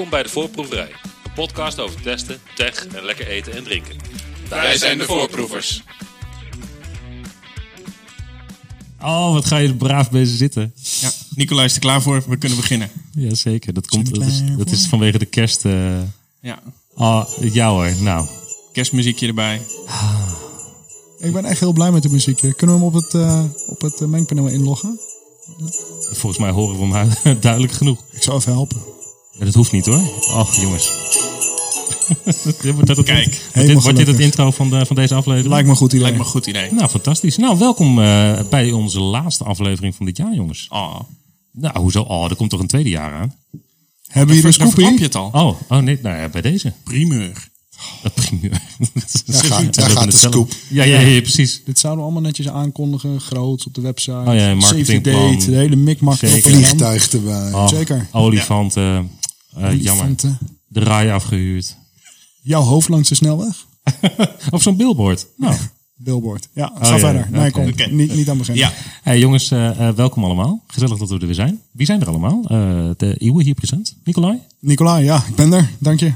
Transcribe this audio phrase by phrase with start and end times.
[0.00, 0.90] Welkom bij de Voorproeverij,
[1.24, 3.96] een podcast over testen, tech en lekker eten en drinken.
[4.48, 5.82] Wij zijn de voorproevers.
[9.00, 10.72] Oh, wat ga je er braaf bezig zitten.
[11.00, 12.22] Ja, Nicolai is er klaar voor.
[12.28, 12.90] We kunnen beginnen.
[13.12, 15.64] Jazeker, dat, komt, dat, is, dat is vanwege de kerst.
[15.64, 16.00] eh
[16.40, 16.62] Ja,
[16.94, 18.26] Oh, ja hoor, nou.
[18.72, 19.60] kerstmuziekje erbij.
[21.18, 22.54] Ik ben echt heel blij met de muziekje.
[22.54, 25.00] Kunnen we hem op het, eh, op het eh, mengpaneel inloggen?
[26.12, 28.04] Volgens mij horen we hem duidelijk genoeg.
[28.10, 28.98] Ik zou even helpen.
[29.40, 30.02] Ja, dat hoeft niet hoor.
[30.34, 30.92] Och, jongens.
[32.74, 35.48] Wordt dat het- Kijk, wordt dit, wordt dit het intro van, de, van deze aflevering?
[35.52, 36.02] Lijkt me een goed idee.
[36.02, 36.72] Lijkt me een goed idee.
[36.72, 37.36] Nou, fantastisch.
[37.36, 40.66] Nou, welkom eh, bij onze laatste aflevering van dit jaar, jongens.
[40.68, 41.00] Oh,
[41.52, 42.00] Nou, hoezo?
[42.02, 43.34] Oh, er komt toch een tweede jaar aan?
[44.06, 45.04] Hebben jullie een verklap je scoopie?
[45.04, 45.30] het al.
[45.32, 46.72] Oh, oh nee, nou ja, bij deze.
[46.84, 47.48] Primeur.
[48.02, 48.60] Dat primeur.
[49.26, 50.52] Daar gaat, daar gaat de scoop.
[50.68, 51.62] Ja, ja, ja, precies.
[51.64, 53.20] Dit zouden we allemaal netjes aankondigen.
[53.20, 54.22] Groot op de website.
[54.26, 55.32] Oh ja, marketingplan.
[55.32, 55.50] date.
[55.50, 56.16] De hele mikmak.
[56.16, 57.52] Vliegtuig erbij.
[57.52, 58.08] Oh, Zeker.
[58.12, 59.10] Olifanten.
[59.56, 60.14] Eh, jammer.
[60.66, 61.76] De rij afgehuurd.
[62.42, 63.66] Jouw hoofd langs de snelweg?
[64.50, 65.26] Op zo'n billboard.
[65.36, 65.56] Nou,
[66.02, 66.48] Billboard.
[66.52, 67.28] Ja, ga ja, verder.
[67.32, 67.64] ja, Nee, kom.
[67.90, 68.64] Niet, niet aan beginnen.
[68.64, 70.64] Ja, hey, jongens, eh, eh, welkom allemaal.
[70.66, 71.60] Gezellig dat we er weer zijn.
[71.72, 72.42] Wie zijn er allemaal?
[72.42, 73.96] Eh, de Iwe hier present.
[74.04, 74.38] Nicolai.
[74.60, 75.70] Nicolai, ja, ik ben er.
[75.78, 76.12] Dank je.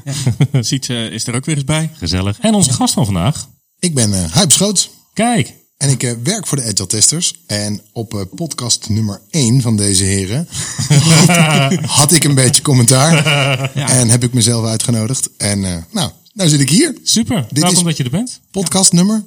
[0.60, 1.90] Sietse is er ook weer eens bij.
[1.92, 2.38] Gezellig.
[2.40, 3.48] En onze gast van vandaag.
[3.78, 5.54] Ik ben uh, Schoots Kijk.
[5.76, 7.34] En ik eh, werk voor de Agile Testers.
[7.46, 10.48] En op eh, podcast nummer 1 van deze heren
[11.86, 13.12] had ik een beetje commentaar.
[13.74, 15.28] En heb ik mezelf uitgenodigd.
[15.36, 16.94] En eh, nou, nou zit ik hier.
[17.02, 17.46] Super.
[17.50, 18.40] Dit welkom is- dat je er bent.
[18.50, 19.24] Podcast nummer.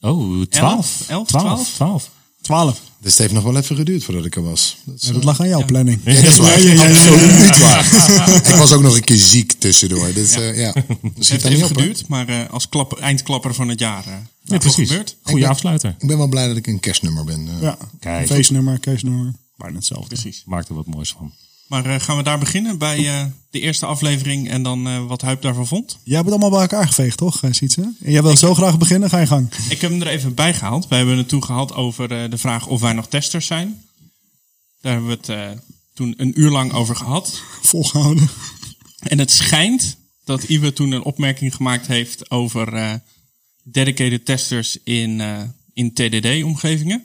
[0.00, 1.04] Oh, 12.
[1.08, 1.28] elf, 12.
[1.28, 1.68] twaalf?
[1.74, 2.10] 12.
[2.46, 2.80] Twaalf.
[3.00, 4.76] Dus het heeft nog wel even geduurd voordat ik er was.
[4.84, 6.00] Dat is, Ja, dat lag aan jouw planning.
[6.04, 6.60] Ja, dat is waar.
[6.62, 7.18] Ja, ja, ja, ja, ja.
[7.18, 8.36] Absoluut waar.
[8.48, 10.12] ik was ook nog een keer ziek tussendoor.
[10.12, 10.72] Dus ja, ja.
[10.72, 11.76] Dat Het heeft even op.
[11.76, 14.06] geduurd, maar eh, als klapper, eindklapper van het jaar.
[14.06, 14.88] eh Ja, toch precies.
[14.88, 15.16] gebeurd.
[15.22, 15.94] Goeie ben- afsluiter.
[15.98, 17.48] Ik ben wel blij dat ik een kerstnummer ben.
[17.48, 17.62] eh.
[17.62, 18.26] Ja, Kijk.
[18.26, 19.32] feestnummer, keesnummer.
[19.56, 20.06] Bijna hetzelfde.
[20.08, 20.42] Precies.
[20.46, 21.32] Maak er wat moois van.
[21.66, 25.22] Maar eh, gaan we daar beginnen bij eh, de eerste aflevering en dan eh, wat
[25.22, 25.98] Huip daarvan vond?
[26.02, 27.80] Jij hebt het allemaal bij elkaar geveegd, toch, Sietse?
[28.02, 29.54] En jij wil zo graag beginnen, ga je gang.
[29.68, 30.88] Ik heb hem er even bij gehaald.
[30.88, 33.84] We hebben het toen gehad over eh, de vraag of wij nog testers zijn.
[34.80, 35.60] Daar hebben we het eh,
[35.94, 37.42] toen een uur lang over gehad.
[37.62, 38.28] Volgehouden.
[38.98, 42.94] En het schijnt dat Iwe toen een opmerking gemaakt heeft over eh,
[43.62, 47.04] dedicated testers in, eh, in TDD-omgevingen.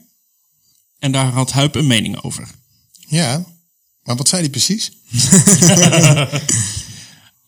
[1.00, 2.47] En daar had Huip een mening over.
[3.07, 3.45] ja,
[4.03, 4.91] maar wat zei hij precies?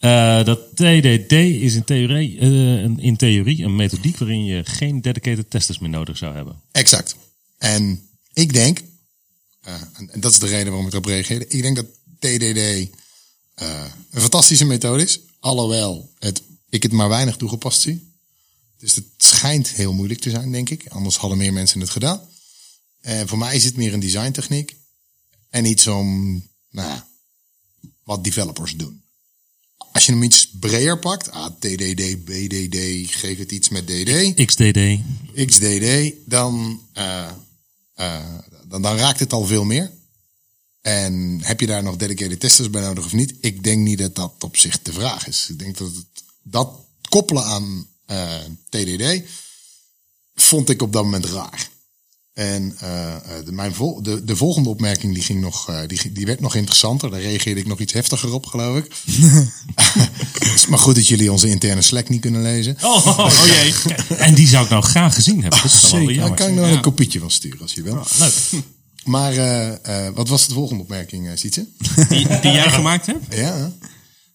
[0.04, 2.48] Eh, dat TDD is in theorie, eh,
[2.82, 6.62] een, in theorie een methodiek waarin je geen dedicated testers meer nodig zou hebben.
[6.72, 7.16] Exact.
[7.58, 8.82] En ik denk,
[9.62, 11.48] eh, en dat is de reden waarom ik erop reageerde.
[11.48, 11.86] Ik denk dat
[12.20, 12.90] TDD
[14.12, 15.20] een fantastische methode is.
[15.40, 18.14] Alhoewel het, ik het maar weinig toegepast zie.
[18.78, 20.88] Dus het schijnt heel moeilijk te zijn, denk ik.
[20.88, 22.22] Anders hadden meer mensen het gedaan.
[23.26, 24.76] Voor mij is het meer een designtechniek.
[25.54, 27.08] En iets om, nou ja,
[28.04, 29.02] wat developers doen.
[29.92, 32.78] Als je hem iets breder pakt, ah, TDD, BDD,
[33.16, 34.46] geef het iets met DD.
[34.46, 35.00] XDD.
[35.46, 37.30] XDD, dan, eh,
[37.94, 38.38] eh,
[38.68, 39.92] dan, dan raakt het al veel meer.
[40.82, 43.36] En heb je daar nog dedicated testers bij nodig of niet?
[43.40, 45.48] Ik denk niet dat dat op zich de vraag is.
[45.50, 46.70] Ik denk dat het, dat
[47.10, 48.40] koppelen aan eh,
[48.70, 49.22] TDD
[50.36, 51.72] vond ik op dat moment raar.
[52.34, 56.12] En eh, eh, de, mijn vol, de, de volgende opmerking die ging nog, eh, die,
[56.12, 57.12] die werd nog interessanter.
[57.12, 58.86] Daar reageerde ik nog iets heftiger op, geloof ik.
[60.40, 62.78] Het is maar goed dat jullie onze interne Slack niet kunnen lezen.
[62.82, 63.96] Oh, oh, jee.
[64.18, 65.62] En die zou ik nou graag gezien hebben.
[65.62, 66.06] Dat is Zeker.
[66.06, 66.38] Daar jammer.
[66.38, 68.06] kan ik nog wel een kopietje van sturen als je wil.
[68.20, 68.34] Leuk.
[69.04, 71.68] Maar eh, eh, wat was de volgende opmerking, uh, Sietse?
[72.10, 73.36] Die, die jij gemaakt hebt?
[73.36, 73.72] Ja,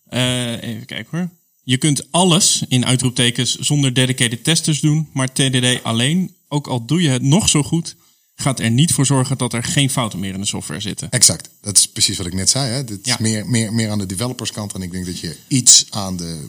[0.08, 1.28] Eh, even kijken hoor.
[1.62, 7.02] Je kunt alles in uitroeptekens zonder dedicated testers doen, maar TDD alleen, ook al doe
[7.02, 7.96] je het nog zo goed,
[8.34, 11.10] gaat er niet voor zorgen dat er geen fouten meer in de software zitten.
[11.10, 11.50] exact.
[11.60, 12.70] Dat is precies wat ik net zei.
[12.72, 12.84] Hè.
[12.84, 13.12] Dit Ja.
[13.14, 14.72] is meer, meer, meer aan de developerskant.
[14.74, 16.48] En ik denk dat je iets aan de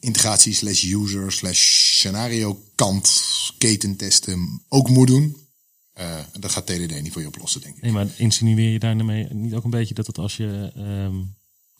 [0.00, 1.58] integratie slash user slash
[1.98, 3.22] scenario kant
[3.58, 5.36] ketentesten ook moet doen.
[5.92, 7.82] Eh, dat gaat TDD niet voor je oplossen, denk ik.
[7.82, 11.14] Nee, maar insinueer je daarmee niet ook een beetje dat het als je ehm,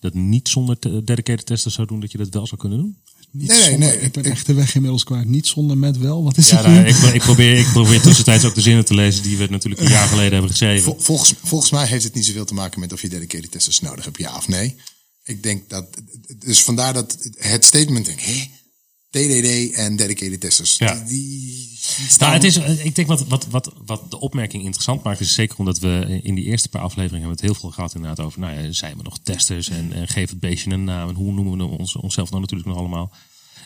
[0.05, 2.97] dat niet zonder te- dedicated testers zou doen, dat je dat wel zou kunnen doen?
[3.31, 4.01] Niet Nee, nee, zonder- nee.
[4.01, 5.25] Ik ben echt de weg inmiddels kwijt.
[5.29, 6.23] Niet zonder met wel.
[6.25, 6.89] Wat is Ja, het nou, nu?
[6.89, 9.89] ik, ik, probeer, ik probeer tussentijds ook de zinnen te lezen die we natuurlijk een
[9.91, 10.83] jaar geleden hebben geschreven.
[10.85, 13.81] Vol- volgens, volgens mij heeft het niet zoveel te maken met of je dedicated testers
[13.81, 14.75] nodig hebt, ja of nee.
[15.25, 15.87] Ik denk dat,
[16.39, 18.51] dus vandaar dat het statement, denk, hé,
[19.11, 20.95] TDD en dedicated testers, Ja.
[20.95, 21.74] die, die
[22.19, 25.35] Nou, het is, eh, ik denk wat, wat, wat, wat de opmerking interessant maakt, is
[25.35, 28.41] zeker omdat we in die eerste paar afleveringen hebben het heel veel gehad inderdaad over,
[28.41, 31.33] nou ja, zijn we nog testers en, en geef het beestje een naam en hoe
[31.33, 33.13] noemen we ons, onszelf nou natuurlijk nog allemaal.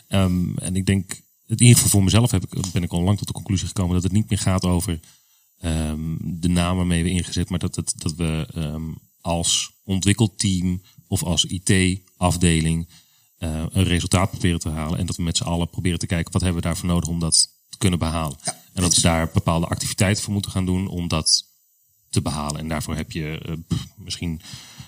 [0.07, 1.11] Ehm, en ik denk,
[1.45, 3.93] in ieder geval voor mezelf heb ik, ben ik al lang tot de conclusie gekomen
[3.93, 4.99] dat het niet meer gaat over
[5.59, 8.91] ehm, de naam waarmee we ingezet, maar dat, het, dat we ehm,
[9.21, 12.87] als ontwikkelteam of als IT-afdeling
[13.37, 14.99] eh, een resultaat proberen te halen.
[14.99, 17.19] En dat we met z'n allen proberen te kijken wat hebben we daarvoor nodig om
[17.19, 18.37] dat kunnen behalen.
[18.73, 21.45] en dat we daar bepaalde activiteiten voor moeten gaan doen om dat
[22.09, 22.59] te behalen.
[22.59, 24.41] En daarvoor heb je eh, pff, misschien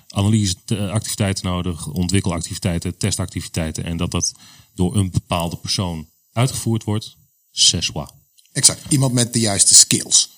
[0.10, 3.84] analyseactiviteiten nodig, ontwikkelactiviteiten, testactiviteiten.
[3.84, 4.34] En dat dat
[4.76, 7.16] door een bepaalde persoon uitgevoerd wordt.
[7.52, 8.06] C'est soi.
[8.52, 8.82] Exact.
[8.90, 10.30] Iemand met de juiste skills.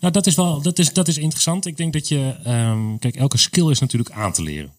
[0.00, 1.66] Nou, dat is wel dat is, dat is interessant.
[1.66, 2.36] Ik denk dat je.
[2.44, 4.72] ehm, kijk, elke skill is natuurlijk aan te leren.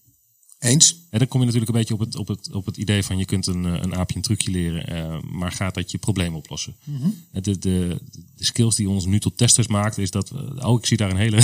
[0.64, 0.96] Eens?
[1.10, 3.18] En dan kom je natuurlijk een beetje op het, op het, op het idee van
[3.18, 6.34] je kunt een, eh, een aapje een trucje leren, eh, maar gaat dat je probleem
[6.34, 6.74] oplossen?
[7.32, 7.98] de, de, de
[8.44, 10.32] skills die ons nu tot testers maakt, is dat.
[10.62, 11.36] oh, ik zie daar een hele.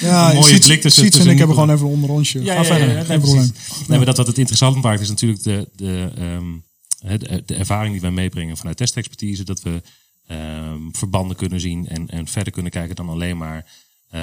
[0.00, 1.02] Ja, een mooie blik tussen.
[1.02, 2.42] Siets en ik hebben gewoon even een onderrondje.
[2.42, 3.52] Ja, ja, ja, ja, geen nee, probleem.
[3.88, 7.92] Nee, maar dat wat het interessant maakt is natuurlijk de, de, ehm, de, de ervaring
[7.92, 9.44] die wij meebrengen vanuit testexpertise.
[9.44, 9.82] Dat we
[10.26, 13.62] ehm, verbanden kunnen zien en, en verder kunnen kijken dan alleen maar eh,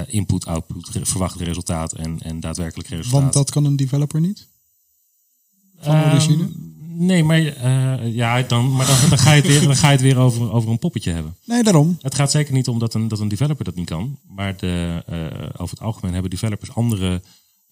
[0.07, 3.21] input, output, re- verwachte resultaat en, en daadwerkelijk resultaat.
[3.21, 4.47] Want dat kan een developer niet.
[5.79, 6.49] Van Ehm, origine.
[6.93, 9.93] Nee, maar, eh, ja, dan, maar dan, dan, ga je het weer, dan ga je
[9.93, 11.35] het weer over, over een poppetje hebben.
[11.45, 11.97] Nee, daarom.
[12.01, 14.17] Het gaat zeker niet om dat een, dat een developer dat niet kan.
[14.27, 17.21] Maar de, eh, over het algemeen hebben developers andere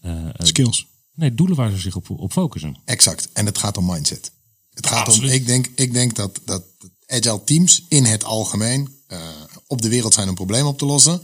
[0.01, 0.87] eh, eh, Skills.
[1.13, 2.75] nee, doelen waar ze zich op, op focussen.
[2.85, 3.29] Exact.
[3.33, 4.31] En het gaat om mindset.
[4.73, 5.29] Het gaat Absoluut.
[5.29, 6.63] om, ik denk, ik denk dat, dat
[7.07, 9.19] agile teams in het algemeen eh,
[9.67, 11.21] op de wereld zijn een probleem op te lossen.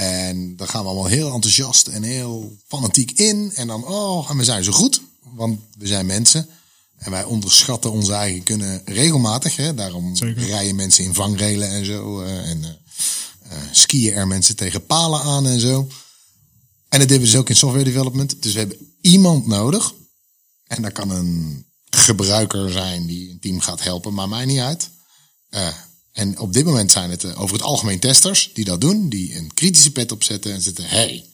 [0.00, 3.52] En dan gaan we allemaal heel enthousiast en heel fanatiek in.
[3.54, 6.48] En dan, oh, en we zijn zo goed, want we zijn mensen.
[6.96, 9.56] En wij onderschatten onze eigen kunnen regelmatig.
[9.56, 9.74] Hè?
[9.74, 10.46] Daarom Zeker.
[10.46, 12.20] rijden mensen in vangrelen en zo.
[12.20, 12.64] eh, en
[13.42, 15.78] eh, skiën er mensen tegen palen aan en zo.
[16.88, 18.42] En dat hebben we dus ook in software development.
[18.42, 19.94] Dus we hebben iemand nodig.
[20.66, 24.90] En dat kan een gebruiker zijn die een team gaat helpen, maar mij niet uit.
[25.48, 25.68] Eh,
[26.12, 29.08] en op dit moment zijn het eh, over het algemeen testers die dat doen.
[29.08, 30.84] Die een kritische pet opzetten en zitten.
[30.84, 31.24] hey,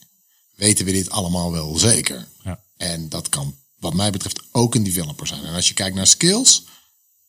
[0.55, 2.27] weten we dit allemaal wel zeker?
[2.43, 2.59] Ja.
[2.77, 5.43] En dat kan wat mij betreft ook een developer zijn.
[5.43, 6.63] En als je kijkt naar skills,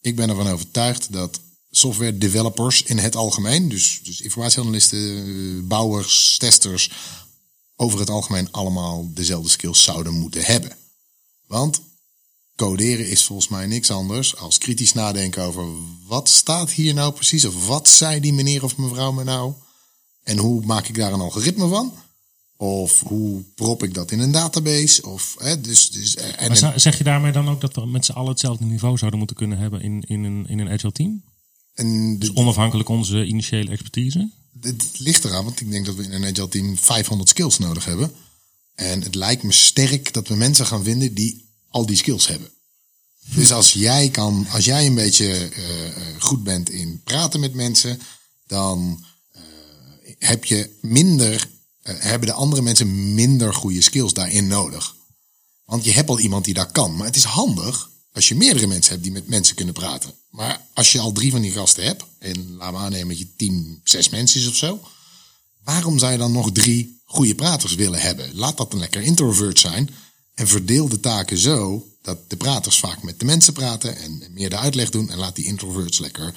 [0.01, 1.41] ik ben ervan overtuigd dat
[1.71, 6.91] software developers in het algemeen, dus, dus informatieanalisten, eh, bouwers, testers,
[7.77, 10.77] over het algemeen allemaal dezelfde skills zouden moeten hebben.
[11.47, 11.81] Want
[12.59, 15.67] coderen is volgens mij niks anders als kritisch nadenken over
[16.07, 19.53] wat staat hier nou precies of wat zei die meneer of mevrouw me nou
[20.23, 21.93] en hoe maak ik daar een algoritme van?
[22.57, 25.03] Of hoe prop ik dat in een database?
[25.03, 28.05] Of, hè, dus, dus, eh, en Maar zeg je daarmee dan ook dat we met
[28.05, 31.23] z'n allen hetzelfde niveau zouden moeten kunnen hebben in, in, een, in een agile team?
[31.75, 34.31] en Dus onafhankelijk onze initiële expertise?
[34.61, 37.85] Het ligt eraan, want ik denk dat we in een agile team 500 skills nodig
[37.85, 38.13] hebben.
[38.75, 42.51] En het lijkt me sterk dat we mensen gaan vinden die al die skills hebben.
[43.35, 47.55] Dus als jij kan, als jij een beetje eh, eh, goed bent in praten met
[47.55, 48.01] mensen,
[48.47, 49.43] dan eh,
[50.19, 51.51] heb je minder,
[51.83, 54.97] hebben de andere mensen minder goede skills daarin nodig.
[55.65, 56.97] Want je hebt al iemand die dat kan.
[56.97, 60.15] Maar het is handig als je meerdere mensen hebt die met mensen kunnen praten.
[60.31, 63.35] Maar als je al drie van die gasten hebt, en laat me aannemen dat je
[63.37, 64.81] team zes mensen is of zo.
[65.65, 68.35] Waarom zou je dan nog drie goede praters willen hebben?
[68.35, 69.91] Laat dat een lekker introvert zijn.
[70.39, 74.51] En verdeel de taken zo dat de praters vaak met de mensen praten en meer
[74.51, 75.11] de uitleg doen.
[75.11, 76.35] En laat die introverts lekker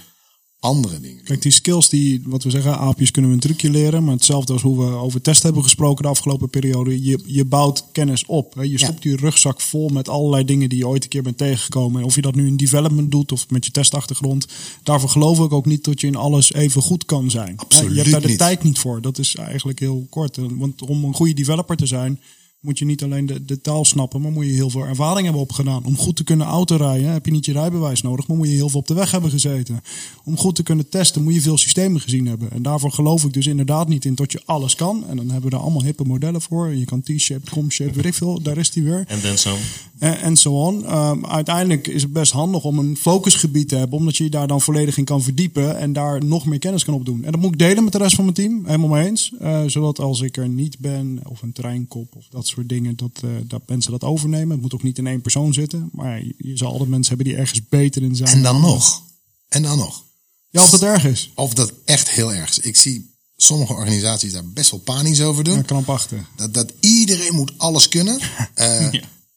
[0.60, 1.25] andere dingen doen.
[1.25, 4.03] Kijk, die skills die, wat we zeggen, aapjes kunnen we een trucje leren.
[4.03, 7.03] Maar hetzelfde als hoe we over test hebben gesproken de afgelopen periode.
[7.03, 8.53] Je, je bouwt kennis op.
[8.53, 8.62] Hè.
[8.62, 12.01] Je stopt je rugzak vol met allerlei dingen die je ooit een keer bent tegengekomen.
[12.01, 14.48] En of je dat nu in development doet of met je testachtergrond.
[14.84, 17.53] Daarvoor geloof ik ook niet dat je in alles even goed kan zijn.
[17.55, 18.38] Hè, Absoluut Je hebt daar de niet.
[18.38, 19.01] tijd niet voor.
[19.01, 20.38] Dat is eigenlijk heel kort.
[20.50, 22.20] Want om een goede developer te zijn,
[22.62, 25.41] moet je niet alleen de, de taal snappen, maar moet je heel veel ervaring hebben
[25.41, 25.86] opgedaan.
[25.86, 28.70] Om goed te kunnen autorijden heb je niet je rijbewijs nodig, maar moet je heel
[28.70, 29.84] veel op de weg hebben gezeten.
[30.24, 32.51] Om goed te kunnen testen moet je veel systemen gezien hebben.
[32.51, 35.03] En daarvoor geloof ik dus inderdaad niet in dat je alles kan.
[35.08, 36.75] En dan hebben we daar allemaal hippe modellen voor.
[36.75, 38.41] Je kan T-shaped, com-shaped, weet ik veel.
[38.41, 39.03] Daar is die weer.
[39.08, 39.56] En dan zo.
[39.98, 40.86] En en zo on.
[40.86, 44.48] Ehm, uiteindelijk is het best handig om een focusgebied te hebben, omdat je je daar
[44.48, 47.24] dan volledig in kan verdiepen en daar nog meer kennis kan opdoen.
[47.24, 49.32] En dat moet ik delen met de rest van mijn team, helemaal mee eens.
[49.39, 53.12] Eh, zodat als ik er niet ben, of een treinkop of dat soort dingen, dat,
[53.24, 54.51] eh, dat mensen dat overnemen.
[54.51, 57.34] Het moet ook niet in één persoon zitten, maar je, je zal altijd mensen hebben
[57.34, 58.29] die ergens beter in zijn.
[58.29, 59.03] En dan nog.
[59.48, 60.03] En dan nog.
[60.50, 61.31] Ja, of dat erg is.
[61.36, 62.60] Of dat echt heel erg is.
[62.60, 65.55] Ik zie sommige organisaties daar best wel panisch over doen.
[65.55, 66.20] Ja, krampachtig.
[66.36, 68.20] Dat, dat iedereen moet alles kunnen.
[68.53, 68.88] eh,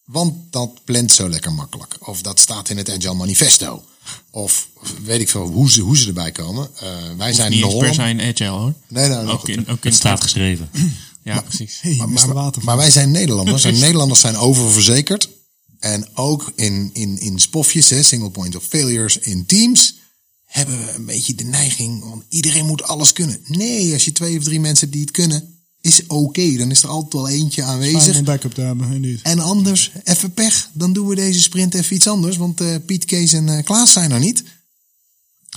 [0.04, 1.96] Want dat plant zo lekker makkelijk.
[2.08, 3.84] Of dat staat in het Agile Manifesto.
[4.30, 4.68] Of
[5.04, 6.68] weet ik veel hoe ze, hoe ze erbij komen.
[6.80, 8.72] Eh, wij zijn Niet per zijn agile hoor.
[8.88, 10.70] Nee, nee, Ook in, ook in Het staat geschreven.
[11.24, 11.78] Ja, precies.
[11.80, 13.64] Hey, maar, maar, wij zijn Nederlanders.
[13.64, 15.28] En Nederlanders zijn oververzekerd.
[15.78, 19.94] En ook in, in, in spofjes, hè, single point of failures in teams,
[20.44, 23.40] hebben we een beetje de neiging van iedereen moet alles kunnen.
[23.46, 26.56] Nee, als je twee of drie mensen hebt die het kunnen, is oké.
[26.56, 28.12] Dan is er altijd wel eentje aanwezig.
[28.12, 29.22] om een backup inderdaad.
[29.22, 32.36] En anders, even pech, dan doen we deze sprint even iets anders.
[32.36, 34.44] Want eh, Piet, Kees en eh, Klaas zijn er niet.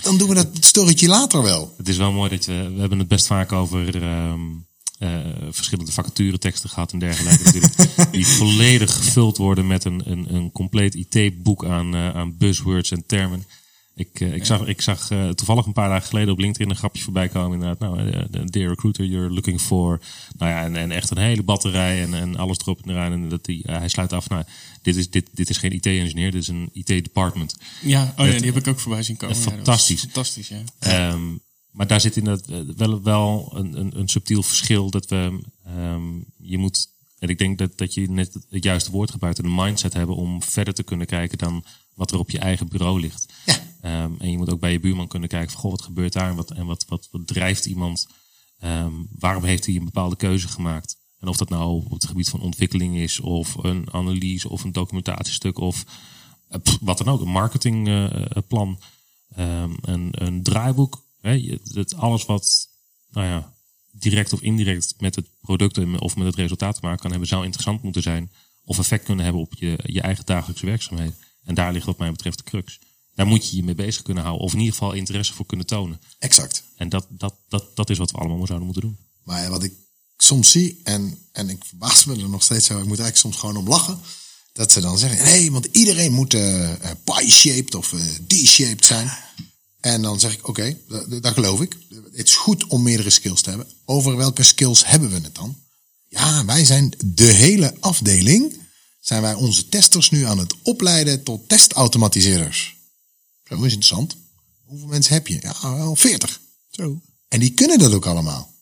[0.02, 1.74] Dan doen we dat storytje later wel.
[1.76, 4.40] Het is wel mooi dat je, we hebben het best vaak over ehm,
[4.98, 5.18] eh,
[5.50, 7.44] verschillende vacatureteksten gehad en dergelijke.
[7.44, 7.74] natuurlijk,
[8.12, 13.06] die volledig gevuld worden met een, een, een compleet IT-boek aan, eh, aan buzzwords en
[13.06, 13.44] termen.
[13.94, 17.02] Ik, eh, ik zag, ik zag toevallig een paar dagen geleden op LinkedIn een grapje
[17.02, 17.52] voorbij komen.
[17.52, 20.00] Inderdaad, nou, de dear recruiter, you're looking for.
[20.36, 23.12] Nou ja, en, en echt een hele batterij en, en alles erop en eraan.
[23.12, 24.44] En dat die, hij sluit af, nou,
[24.82, 27.56] dit is, dit, dit is geen IT-engineer, dit is een IT-department.
[27.82, 29.36] Ja, oh ja, die heb ik ook voorbij zien komen.
[29.36, 30.00] Ja, fantastisch.
[30.00, 30.62] fantastisch, ja.
[30.78, 31.20] Ehm,
[31.70, 36.20] maar daar zit inderdaad eh, wel, wel een, een, een subtiel verschil dat we, ehm,
[36.36, 39.92] je moet, en ik denk dat, dat je net het juiste woord gebruikt, een mindset
[39.92, 43.26] hebben om verder te kunnen kijken dan wat er op je eigen bureau ligt.
[43.80, 46.30] Ehm, en je moet ook bij je buurman kunnen kijken van, goh, wat gebeurt daar
[46.30, 48.06] en wat, en wat, wat, wat drijft iemand?
[48.58, 50.96] Ehm, waarom heeft hij een bepaalde keuze gemaakt?
[51.20, 54.72] En of dat nou op het gebied van ontwikkeling is, of een analyse, of een
[54.72, 55.84] documentatiestuk, of
[56.48, 58.80] eh, pff, wat dan ook, een marketingplan,
[59.34, 61.06] een, een draaiboek.
[61.20, 62.68] Hè, je- het, alles wat
[63.10, 63.54] nou ja,
[63.90, 67.44] direct of indirect met het product of met het resultaat te maken kan hebben, zou
[67.44, 68.30] interessant moeten zijn.
[68.64, 71.16] Of effect kunnen hebben op je, je eigen dagelijkse werkzaamheden.
[71.44, 72.78] En daar ligt wat mij betreft de crux.
[73.14, 74.44] Daar moet je je mee bezig kunnen houden.
[74.44, 76.00] Of in ieder geval interesse voor kunnen tonen.
[76.18, 76.62] Exact.
[76.76, 78.98] En dat, dat, dat, dat is wat we allemaal zouden moeten doen.
[79.24, 79.72] Maar wat ik
[80.16, 83.36] soms zie, en, en ik verbaas me er nog steeds zo, ik moet eigenlijk soms
[83.36, 83.98] gewoon om lachen.
[84.52, 89.10] Dat ze dan zeggen, nee, want iedereen moet eh eh, pie-shaped of eh, D-shaped zijn.
[89.80, 91.76] En dan zeg ik, oké, dat, dat geloof ik.
[92.12, 93.68] Het is goed om meerdere skills te hebben.
[93.84, 95.56] Over welke skills hebben we het dan?
[96.08, 98.60] Ja, wij zijn de hele afdeling,
[99.00, 102.76] zijn wij onze testers nu aan het opleiden tot testautomatiseerders.
[103.44, 104.16] Zo is interessant.
[104.64, 105.38] Hoeveel mensen heb je?
[105.40, 106.40] Ja, wel 40.
[106.70, 107.00] Zo.
[107.28, 108.54] En die kunnen dat ook allemaal.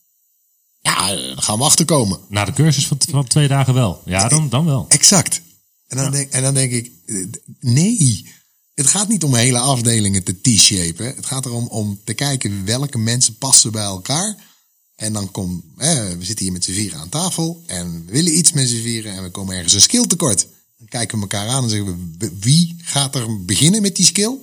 [0.80, 2.20] Ja, daar gaan we achterkomen.
[2.28, 4.02] Na de cursus van, van twee dagen wel.
[4.04, 4.87] Ja, dan, dan wel.
[4.88, 5.40] Exact.
[5.87, 7.25] En dan, denk, en dan denk ik, eh,
[7.61, 8.26] nee.
[8.76, 11.06] Het gaat niet om hele afdelingen te t-shapen.
[11.06, 14.37] Het gaat erom om te kijken welke mensen passen bij elkaar.
[14.97, 17.62] En dan komt, eh, we zitten hier met z'n vieren aan tafel.
[17.66, 19.12] En we willen iets met z'n vieren.
[19.12, 20.47] En we komen ergens een skill tekort.
[20.78, 24.37] Dan kijken we elkaar aan en zeggen we, wie gaat er beginnen met die skill?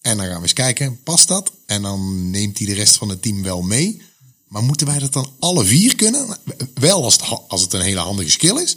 [0.00, 1.52] En dan gaan we eens kijken, past dat?
[1.66, 4.02] En dan neemt hij de rest van het team wel mee.
[4.48, 6.38] Maar moeten wij dat dan alle vier kunnen?
[6.74, 8.76] Wel als het, als het een hele handige skill is.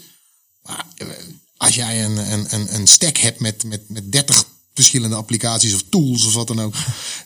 [0.64, 1.08] Maar eh,
[1.58, 4.46] als jij een, een, een, een stack hebt met, met, met 30
[4.82, 6.74] verschillende applicaties of tools of wat dan ook,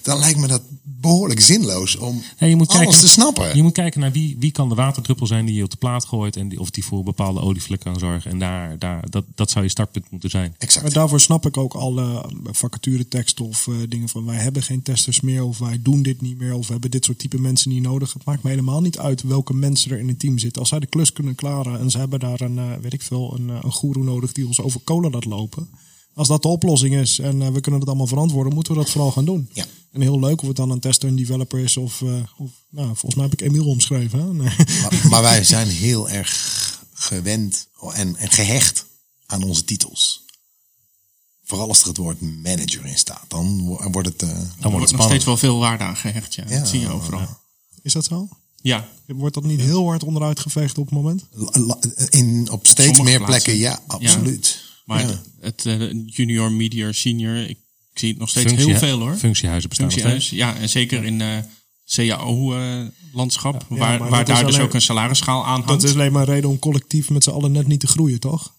[0.02, 0.62] dan lijkt me dat
[1.06, 3.56] behoorlijk zinloos om Nee, je moet alles kijken, te snappen.
[3.56, 6.06] Je moet kijken naar wie, wie kan de waterdruppel zijn die je op de plaat
[6.06, 6.36] gooit.
[6.36, 8.32] En die, of die voor bepaalde olievlek kan zorgen.
[8.32, 10.56] En daar, daar, dat, dat zou je startpunt moeten zijn.
[10.58, 10.86] Exact.
[10.86, 15.22] Maar daarvoor snap ik ook alle vacatureteksten of eh, dingen van wij hebben geen testers
[15.22, 17.84] meer of wij doen dit niet meer of we hebben dit soort type mensen niet
[17.84, 18.14] nodig.
[18.14, 20.62] Het maakt me helemaal niet uit welke mensen er in een team zitten.
[20.62, 23.36] Als zij de klus kunnen klaren en ze hebben daar een, eh, weet ik veel,
[23.38, 25.68] een, eh, een goeroe nodig die ons over cola laat lopen.
[26.16, 28.90] Als dat de oplossing is en eh, we kunnen het allemaal verantwoorden, moeten we dat
[28.90, 29.50] vooral gaan doen.
[29.54, 29.66] Ja.
[29.92, 32.86] En heel leuk of het dan een tester, een developer is of, eh, of nou,
[32.88, 34.20] volgens mij heb ik Emiel omschreven.
[34.20, 34.34] Hè?
[34.34, 34.56] Nee.
[34.82, 38.86] Maar, maar wij zijn heel erg gewend en, en gehecht
[39.26, 40.24] aan onze titels.
[41.44, 43.26] Vooral als er het woord manager in staat.
[43.28, 44.22] Dan wo- wordt het...
[44.22, 45.10] eh, Dan Er wordt het nog spannend.
[45.10, 46.44] steeds wel veel waarde aan gehecht, ja.
[46.48, 47.28] Ja, dat zie je overal.
[47.82, 48.28] Is dat zo?
[48.62, 51.26] Ja, Wordt dat niet heel hard onderuit geveegd op het moment?
[51.32, 51.80] la- la-
[52.10, 54.64] in, op steeds sommige meer plekken, ja, absoluut.
[54.86, 55.22] Maar Ja.
[55.40, 55.76] het eh,
[56.06, 59.16] junior, medior, senior, ik, ik zie het nog steeds Functie- heel veel hoor.
[59.16, 61.28] Functiehuizen bestaan nog Functiehuis, ja, en zeker in eh
[61.96, 65.84] CAO-landschap, Ja, waar, waar dat daar dus alleen- ook een salarisschaal aan Dat hangt.
[65.84, 68.54] is alleen maar een reden om collectief met z'n allen net niet te groeien, toch?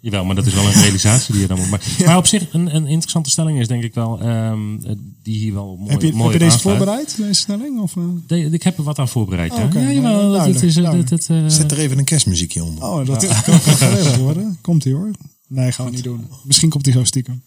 [0.00, 2.04] Jawel, maar dat is wel een realisatie die je dan moet maken.
[2.04, 4.76] Maar op zich, een, een interessante stelling is denk ik wel, ehm,
[5.22, 7.80] die hier wel mooi heb je, mooi heb je deze voorbereid, deze stelling?
[7.80, 8.02] Of, eh?
[8.26, 9.68] De- ik heb er wat aan voorbereid, ja.
[9.72, 12.64] Ja jawel, nou, dat duidelijk, is, eh, dat, dat, eh, Zet er even een kerstmuziekje
[12.64, 12.84] onder.
[12.84, 14.58] Oh, dat kan geregeld worden.
[14.60, 15.10] Komt ie hoor.
[15.54, 16.28] Nee, gaan we niet doen.
[16.44, 17.42] Misschien komt hij zo stiekem.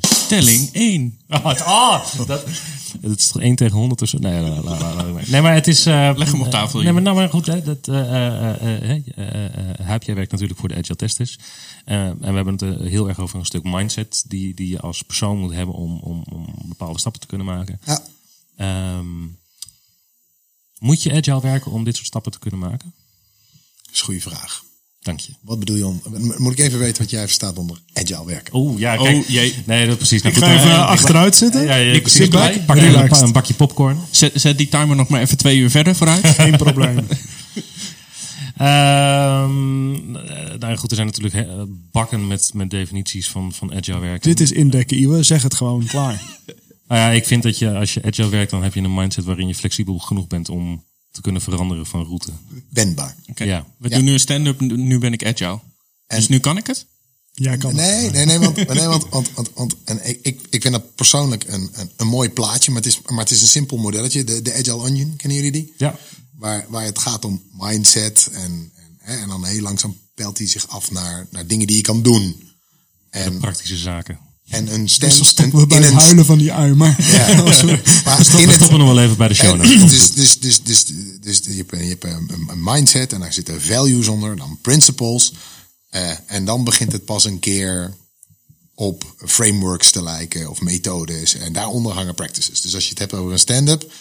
[0.00, 1.18] Stelling 1.
[1.28, 2.44] Oh, het, oh, dat,
[3.00, 4.20] het is toch 1 tegen 100 tussen.
[4.20, 5.20] Nee, la, la, la, la, la.
[5.26, 5.86] nee, maar het is.
[5.86, 8.90] eh, Leg hem op tafel, Nee, maar, nou, maar goed, hè, dat, eh, eh, eh,
[8.90, 9.44] eh, eh,
[9.78, 11.38] eh, Huip, jij werkt natuurlijk voor de Agile Testers.
[11.84, 15.02] Eh, en we hebben het heel erg over een stuk mindset die, die je als
[15.02, 17.80] persoon moet hebben om, om, om bepaalde stappen te kunnen maken.
[17.84, 18.00] Ja,
[18.56, 19.22] Ehm,
[20.78, 22.94] moet je Agile werken om dit soort stappen te kunnen maken?
[23.82, 24.64] dat is een goede vraag.
[25.08, 25.32] Dank je.
[25.40, 26.02] Wat bedoel je om...
[26.36, 28.56] Moet ik even weten wat jij verstaat onder agile werken?
[28.56, 29.24] Oeh, ja, Oh, kijk.
[29.28, 29.54] jee.
[29.66, 30.22] Nee, dat precies.
[30.22, 31.62] Nou, Ik goed, ga eh, even eh, achteruit zitten.
[31.64, 32.66] Ja, ja, Ik zit Pak, back.
[32.66, 33.98] pak een, een bakje popcorn.
[34.10, 36.26] Zet, zet die timer nog maar even twee uur verder vooruit.
[36.40, 36.98] Geen probleem.
[38.56, 40.12] Ehm
[40.58, 41.46] nou ja, goed, er zijn natuurlijk hè,
[41.92, 44.28] bakken met, met definities van, van agile werken.
[44.30, 45.22] Dit is indekken, Iwe.
[45.22, 45.84] Zeg het gewoon.
[45.86, 46.22] Klaar.
[46.88, 49.24] Nou ja, ik vind dat je als je agile werkt, dan heb je een mindset
[49.24, 52.32] waarin je flexibel genoeg bent om te kunnen veranderen van route.
[52.70, 53.16] Wendbaar.
[53.26, 53.44] Oké.
[53.44, 53.66] Ja.
[53.78, 53.96] We Ja.
[53.96, 55.60] doen nu een stand-up, nu ben ik agile.
[56.06, 56.86] Dus nu kan ik het?
[57.32, 57.78] Jij kan het.
[57.78, 60.94] Nee, nee, nee, want, nee, want, want, want, want en ik, ik, ik vind dat
[60.94, 64.24] persoonlijk een, een, een mooi plaatje, maar het, is, maar het is een simpel modelletje.
[64.24, 65.74] De, de Agile Onion, kennen jullie die?
[65.76, 65.98] Ja.
[66.36, 70.46] Waar, waar het gaat om mindset en, en, hè, en dan heel langzaam pelt hij
[70.46, 72.50] zich af naar, naar dingen die je kan doen.
[73.10, 74.18] En, Praktische zaken.
[74.48, 76.74] En een Dus stand dan stoppen we bij in het huilen van die ui.
[76.74, 77.34] Maar Ja.
[77.44, 80.84] maar We het, stoppen nog wel even bij de show dus, dus, dus, dus,
[81.20, 85.32] dus je hebt, je hebt een, een mindset en daar zitten values onder, dan principles.
[85.90, 87.94] Eh, en dan begint het pas een keer
[88.74, 91.34] op frameworks te lijken of methodes.
[91.34, 92.60] En daaronder hangen practices.
[92.60, 93.92] Dus als je het hebt over een stand-up,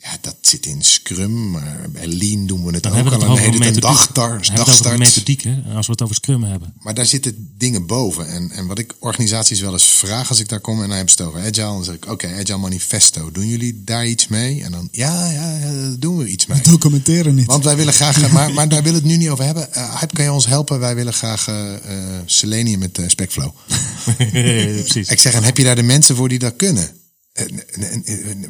[0.00, 1.50] ja, dat zit in Scrum.
[1.50, 3.36] Maar bij Lean doen we het Dan ook hebben we al.
[3.38, 3.82] het een methodiek.
[3.82, 4.14] dagstart.
[4.16, 4.98] Dan hebben we het over dagstart.
[4.98, 5.74] methodiek, hè?
[5.76, 6.74] Als we het over Scrum hebben.
[6.80, 8.28] Maar daar zitten dingen boven.
[8.28, 11.08] En, en wat ik organisaties wel eens vraag als ik daar kom en dan heb
[11.08, 11.52] je het over Agile.
[11.62, 13.30] Dan zeg ik, oké, Agile Manifesto.
[13.30, 14.62] Doen jullie daar iets mee?
[14.64, 15.58] En dan, ja, ja,
[15.98, 16.60] doen we iets mee.
[16.62, 17.46] documenteren niet.
[17.46, 19.68] Want wij willen graag, maar, maar daar willen we het nu niet over hebben.
[19.76, 20.78] Uh, Hype, kan je ons helpen?
[20.80, 23.50] Wij willen graag eh, eh, Selenium met uh, Specflow.
[24.16, 25.08] Precies.
[25.08, 26.90] Ik zeg, en heb je daar de mensen voor die dat kunnen?
[27.38, 27.46] Eh,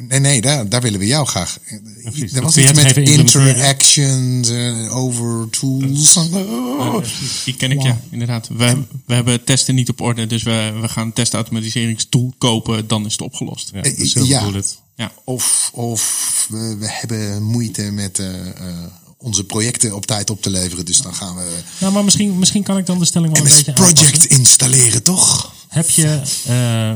[0.08, 1.58] Nee, nee, daar, daar willen we jou graag.
[2.02, 2.32] precies.
[2.32, 6.16] Er was iets met interactions, eh, over tools.
[6.16, 7.04] Oh.
[7.44, 8.48] Die ken ik, ja, inderdaad.
[8.48, 13.06] We, we hebben testen niet op orde, dus we, we gaan een testautomatiseringstool kopen, dan
[13.06, 13.70] is het opgelost.
[13.72, 13.80] Ja,
[14.24, 14.52] Ja.
[14.54, 14.78] is.
[15.24, 18.76] Of, of we, we hebben moeite met eh, eh,
[19.18, 20.84] onze projecten op tijd op te leveren.
[20.84, 21.42] Dus dan gaan we
[21.80, 24.30] Nou, maar misschien, misschien kan ik dan de stelling wel een beetje Project aanpassen.
[24.30, 25.52] installeren, toch?
[25.78, 26.22] Heb je,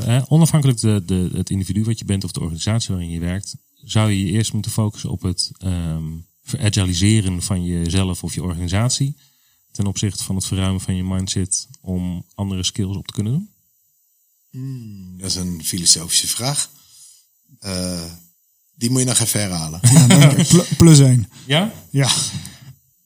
[0.06, 3.54] eh, onafhankelijk de, de, het individu wat je bent of de organisatie waarin je werkt,
[3.84, 6.04] zou je je eerst moeten focussen op het ehm
[6.44, 9.16] veragiliseren van jezelf of je organisatie
[9.72, 13.48] ten opzichte van het verruimen van je mindset om andere skills op te kunnen doen?
[15.18, 16.70] Dat is een filosofische vraag.
[17.58, 18.04] Eh,
[18.74, 19.80] die moet je nog even herhalen.
[19.92, 20.44] Ja, dank je.
[20.44, 21.28] Pl- plus één.
[21.46, 21.72] Ja?
[21.90, 22.10] Ja.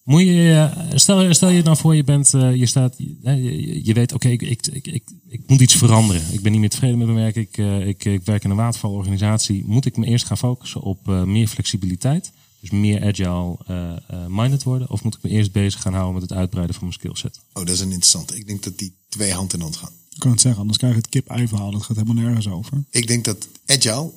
[0.06, 3.92] Moet je, eh, stel, stel je nou voor, je bent, eh, je staat, je, je
[3.94, 6.22] weet, oké, ik, ik, ik, ik, ik moet iets veranderen.
[6.32, 7.36] Ik ben niet meer tevreden met mijn werk.
[7.36, 9.64] Ik, eh, ik, ik werk in een watervalorganisatie.
[9.66, 12.32] Moet ik me eerst gaan focussen op eh, meer flexibiliteit?
[12.60, 14.90] Dus meer agile eh, eh, minded worden?
[14.90, 17.40] Of moet ik me eerst bezig gaan houden met het uitbreiden van mijn skillset?
[17.52, 18.36] Oh, dat is een interessante.
[18.36, 19.92] Ik denk dat die twee hand in hand gaan.
[20.10, 21.70] Ik kan het zeggen, anders krijg je het kip-ei verhaal.
[21.70, 22.84] Dat gaat helemaal nergens over.
[22.90, 24.12] Ik denk dat agile,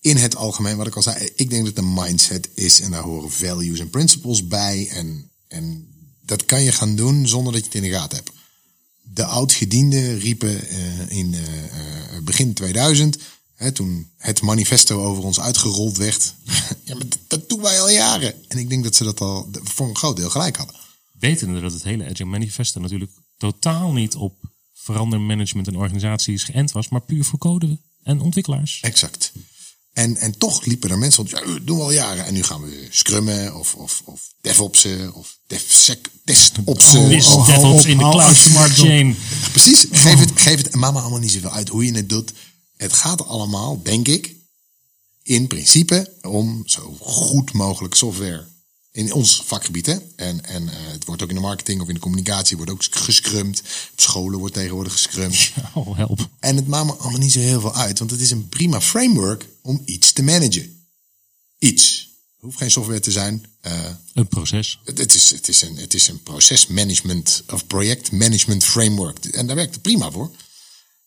[0.00, 3.02] in het algemeen, wat ik al zei, ik denk dat een mindset is en daar
[3.02, 4.88] horen values en principles bij.
[4.88, 5.88] En, en
[6.20, 8.30] dat kan je gaan doen zonder dat je het in de gaten hebt.
[9.02, 13.18] De oud-gedienden riepen eh, in eh, eh, begin 2000,
[13.54, 16.34] hè, toen het manifesto over ons uitgerold werd.
[16.84, 18.34] ja, maar dat, dat doen wij al jaren.
[18.48, 20.76] En ik denk dat ze dat al voor een groot deel gelijk hadden.
[21.18, 24.34] Wetende dat het hele Agile Manifesto natuurlijk totaal niet op
[24.74, 28.78] verandermanagement en organisaties geënt was, maar puur voor code en ontwikkelaars.
[28.80, 29.32] Exact.
[29.92, 32.24] En, en toch liepen er mensen op, ja, doen we al jaren.
[32.24, 37.00] En nu gaan we scrummen of, of, of DevOpsen of DevSec testopsen.
[37.00, 38.70] Oh, Is oh, hou DevOps op, in de cloud op.
[38.86, 39.16] chain.
[39.52, 42.32] Precies, geef het, geef het mama allemaal niet zoveel uit hoe je het doet.
[42.76, 44.34] Het gaat allemaal, denk ik,
[45.22, 48.46] in principe om zo goed mogelijk software
[48.96, 49.86] in ons vakgebied.
[49.86, 49.96] Hè?
[50.16, 52.84] En, en eh, het wordt ook in de marketing of in de communicatie wordt ook
[52.90, 53.58] gescrumd.
[53.92, 55.52] Op scholen wordt tegenwoordig gescrumd.
[55.74, 56.28] Oh, help.
[56.40, 58.80] En het maakt me allemaal niet zo heel veel uit, want het is een prima
[58.80, 60.86] framework om iets te managen.
[61.58, 62.08] Iets.
[62.34, 63.46] Het hoeft geen software te zijn.
[63.60, 64.80] eh, Een proces.
[64.84, 69.24] het, het is, het, is een, het is een procesmanagement of projectmanagement framework.
[69.24, 70.30] En daar werkt het prima voor.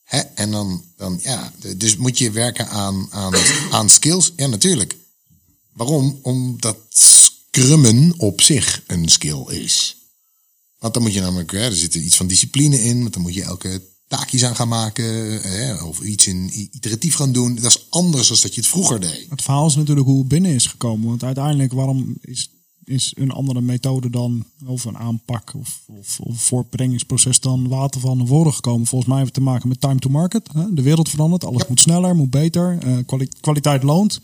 [0.03, 0.19] Hè?
[0.19, 3.33] En dan, dan, ja, dus moet je werken aan, aan,
[3.71, 4.31] aan skills?
[4.35, 4.95] Ja, natuurlijk.
[5.73, 6.19] Waarom?
[6.21, 6.77] Omdat
[7.51, 9.95] scrummen op zich een skill is.
[10.79, 13.33] Want dan moet je namelijk, hè, er zit iets van discipline in, want dan moet
[13.33, 17.55] je elke taakjes aan gaan maken, hè, of iets in iteratief gaan doen.
[17.55, 19.25] Dat is anders dan dat je het vroeger deed.
[19.29, 21.07] Het verhaal is natuurlijk hoe het binnen is gekomen.
[21.07, 22.49] Want uiteindelijk, waarom is,
[22.83, 28.27] is een andere methode dan, of een aanpak of, of, of voortbrengingsproces dan waterval naar
[28.27, 28.87] voren gekomen?
[28.87, 30.49] Volgens mij heeft het te maken met time to market.
[30.53, 30.73] Hè?
[30.73, 34.21] De wereld verandert, alles moet sneller, moet beter, eh, kwali- kwaliteit loont.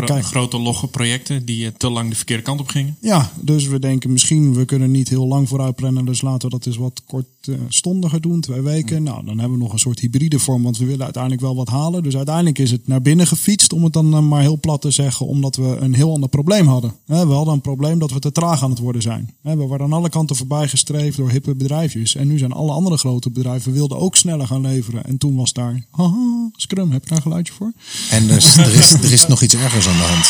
[0.00, 2.96] Gro- grote logge projecten die eh, te lang de verkeerde kant op gingen.
[3.00, 6.04] Ja, dus we denken misschien, we kunnen niet heel lang vooruit plannen.
[6.04, 9.02] Dus laten we dat eens wat kortstondiger doen, twee weken.
[9.02, 11.68] Nou, dan hebben we nog een soort hybride vorm, want we willen uiteindelijk wel wat
[11.68, 12.02] halen.
[12.02, 14.90] Dus uiteindelijk is het naar binnen gefietst, om het dan eh, maar heel plat te
[14.90, 16.94] zeggen, omdat we een heel ander probleem hadden.
[17.06, 19.34] Hè, We hadden een probleem dat we te traag aan het worden zijn.
[19.42, 22.14] Hè, We waren aan alle kanten voorbij gestreefd door hippe bedrijfjes.
[22.14, 25.04] En nu zijn alle andere grote bedrijven wilden ook sneller gaan leveren.
[25.04, 27.72] En toen was daar, haha, Scrum, heb je daar een geluidje voor?
[28.10, 30.28] En dus, er, is, er is nog iets ergers aan de hand.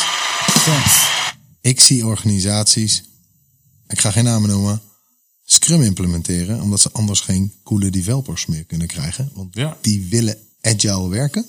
[1.61, 3.03] Ik zie organisaties,
[3.89, 4.81] ik ga geen namen noemen,
[5.45, 9.31] Scrum implementeren, omdat ze anders geen coole developers meer kunnen krijgen.
[9.35, 9.77] Want Ja.
[9.81, 11.47] die willen agile werken.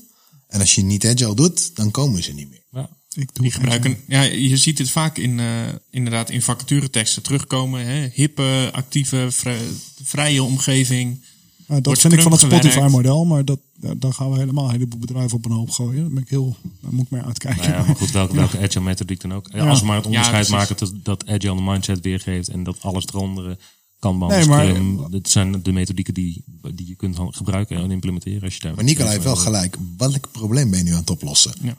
[0.47, 2.63] En als je niet agile doet, dan komen ze niet meer.
[2.71, 2.89] Ja.
[3.15, 7.85] Ik doe Die gebruiken, ja, je ziet het vaak in, eh, inderdaad in vacatureteksten terugkomen.
[7.85, 8.07] Hè?
[8.13, 9.67] Hippe, actieve, vrij-
[10.03, 11.25] vrije omgeving.
[11.67, 12.41] Ja, dat vind ik van het.
[12.41, 16.01] Spotify-model, maar dat, ja, dan gaan we helemaal een heleboel bedrijven op een hoop gooien.
[16.01, 17.61] Daar, ben ik heel, daar moet ik mee uitkijken.
[17.61, 19.49] Nou ja, maar goed, welke, welke agile methodiek dan ook.
[19.53, 19.67] Ja.
[19.67, 22.77] Als we maar het onderscheid Ja, maken dat, dat agile een mindset weergeeft en dat
[22.81, 23.57] alles eronder
[23.99, 28.41] kan Nee, maar- Scrum, dat zijn de methodieken die, die je kunt gebruiken en implementeren
[28.41, 28.75] als je daar.
[28.75, 29.77] Maar Nicola heeft wel gelijk.
[29.97, 31.53] Welk probleem ben je nu aan het oplossen?
[31.61, 31.75] Ja.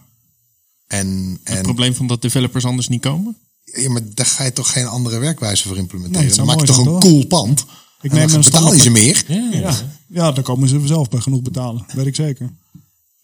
[0.87, 3.37] En, Het en probleem van dat developers anders niet komen.
[3.65, 6.21] ja, maar daar ga je toch geen andere werkwijze voor implementeren?
[6.21, 7.65] Nee, het dan maak je toch een cool pand?
[8.05, 9.25] Ik neem dan een betaal je ze meer.
[9.29, 9.61] Ja, ja.
[9.61, 9.75] Ja,
[10.07, 11.85] ja, dan komen ze zelf bij genoeg betalen.
[11.95, 12.53] Weet ik zeker.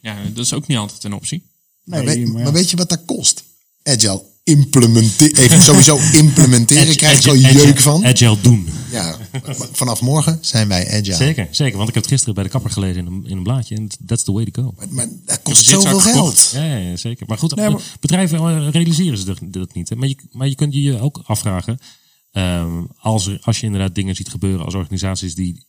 [0.01, 1.43] Ja, dat is ook niet altijd een optie.
[1.85, 2.43] Nee, maar, weet, maar ja.
[2.45, 3.43] maar weet je wat dat kost?
[3.83, 5.37] Agile implementeren.
[5.45, 6.97] Even sowieso implementeren.
[6.97, 8.07] krijg ik al Agile- jeuk van.
[8.07, 8.69] Agile doen.
[8.91, 9.17] Ja,
[9.73, 11.15] vanaf morgen zijn wij agile.
[11.15, 11.77] Zeker, zeker.
[11.77, 13.75] Want ik heb het gisteren bij de kapper gelezen in een, in een blaadje.
[13.77, 14.75] En that's the way to go.
[14.77, 16.51] Maar, maar dat kost zoveel geld.
[16.55, 17.27] Ja, ja, zeker.
[17.29, 19.89] Maar goed, Nee, maar- bedrijven eh, realiseren ze dat, dat niet.
[19.89, 19.97] Hè?
[19.97, 21.79] Maar, je, maar je kunt je ook afvragen,
[22.31, 25.65] ehm, als, er, als je inderdaad dingen ziet gebeuren als organisaties die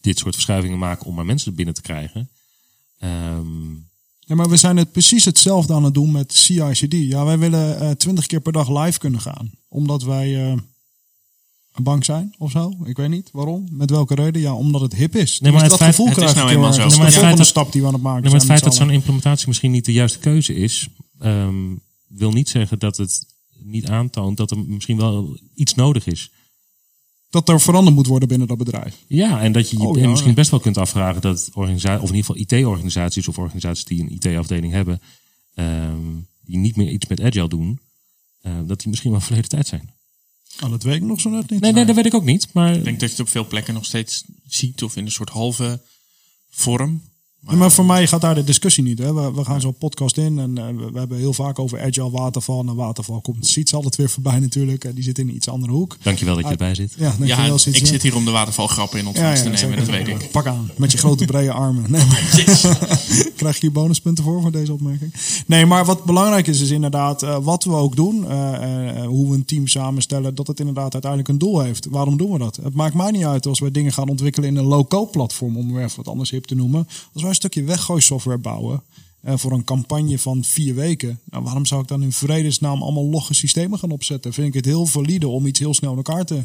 [0.00, 2.28] dit soort verschuivingen maken om maar mensen binnen te krijgen.
[2.98, 3.72] ehm,
[4.20, 6.92] Ja, maar we zijn het precies hetzelfde aan het doen met CICD.
[6.92, 9.50] Ja, wij willen twintig keer per dag live kunnen gaan.
[9.68, 10.56] Omdat wij eh,
[11.72, 12.76] een bank zijn of zo.
[12.84, 13.66] Ik weet niet waarom.
[13.70, 14.42] Met welke reden?
[14.42, 15.40] Ja, omdat het hip is.
[15.40, 16.78] Nee, maar Dus het dat feit- het is nou eenmaal zo.
[16.80, 18.40] Nee, de maar het volgende feit dat- stap die we aan het maken Nee, maar
[18.40, 20.88] het feit dat zo'n implementatie misschien niet de juiste keuze is,
[21.18, 21.74] ehm,
[22.08, 23.26] wil niet zeggen dat het
[23.64, 26.30] niet aantoont dat er misschien wel iets nodig is.
[27.30, 28.96] Dat er veranderd moet worden binnen dat bedrijf.
[29.06, 30.08] Ja, en dat je je Oh, ja.
[30.08, 34.00] misschien best wel kunt afvragen dat organisaties, of in ieder geval IT-organisaties of organisaties die
[34.00, 35.00] een IT-afdeling hebben,
[35.54, 36.00] ehm,
[36.40, 37.80] die niet meer iets met agile doen,
[38.40, 39.90] eh, dat die misschien wel verleden tijd zijn.
[40.64, 41.60] Oh, dat weet ik nog zo net niet.
[41.60, 42.48] Nee, nee, dat weet ik ook niet.
[42.52, 45.10] Maar Ik denk dat je het op veel plekken nog steeds ziet of in een
[45.12, 45.80] soort halve
[46.50, 47.02] vorm.
[47.48, 48.98] Ja, maar voor mij gaat daar de discussie niet.
[48.98, 49.14] Hè.
[49.14, 52.10] We, we gaan zo'n podcast in en eh, we, we hebben heel vaak over agile
[52.10, 52.60] waterval.
[52.60, 54.94] En waterval komt Siets altijd weer voorbij natuurlijk.
[54.94, 55.96] Die zit in een iets andere hoek.
[56.02, 56.94] dankjewel dat je erbij zit.
[56.96, 60.30] Ja, Siets, ik zit hier om de watervalgrappen in ontvangst te nemen, dat weet ik.
[60.30, 61.90] Pak aan, met je grote brede armen.
[61.90, 62.20] Nee, maar,
[63.36, 65.14] krijg je hier bonuspunten voor, voor deze opmerking?
[65.46, 68.28] Nee, maar wat belangrijk is, is inderdaad eh, wat we ook doen.
[68.28, 71.86] eh, eh, hoe we een team samenstellen, dat het inderdaad uiteindelijk een doel heeft.
[71.90, 72.56] Waarom doen we dat?
[72.62, 75.72] Het maakt mij niet uit als wij dingen gaan ontwikkelen in een low-code platform, om
[75.72, 76.88] weer even wat anders hip te noemen.
[77.12, 78.82] Als wij een stukje weggooisoftware bouwen,
[79.20, 81.20] eh, voor een campagne van vier weken.
[81.24, 84.32] Nou, waarom zou ik dan in vredesnaam allemaal logge systemen gaan opzetten?
[84.32, 86.44] Vind ik het heel valide om iets heel snel in elkaar te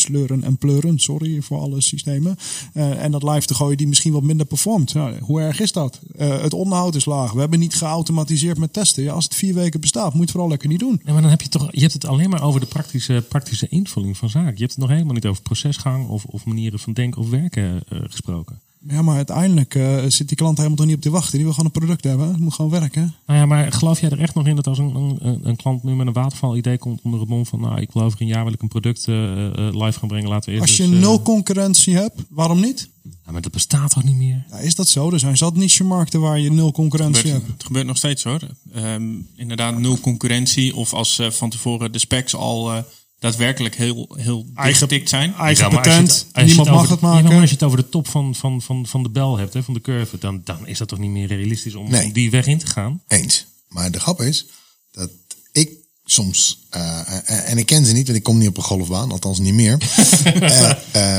[0.00, 0.98] sleuren en pleuren.
[0.98, 2.36] Sorry voor alle systemen.
[2.72, 4.94] Eh, en dat live te gooien die misschien wat minder performt.
[4.94, 6.00] Nou, hoe erg is dat?
[6.16, 7.32] Eh, het onderhoud is laag.
[7.32, 9.02] We hebben niet geautomatiseerd met testen.
[9.02, 11.00] Ja, als het vier weken bestaat, moet je het vooral lekker niet doen.
[11.02, 13.68] Nee, maar dan heb je toch, je hebt het alleen maar over de praktische, praktische
[13.68, 14.52] invulling van zaken.
[14.52, 17.82] Je hebt het nog helemaal niet over procesgang of, of manieren van denken of werken
[17.88, 18.60] gesproken.
[18.86, 21.32] Ja, maar uiteindelijk eh, zit die klant helemaal toch niet op te wachten.
[21.32, 22.28] Die wil gewoon een product hebben.
[22.28, 23.14] Het moet gewoon werken.
[23.26, 25.82] Nou ja, maar geloof jij er echt nog in dat als een, een, een klant
[25.82, 28.26] nu met een waterval idee komt onder het mom van, nou, ik wil over een
[28.26, 30.86] jaar wil ik een product eh, eh, live gaan brengen, laten we eerst Als je
[30.86, 32.88] nul concurrentie hebt, waarom niet?
[33.28, 34.44] ja, maar dat bestaat toch niet meer?
[34.50, 35.10] Ja, is dat zo?
[35.10, 37.52] Er zijn zat niche-markten waar je nul concurrentie gebeurt, hebt.
[37.52, 38.40] het gebeurt nog steeds hoor.
[38.72, 39.02] Ehm,
[39.34, 40.76] inderdaad, nul concurrentie.
[40.76, 42.82] Of als eh, van tevoren de specs al eh,
[43.18, 45.34] daadwerkelijk heel, heel dichtgetikt zijn.
[45.34, 46.26] Eigen Ja, patent.
[46.32, 47.28] het- Niemand mag over- het Ja, maken.
[47.28, 49.62] maar als je het over de top van, van, van, van de bel hebt, hè,
[49.62, 52.04] van de curve, dan, dan is dat toch niet meer realistisch om, Nee.
[52.04, 53.02] om die weg in te gaan?
[53.08, 53.46] Eens.
[53.68, 54.46] Maar de grap is
[54.92, 55.10] dat
[55.52, 55.70] ik
[56.04, 59.10] soms, eh, eh, en ik ken ze niet, want ik kom niet op een golfbaan,
[59.12, 59.76] althans niet meer,
[60.24, 60.70] eh,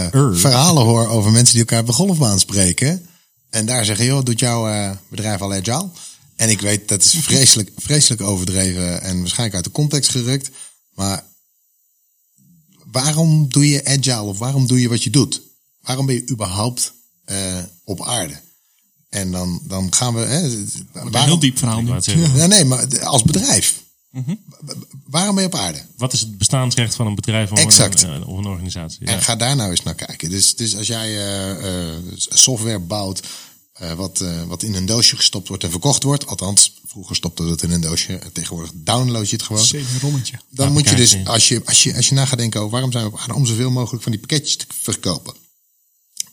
[0.06, 3.06] eh, verhalen hoor over mensen die elkaar op een golfbaan spreken.
[3.50, 5.90] En daar zeggen, joh, doet jouw eh, bedrijf al agile?
[6.36, 10.50] En ik weet, dat is vreselijk, vreselijk overdreven en waarschijnlijk uit de context gerukt.
[10.94, 11.24] Maar
[12.92, 15.42] waarom doe je agile of waarom doe je wat je doet?
[15.82, 16.94] Waarom ben je überhaupt
[17.26, 18.42] eh, op aarde?
[19.10, 20.20] En dan, dan gaan we.
[20.20, 20.42] Hè,
[20.94, 21.82] Een heel diep verhaal
[22.36, 23.84] ja, nee, maar als bedrijf.
[25.06, 25.82] Waarom ben je op aarde?
[25.98, 28.04] Wat is het bestaansrecht van een bedrijf of, Exact.
[28.04, 29.06] Een, eh, of een organisatie?
[29.06, 29.12] Ja.
[29.12, 30.30] En ga daar nou eens naar kijken.
[30.30, 33.28] Dus, dus als jij eh, eh, software bouwt
[33.80, 36.28] eh, wat, eh, wat in een doosje gestopt wordt en verkocht wordt.
[36.28, 38.18] Althans, vroeger stopte dat in een doosje.
[38.18, 39.64] en Tegenwoordig download je het gewoon.
[39.64, 40.40] CD-rommetje.
[40.50, 42.72] Dan Ja, moet je dus, als je, als, je, als je na gaat denken over
[42.72, 45.34] waarom zijn we op aarde, om zoveel mogelijk van die pakketjes te verkopen.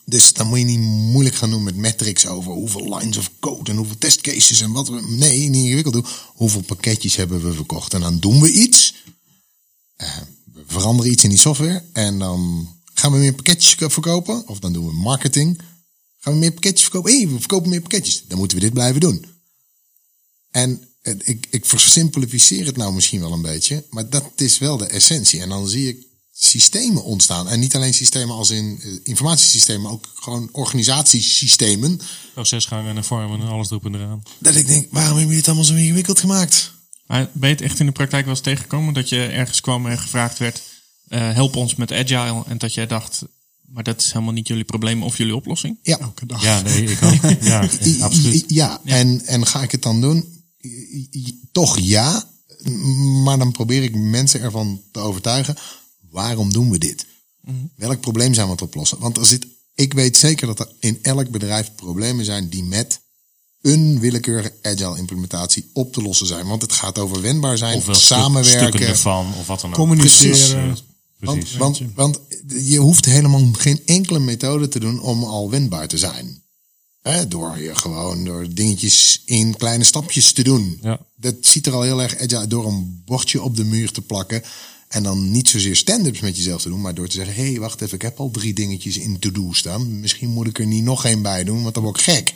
[0.04, 3.70] Dus dan moet je niet moeilijk gaan doen met metrics over hoeveel lines of code
[3.70, 5.06] en hoeveel testcases en wat we.
[5.08, 6.06] Nee, niet ingewikkeld doen.
[6.34, 7.94] Hoeveel pakketjes hebben we verkocht?
[7.94, 8.94] En dan doen we iets.
[9.96, 10.16] Eh,
[10.54, 11.84] we veranderen iets in die software.
[11.92, 14.48] En dan gaan we meer pakketjes verkopen.
[14.48, 15.60] Of dan doen we marketing.
[16.26, 17.12] Gaan we meer pakketjes verkopen?
[17.12, 18.24] Hé, we verkopen meer pakketjes.
[18.28, 19.24] Dan moeten we dit blijven doen.
[20.50, 24.76] En eh, ik, ik versimplificeer het nou misschien wel een beetje, maar dat is wel
[24.76, 25.40] de essentie.
[25.40, 27.48] En dan zie ik systemen ontstaan.
[27.48, 32.00] En niet alleen systemen als in eh, informatiesystemen, maar ook gewoon organisatiesystemen.
[32.32, 34.22] Procesgangen en vormen en alles erop en eraan.
[34.38, 36.72] Dat ik denk, waarom hebben jullie het allemaal zo ingewikkeld gemaakt?
[37.06, 39.86] Maar ben je het echt in de praktijk wel eens tegengekomen dat je ergens kwam
[39.86, 40.62] en gevraagd werd:
[41.08, 42.44] eh, help ons met agile.
[42.46, 43.22] En dat jij dacht:
[43.68, 45.78] maar dat is helemaal niet jullie probleem of jullie oplossing?
[45.82, 46.42] Ja, Elke dag.
[46.42, 47.30] Ja, nee, ik ook.
[47.42, 47.68] Ja,
[48.00, 48.44] absoluut.
[48.48, 50.34] Ja, En, en ga ik het dan doen?
[51.52, 52.30] Toch ja,
[53.24, 55.56] maar dan probeer ik mensen ervan te overtuigen.
[56.10, 57.06] Waarom doen we dit?
[57.76, 58.98] Welk probleem zijn we aan het oplossen?
[58.98, 63.00] Want er zit, ik weet zeker dat er in elk bedrijf problemen zijn die met
[63.60, 66.46] een willekeurige agile implementatie op te lossen zijn.
[66.46, 68.60] Want het gaat over wendbaar zijn, Ofwel stuk- samenwerken.
[68.68, 69.76] stukken ervan, of wat dan ook.
[69.76, 70.62] Communiceren.
[70.70, 70.84] Precies.
[71.18, 71.56] Precies.
[71.56, 72.20] Want, want, want
[72.64, 76.44] je hoeft helemaal geen enkele methode te doen om al wendbaar te zijn.
[77.02, 80.78] Hè, door je gewoon door dingetjes in kleine stapjes te doen.
[80.82, 81.00] Ja.
[81.16, 84.02] Dat ziet er al heel erg agile uit door een bordje op de muur te
[84.02, 84.42] plakken.
[84.88, 87.60] En dan niet zozeer stand-ups met jezelf te doen, maar door te zeggen: hé, hey,
[87.60, 90.00] wacht even, ik heb al drie dingetjes in to-do staan.
[90.00, 92.34] Misschien moet ik er niet nog één bij doen, want dan word ik gek.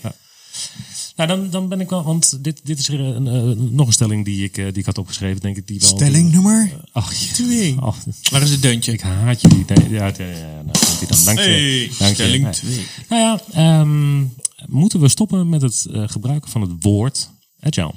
[1.21, 3.93] Nou, dan, dan ben ik wel, want dit, dit is weer een, eh, nog een
[3.93, 5.67] stelling die ik, eh, die ik had opgeschreven, denk ik.
[5.67, 7.77] Die wel, Stelling nummer Ach, je- twee.
[7.83, 7.97] oh,
[8.31, 8.93] Waar is het deuntje?
[8.93, 9.65] ik haat jullie.
[9.69, 11.25] Nee, ja, ja, ja, nou, komt dan.
[11.25, 11.45] Dank je.
[11.45, 12.23] Hey, Dank je.
[12.23, 12.53] stelling Nee.
[12.53, 12.87] twee.
[13.09, 14.25] Nou ja, ehm,
[14.67, 17.31] moeten we stoppen met het eh, gebruiken van het woord
[17.61, 17.95] agile?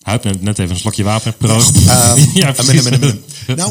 [0.00, 1.32] Huip neemt net even een slokje water.
[1.32, 1.76] Proost.
[1.76, 2.82] Ehm, ja, precies.
[2.90, 3.18] minder.
[3.56, 3.70] Nou,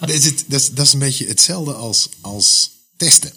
[0.00, 3.32] dat is, het, dat, is, dat is een beetje hetzelfde als, als testen.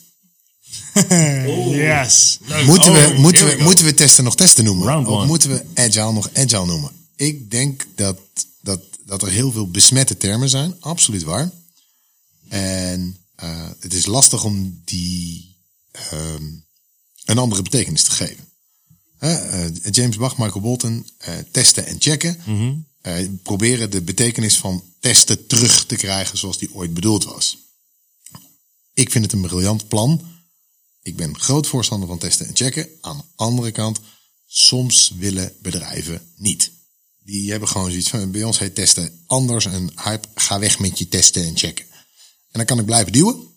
[1.71, 2.37] Yes.
[2.65, 4.87] Moeten, Oh, we, here moeten, we moeten we testen nog testen noemen?
[4.87, 5.25] Round of one.
[5.25, 6.91] moeten we agile nog agile noemen?
[7.15, 8.17] Ik denk dat,
[8.61, 10.75] dat, dat er heel veel besmette termen zijn.
[10.79, 11.51] Absoluut waar.
[12.49, 15.57] En eh, het is lastig om die
[15.91, 16.43] ehm,
[17.25, 18.47] een andere betekenis te geven.
[19.17, 22.37] Hè, eh, James Bach, Michael Bolton, eh, testen en checken.
[23.01, 27.57] eh, proberen de betekenis van testen terug te krijgen zoals die ooit bedoeld was.
[28.93, 30.31] Ik vind het een briljant plan.
[31.03, 32.87] Ik ben groot voorstander van testen en checken.
[33.01, 33.99] Aan de andere kant,
[34.47, 36.71] soms willen bedrijven niet.
[37.23, 39.65] Die hebben gewoon zoiets van, bij ons heet testen anders.
[39.65, 41.85] En hype, ga weg met je testen en checken.
[42.51, 43.51] En dan kan ik blijven duwen.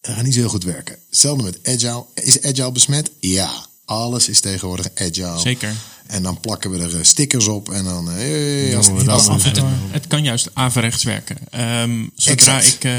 [0.00, 0.98] Dat gaat niet zo heel goed werken.
[1.08, 2.06] Hetzelfde met agile.
[2.14, 3.10] Is agile besmet?
[3.20, 3.66] Ja.
[3.84, 5.38] Alles is tegenwoordig agile.
[5.38, 5.74] Zeker.
[6.06, 7.70] En dan plakken we er eh, stickers op.
[7.70, 9.26] En dan, eh, hey, als.
[9.44, 11.36] Het, het kan juist averechts werken.
[11.50, 12.74] Ehm, zodra Exact.
[12.74, 12.98] ik, eh,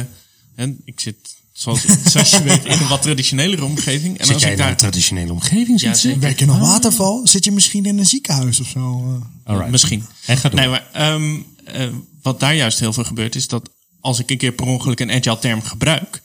[0.55, 1.15] en ik zit,
[1.53, 4.17] zoals, zoals je weet, in een wat traditionelere omgeving.
[4.17, 5.81] En Zit als jij ik in een daar, traditionele omgeving?
[5.81, 6.19] Ja, zit.
[6.19, 7.27] Werk je nog waterval?
[7.27, 8.79] Zit je misschien in een ziekenhuis of zo?
[9.15, 9.51] eh?
[9.51, 9.71] Alright.
[9.71, 10.05] Misschien.
[10.25, 10.59] En ga door.
[10.59, 11.87] Nee, maar ehm, eh,
[12.21, 15.11] wat daar juist heel veel gebeurt, is dat als ik een keer per ongeluk een
[15.11, 16.21] agile term gebruik,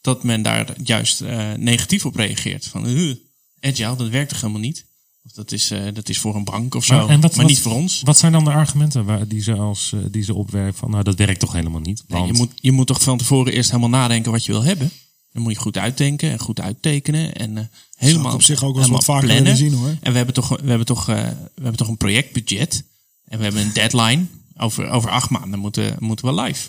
[0.00, 2.66] dat men daar juist eh, negatief op reageert.
[2.66, 3.14] Van, uh,
[3.60, 4.84] agile, dat werkt toch helemaal niet?
[5.26, 7.34] Of dat is, eh, dat is voor een bank of zo, Maar- maar, en wat-
[7.34, 8.02] wat- niet voor ons.
[8.04, 11.02] Wat zijn dan de argumenten waar, die, ze als, eh, die ze opwerpen van, nou
[11.02, 12.04] dat werkt toch helemaal niet?
[12.08, 14.62] Nee, Want, je, moet, je moet toch van tevoren eerst helemaal nadenken wat je wil
[14.62, 14.90] hebben.
[15.32, 17.34] Dan moet je goed uitdenken en goed uittekenen.
[17.34, 17.64] En eh,
[17.96, 19.42] helemaal, ik op zich ook wel wat vaker plannen.
[19.44, 19.96] willen zien, hoor.
[20.00, 22.84] En we hebben toch, we hebben toch, eh, we hebben toch een projectbudget.
[23.24, 24.24] En we hebben een deadline.
[24.56, 26.68] Over, over acht maanden moeten, moeten we live.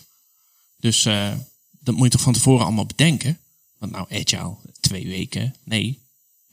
[0.79, 1.31] Dus eh,
[1.79, 3.37] dat moet je toch van tevoren allemaal bedenken.
[3.79, 5.55] Want nou, agile, twee weken.
[5.63, 5.99] Nee,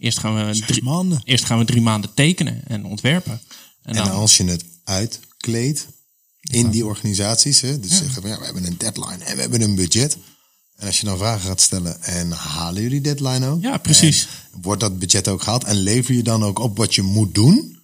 [0.04, 1.20] eerst gaan we, Zes drie, maanden.
[1.24, 3.40] eerst gaan we drie maanden tekenen en ontwerpen.
[3.82, 5.86] En En dan, als je het uitkleedt
[6.40, 9.60] in die organisaties, hè, dus zeggen we, ja, we hebben een deadline en we hebben
[9.60, 10.16] een budget.
[10.76, 13.62] En als je dan vragen gaat stellen, en halen jullie deadline ook?
[13.62, 14.28] Ja, precies.
[14.52, 15.64] En wordt dat budget ook gehaald?
[15.64, 17.78] En lever je dan ook op wat je moet doen?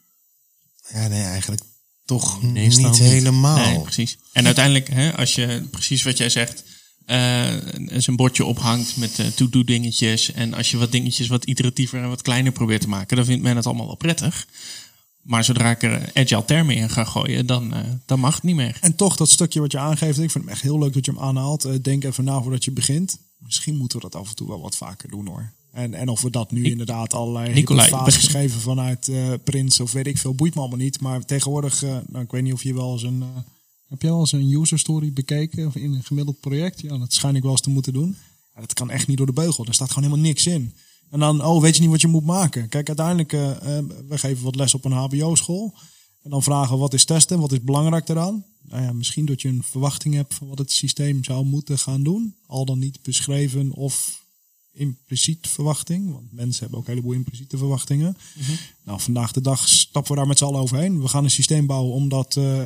[0.92, 1.62] Ja, nee, eigenlijk
[2.04, 2.98] toch niet.
[2.98, 3.56] helemaal.
[3.56, 4.18] Nee, precies.
[4.32, 6.62] En uiteindelijk, hè, als je precies wat jij zegt,
[7.10, 7.56] eh
[7.88, 10.32] eens een bordje ophangt met eh to-do dingetjes.
[10.32, 13.42] En als je wat dingetjes wat iteratiever en wat kleiner probeert te maken, dan vindt
[13.42, 14.46] men het allemaal wel prettig.
[15.22, 18.54] Maar zodra ik er agile termen in ga gooien, dan, eh, dan mag het niet
[18.54, 18.76] meer.
[18.80, 21.10] En toch dat stukje wat je aangeeft, ik vind hem echt heel leuk dat je
[21.10, 21.64] hem aanhaalt.
[21.64, 23.18] Eh, denk even na voordat je begint.
[23.38, 25.52] Misschien moeten we dat af en toe wel wat vaker doen hoor.
[25.72, 29.92] En, en of we dat nu inderdaad allerlei Nicolai, begin- geven vanuit eh Prins of
[29.92, 31.00] weet ik veel, boeit me allemaal niet.
[31.00, 33.24] Maar tegenwoordig, eh, nou, ik weet niet of je wel eens een...
[33.90, 36.80] heb jij wel eens een user story bekeken of in een gemiddeld project?
[36.80, 38.16] Ja, dat schijn ik wel eens te moeten doen.
[38.54, 39.64] Ja, dat kan echt niet door de beugel.
[39.66, 40.74] Er staat gewoon helemaal niks in.
[41.10, 42.68] En dan, oh, weet je niet wat je moet maken?
[42.68, 45.74] Kijk, uiteindelijk, eh, eh, we geven wat les op een HBO-school.
[46.22, 48.44] En dan vragen we wat is testen, wat is belangrijk daaraan?
[48.62, 52.02] Nou ja, misschien dat je een verwachting hebt van wat het systeem zou moeten gaan
[52.02, 52.34] doen.
[52.46, 54.24] Al dan niet beschreven of
[54.72, 56.12] impliciet verwachting.
[56.12, 58.16] Want mensen hebben ook een heleboel impliciete verwachtingen.
[58.84, 61.00] Nou, vandaag de dag stappen we daar met z'n allen overheen.
[61.00, 62.62] We gaan een systeem bouwen omdat eh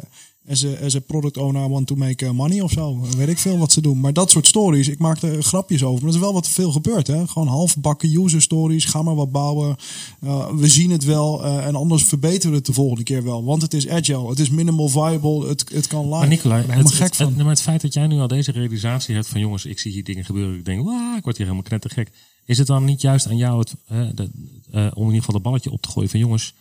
[0.50, 3.00] as, a, as a product owner want to make money of zo.
[3.16, 4.00] Weet ik veel wat ze doen.
[4.00, 5.94] Maar dat soort stories, ik maak er grapjes over.
[5.94, 7.06] Maar dat is wel wat veel gebeurt.
[7.06, 7.26] Hè?
[7.26, 8.84] Gewoon halfbakken user stories.
[8.84, 9.76] Ga maar wat bouwen.
[10.24, 11.44] Uh, we zien het wel.
[11.44, 13.44] Uh, en anders verbeteren we het de volgende keer wel.
[13.44, 14.28] Want het is agile.
[14.28, 15.48] Het is minimal viable.
[15.48, 16.18] Het, het kan live.
[16.18, 17.26] Maar Nicolai, ik ben het, gek van.
[17.26, 19.92] Het, maar het feit dat jij nu al deze realisatie hebt van jongens, ik zie
[19.92, 20.58] hier dingen gebeuren.
[20.58, 22.10] Ik denk, wauw, ik word hier helemaal knettergek.
[22.44, 24.30] Is het dan niet juist aan jou het, uh, de,
[24.72, 26.54] om in ieder geval de balletje op te gooien van jongens,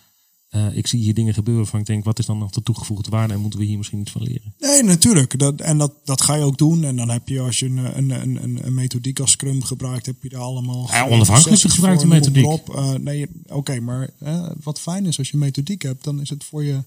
[0.54, 3.10] eh, ik zie hier dingen gebeuren waarvan ik denk, wat is dan nog de toegevoegde
[3.10, 4.54] waarde en moeten we hier misschien iets van leren?
[4.60, 5.40] Nee, natuurlijk.
[5.40, 6.84] Dat, en dat, dat ga je ook doen.
[6.84, 10.16] En dan heb je, als je een, een, een, een, methodiek als Scrum gebruikt, heb
[10.24, 10.88] je daar allemaal.
[10.92, 12.76] Ja, onafhankelijk sessies gebruikt voor, een noem methodiek.
[12.76, 16.30] Eh, nee, oké, maar eh, wat fijn is als je een methodiek hebt, dan is
[16.30, 16.84] het voor je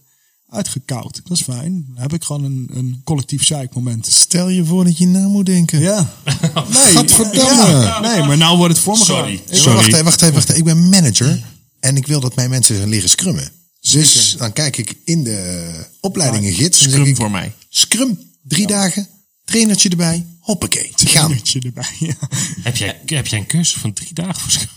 [0.48, 1.20] uitgekoud.
[1.24, 1.86] Dat is fijn.
[1.88, 4.06] Dan heb ik gewoon een, een collectief zeikmoment.
[4.06, 5.80] Stel je voor dat je na moet denken.
[5.80, 6.10] Ja.
[6.72, 6.92] Nee,
[7.32, 8.00] ja.
[8.00, 9.42] Nee, maar nou wordt het voor me Sorry.
[9.64, 10.58] Maar Wacht even, wacht even, wacht even.
[10.58, 11.42] Ik ben manager
[11.86, 13.50] en ik wil dat mijn mensen gaan leren scrummen.
[13.80, 15.70] Dus dan kijk ik in de
[16.00, 16.78] opleidingengids.
[16.80, 17.52] en dan zeg Scrum ik, voor mij.
[17.68, 19.08] Scrum, drie dagen,
[19.44, 21.06] trainertje erbij, hoppakee, gaan.
[21.06, 21.88] Trainertje erbij.
[21.98, 22.14] Ja.
[22.62, 24.68] Heb jij, heb jij een cursus van drie dagen voor Scrum?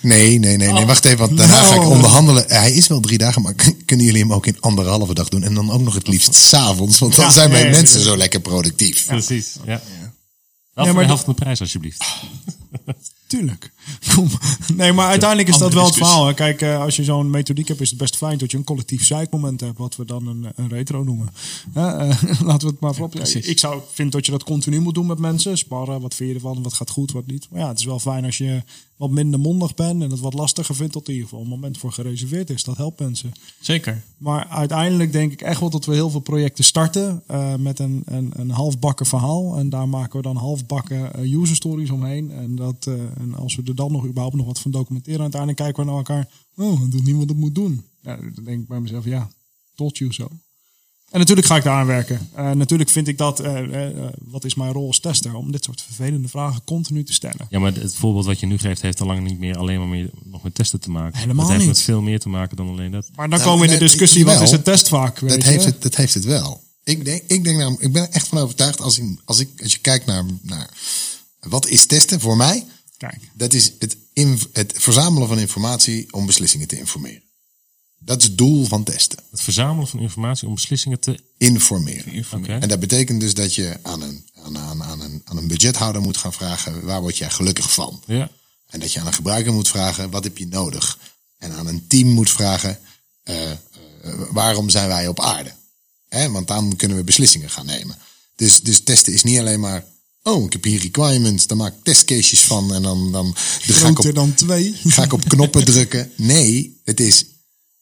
[0.00, 2.44] Nee, nee, nee, nee, wacht even, want daarna ga ik onderhandelen.
[2.48, 3.54] Hij is wel drie dagen, maar
[3.86, 5.42] kunnen jullie hem ook in anderhalve dag doen?
[5.42, 7.98] En dan ook nog het liefst s'avonds, want dan Ja, zijn mijn ja, ja, mensen
[7.98, 8.04] ja.
[8.04, 9.06] zo lekker productief.
[9.06, 9.52] Precies.
[9.54, 9.64] Ja.
[9.64, 9.80] Wel
[10.74, 12.04] Ja, voor maar de de- helft van de prijs, alsjeblieft.
[13.26, 13.70] Tuurlijk.
[14.76, 16.26] Nee, maar uiteindelijk is dat wel het verhaal.
[16.26, 16.34] hè.
[16.34, 19.04] Kijk, eh, als je zo'n methodiek hebt, is het best fijn dat je een collectief
[19.04, 21.28] zeikmoment hebt, wat we dan een, een retro noemen.
[21.74, 21.82] Eh,
[22.48, 23.14] laten we het maar voorop.
[23.14, 25.58] Ja, ik zou vind dat je dat continu moet doen met mensen.
[25.58, 27.46] Sparren, wat vind je ervan, wat gaat goed, wat niet.
[27.50, 28.62] Maar ja, het is wel fijn als je
[28.98, 31.50] wat minder mondig bent en het wat lastiger vindt, dat er in ieder geval een
[31.50, 32.64] moment voor gereserveerd is.
[32.64, 33.32] Dat helpt mensen.
[33.60, 34.02] Zeker.
[34.16, 38.02] Maar uiteindelijk denk ik echt wel dat we heel veel projecten starten eh, met een,
[38.04, 39.56] een, een halfbakken verhaal.
[39.56, 42.30] En daar maken we dan halfbakken user stories omheen.
[42.30, 42.86] En, dat,
[43.18, 45.98] en als we er dan nog überhaupt nog wat van documenteren, uiteindelijk kijken we naar
[45.98, 46.28] elkaar.
[46.56, 47.84] Oh, dat doet wat het moet doen.
[48.02, 49.30] Ja, dan denk ik bij mezelf, ja,
[49.74, 50.28] told you zo.
[51.10, 52.28] En natuurlijk ga ik daar aan werken.
[52.34, 55.34] Eh, natuurlijk vind ik dat, eh, eh, wat is mijn rol als tester?
[55.34, 57.46] Om dit soort vervelende vragen continu te stellen.
[57.50, 59.88] Ja, maar het voorbeeld wat je nu geeft heeft al lang niet meer alleen maar
[59.88, 61.18] meer, nog met testen te maken.
[61.18, 61.76] Helemaal het heeft niet.
[61.76, 63.08] met veel meer te maken dan alleen dat.
[63.14, 64.34] Maar dan Nou, komen we in de discussie, wel.
[64.34, 65.18] wat is een testvak?
[65.18, 65.48] Weet Dat je?
[65.48, 66.62] heeft, het, dat heeft het wel.
[66.84, 69.62] Ik denk, ik denk namelijk, ik ben er echt van overtuigd als, ik, als, ik,
[69.62, 70.70] als je kijkt naar, naar
[71.40, 72.64] wat is testen voor mij,
[72.98, 73.96] Kijk, dat is het,
[74.52, 77.22] het verzamelen van informatie om beslissingen te informeren.
[77.98, 79.18] Dat is het doel van testen.
[79.30, 81.20] Het verzamelen van informatie om beslissingen te...
[82.12, 82.60] Informeren.
[82.60, 86.02] En dat betekent dus dat je aan een, aan, aan, aan, een, aan een budgethouder
[86.02, 88.02] moet gaan vragen, waar word jij gelukkig van?
[88.06, 88.30] Ja.
[88.66, 90.98] En dat je aan een gebruiker moet vragen, wat heb je nodig?
[91.38, 92.78] En aan een team moet vragen,
[93.22, 93.58] eh, eh,
[94.30, 95.52] waarom zijn wij op aarde?
[96.08, 97.96] Hè, want dan kunnen we beslissingen gaan nemen.
[98.36, 99.84] Dus, dus testen is niet alleen maar,
[100.28, 103.34] oh, ik heb hier requirements, dan maak ik testcases van en dan, dan,
[103.66, 104.74] dan ga, ik op, dan twee.
[104.84, 106.12] ga ik op knoppen drukken.
[106.16, 107.24] Nee, het is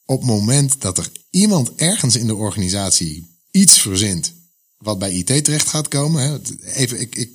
[0.04, 4.32] op het moment dat er iemand ergens in de organisatie iets verzint
[4.78, 6.22] wat bij IT terecht gaat komen.
[6.22, 6.38] Hè.
[6.62, 7.30] Even, ik, ik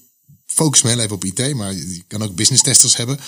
[0.46, 3.20] focus me heel even op IT, maar je kan ook business testers hebben.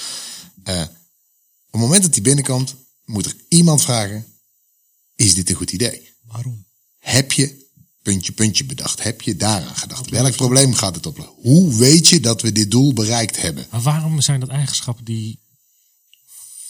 [0.64, 4.26] Eh, op het moment dat die binnenkomt, moet er iemand vragen:
[5.16, 6.10] is dit een goed idee?
[6.28, 6.66] Waarom?
[7.00, 7.63] Heb je
[8.04, 9.04] puntje, puntje bedacht?
[9.04, 10.10] Heb je daaraan gedacht?
[10.10, 11.36] Welk probleem gaat het oplossen?
[11.36, 13.66] Hoe weet je dat we dit doel bereikt hebben?
[13.72, 15.40] Maar waarom zijn dat eigenschappen die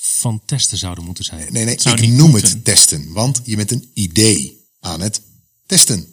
[0.01, 1.53] van testen zouden moeten zijn?
[1.53, 2.49] Nee, nee, ik noem moeten.
[2.49, 5.21] het testen, want je bent een idee aan het
[5.65, 6.07] testen.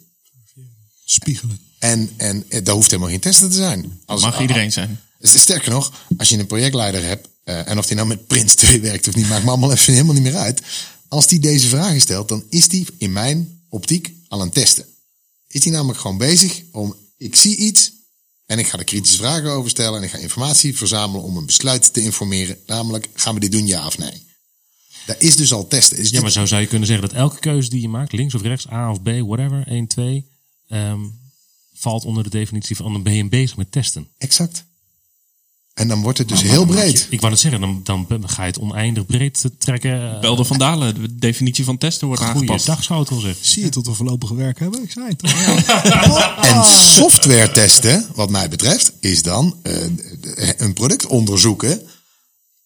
[1.05, 1.59] Spiegelen.
[1.79, 4.01] En, en eh, dat hoeft helemaal geen testen te zijn.
[4.05, 4.99] Als, Mag iedereen zijn.
[5.21, 8.81] Sterker nog, als je een projectleider hebt, eh, en of die nou met Prins 2
[8.81, 10.61] werkt of niet, maakt me allemaal even helemaal niet meer uit.
[11.07, 14.85] Als die deze vragen stelt, dan is die in mijn optiek al aan het testen.
[15.51, 17.91] Is die namelijk gewoon bezig om, ik zie iets
[18.45, 21.45] en ik ga er kritische vragen over stellen en ik ga informatie verzamelen om een
[21.45, 22.57] besluit te informeren.
[22.65, 24.29] Namelijk, gaan we dit doen, ja of nee?
[25.05, 25.97] Dat is dus al testen.
[25.97, 28.33] Is Ja, maar zo zou je kunnen zeggen dat elke keuze die je maakt, links
[28.33, 30.25] of rechts, A of B, whatever, 1, 2,
[30.67, 30.99] ehm,
[31.73, 34.07] valt onder de definitie van dan ben je bezig met testen.
[34.17, 34.65] Exact.
[35.81, 37.07] En dan wordt het dus heel breed.
[37.09, 40.21] Ik wou net zeggen, dan, dan ga je het oneindig breed trekken.
[40.21, 42.47] Belde van Dalen, de definitie van testen wordt aangepast.
[42.47, 43.45] Goeiedag, zou het wel zeggen.
[43.45, 44.83] Zie je tot we voorlopig werk hebben?
[44.83, 46.19] Ik zei het al.
[46.51, 49.73] En software testen, wat mij betreft, is dan eh,
[50.57, 51.81] een product onderzoeken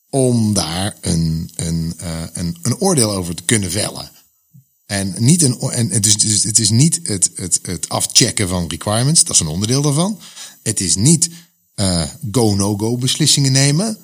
[0.09, 4.11] om daar een, een, eh, een, een oordeel over te kunnen vellen.
[4.85, 8.67] En, niet een, en het, is, dus het is niet het, het, het afchecken van
[8.67, 10.19] requirements, dat is een onderdeel daarvan.
[10.63, 11.29] Het is niet
[11.75, 13.97] eh, go-no-go beslissingen nemen.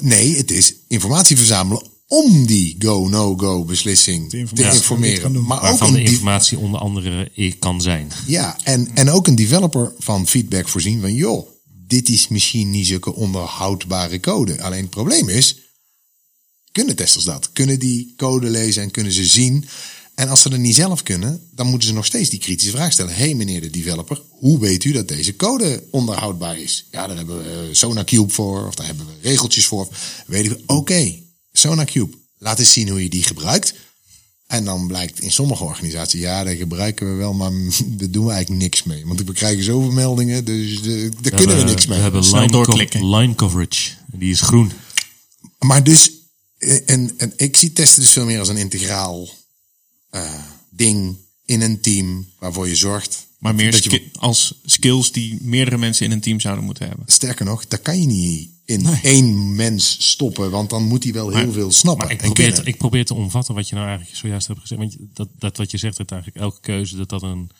[0.00, 4.74] Nee, het is informatie verzamelen om die go-no-go beslissing te informeren.
[4.74, 5.32] informeren.
[5.32, 5.40] Ja.
[5.40, 8.12] Maar ook Waarvan een de informatie onder andere ik kan zijn.
[8.26, 11.48] ja, en, en ook een developer van feedback voorzien van, joh,
[11.86, 14.62] dit is misschien niet zulke onderhoudbare code.
[14.62, 15.56] Alleen het probleem is,
[16.72, 17.52] kunnen testers dat?
[17.52, 19.64] Kunnen die code lezen en kunnen ze zien?
[20.20, 22.92] En als ze dat niet zelf kunnen, dan moeten ze nog steeds die kritische vraag
[22.92, 23.14] stellen.
[23.14, 26.86] Hé hey, meneer de developer, hoe weet u dat deze code onderhoudbaar is?
[26.90, 29.88] Ja, daar hebben we eh, SonarCube voor, of daar hebben we regeltjes voor.
[30.26, 31.14] Weet ik, oké,
[31.52, 33.74] SonarCube, laat eens zien hoe je die gebruikt.
[34.46, 37.50] En dan blijkt in sommige organisaties, ja, dat gebruiken we wel, maar
[37.98, 39.06] daar doen we eigenlijk niks mee.
[39.06, 41.96] Want we krijgen zoveel meldingen, dus eh, daar kunnen we niks mee.
[41.96, 43.10] We hebben Snel line, doorklikken.
[43.10, 43.90] line coverage.
[44.06, 44.72] Die is groen.
[45.58, 46.12] Maar dus,
[46.86, 49.28] en, en ik zie testen dus veel meer als een integraal
[50.10, 50.34] eh,
[50.70, 53.28] ding in een team waarvoor je zorgt.
[53.38, 56.86] Maar meer dat je- ski- als skills die meerdere mensen in een team zouden moeten
[56.88, 57.04] hebben.
[57.08, 61.28] Sterker nog, dat kan je niet in één mens stoppen, want dan moet hij wel
[61.30, 62.04] heel veel snappen.
[62.06, 64.60] Maar ik en probeer, te, ik probeer te omvatten wat je nou eigenlijk zojuist hebt
[64.60, 64.80] gezegd.
[64.80, 67.50] Want dat, dat wat je zegt, dat eigenlijk elke keuze, dat dat een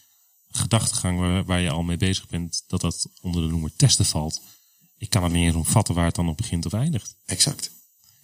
[0.50, 4.40] gedachtegang waar, waar je al mee bezig bent, dat dat onder de noemer testen valt.
[4.98, 7.14] Ik kan het niet eens omvatten waar het dan op begint of eindigt.
[7.26, 7.70] Exact.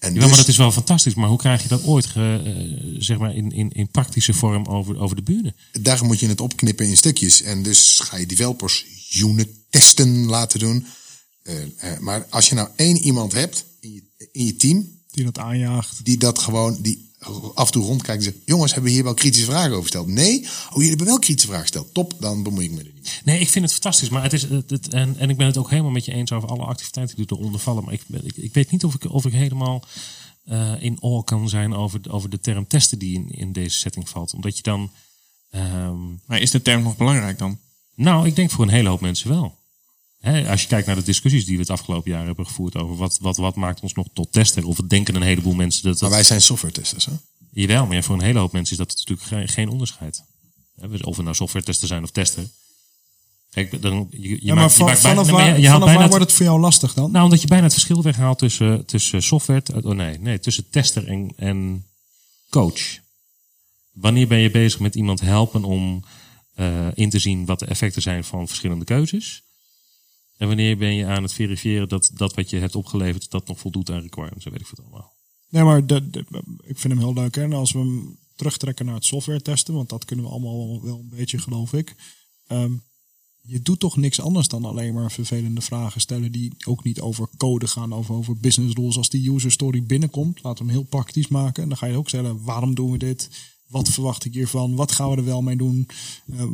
[0.07, 1.15] En Ja, dus- maar dat is wel fantastisch.
[1.15, 4.65] Maar hoe krijg je dat ooit ge- eh, zeg maar in, in, in praktische vorm
[4.67, 5.55] over, over de bühne?
[5.81, 7.43] daar moet je het opknippen in stukjes.
[7.43, 8.85] En dus ga je developers
[9.17, 10.87] unit testen laten doen.
[11.43, 15.25] Eh, eh, maar als je nou één iemand hebt in je, in je team, Die
[15.25, 16.05] dat aanjaagt.
[16.05, 17.06] die dat gewoon, die
[17.55, 20.07] af en toe rondkijkt en zegt, jongens, hebben we hier wel kritische vragen over gesteld?
[20.07, 20.41] Nee?
[20.43, 21.95] Oh, jullie hebben wel kritische vragen gesteld.
[21.95, 23.13] Top, dan bemoei ik me er niet mee.
[23.25, 24.09] Nee, ik vind het fantastisch.
[24.09, 26.33] Maar het is, het, het- en, en ik ben het ook helemaal met je eens
[26.33, 27.85] over alle activiteiten die eronder vallen.
[27.85, 29.85] Maar ik, ik, ik weet niet of ik, of ik helemaal
[30.45, 34.09] eh, in awe kan zijn over, over de term testen die in, in deze setting
[34.09, 34.35] valt.
[34.35, 34.91] Omdat je dan...
[35.51, 35.97] ehm,
[36.27, 37.59] Maar is de term nog belangrijk dan?
[37.95, 39.55] nou, ik denk voor een hele hoop mensen wel.
[40.19, 42.97] Hè, als je kijkt naar de discussies die we het afgelopen jaar hebben gevoerd over
[42.97, 44.67] wat, wat, wat maakt ons nog tot tester.
[44.67, 46.19] Of wat denken een heleboel mensen dat Maar dat...
[46.19, 47.13] wij zijn software testers, hè?
[47.51, 50.23] Jawel, maar ja, voor een hele hoop mensen is dat natuurlijk geen, onderscheid.
[51.03, 52.49] Of we nou software tester zijn of tester.
[53.51, 55.69] Kijk, dan, je, je Ja, maar maakt- je van- maakt bijna- vanaf nee, maar je-
[55.79, 57.11] bijna waar wordt het voor jou lastig dan?
[57.11, 61.07] Nou, omdat je bijna het verschil weghaalt tussen, tussen software, oh nee, nee, tussen tester
[61.09, 61.87] en, en
[62.51, 62.99] coach.
[63.93, 66.05] Wanneer ben je bezig met iemand helpen om
[66.55, 69.43] eh, in te zien wat de effecten zijn van verschillende keuzes?
[70.37, 73.59] En wanneer ben je aan het verifiëren dat dat wat je hebt opgeleverd, dat nog
[73.59, 75.15] voldoet aan requirements, en weet ik wat allemaal.
[75.49, 75.79] Nee, maar
[76.63, 77.37] ik vind hem heel leuk.
[77.37, 80.99] En als we hem terugtrekken naar het software testen, want dat kunnen we allemaal wel
[80.99, 81.95] een beetje, geloof ik.
[82.47, 82.73] Ehm,
[83.41, 87.29] je doet toch niks anders dan alleen maar vervelende vragen stellen die ook niet over
[87.37, 88.97] code gaan, over, over business rules.
[88.97, 91.63] Als die user story binnenkomt, laten we hem heel praktisch maken.
[91.63, 93.31] En dan ga je ook stellen, waarom doen we dit?
[93.67, 94.75] Wat verwacht ik hiervan?
[94.75, 95.89] Wat gaan we er wel mee doen?
[96.33, 96.53] Ehm,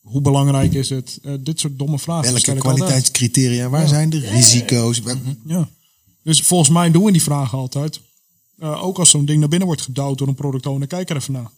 [0.00, 1.18] hoe belangrijk is het?
[1.22, 3.68] Eh, dit soort domme vragen Welke kwaliteitscriteria?
[3.68, 5.00] Waar zijn de risico's?
[5.44, 5.68] Ja.
[6.22, 8.00] Dus volgens mij doen we die vragen altijd.
[8.58, 11.16] Eh, ook als zo'n ding naar binnen wordt gedouwd door een product owner, kijk er
[11.16, 11.50] even naar.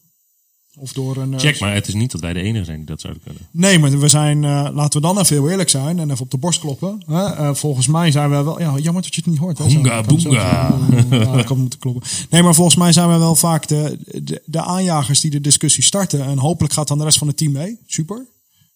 [0.79, 1.33] Of door een.
[1.35, 3.43] eh, Check, maar het is niet dat wij de enige zijn die dat zouden kunnen.
[3.51, 6.31] Nee, maar we zijn, eh, laten we dan even heel eerlijk zijn en even op
[6.31, 7.03] de borst kloppen.
[7.07, 7.25] Hè?
[7.25, 9.59] Eh, volgens mij zijn we wel, ja, jammer dat je het niet hoort.
[9.59, 9.65] Hè?
[9.65, 12.03] Ja, ik had moeten kloppen.
[12.31, 15.83] Nee, maar volgens mij zijn we wel vaak de, de, de aanjagers die de discussie
[15.83, 16.25] starten.
[16.25, 17.79] En hopelijk gaat dan de rest van het team mee.
[17.87, 18.27] Super.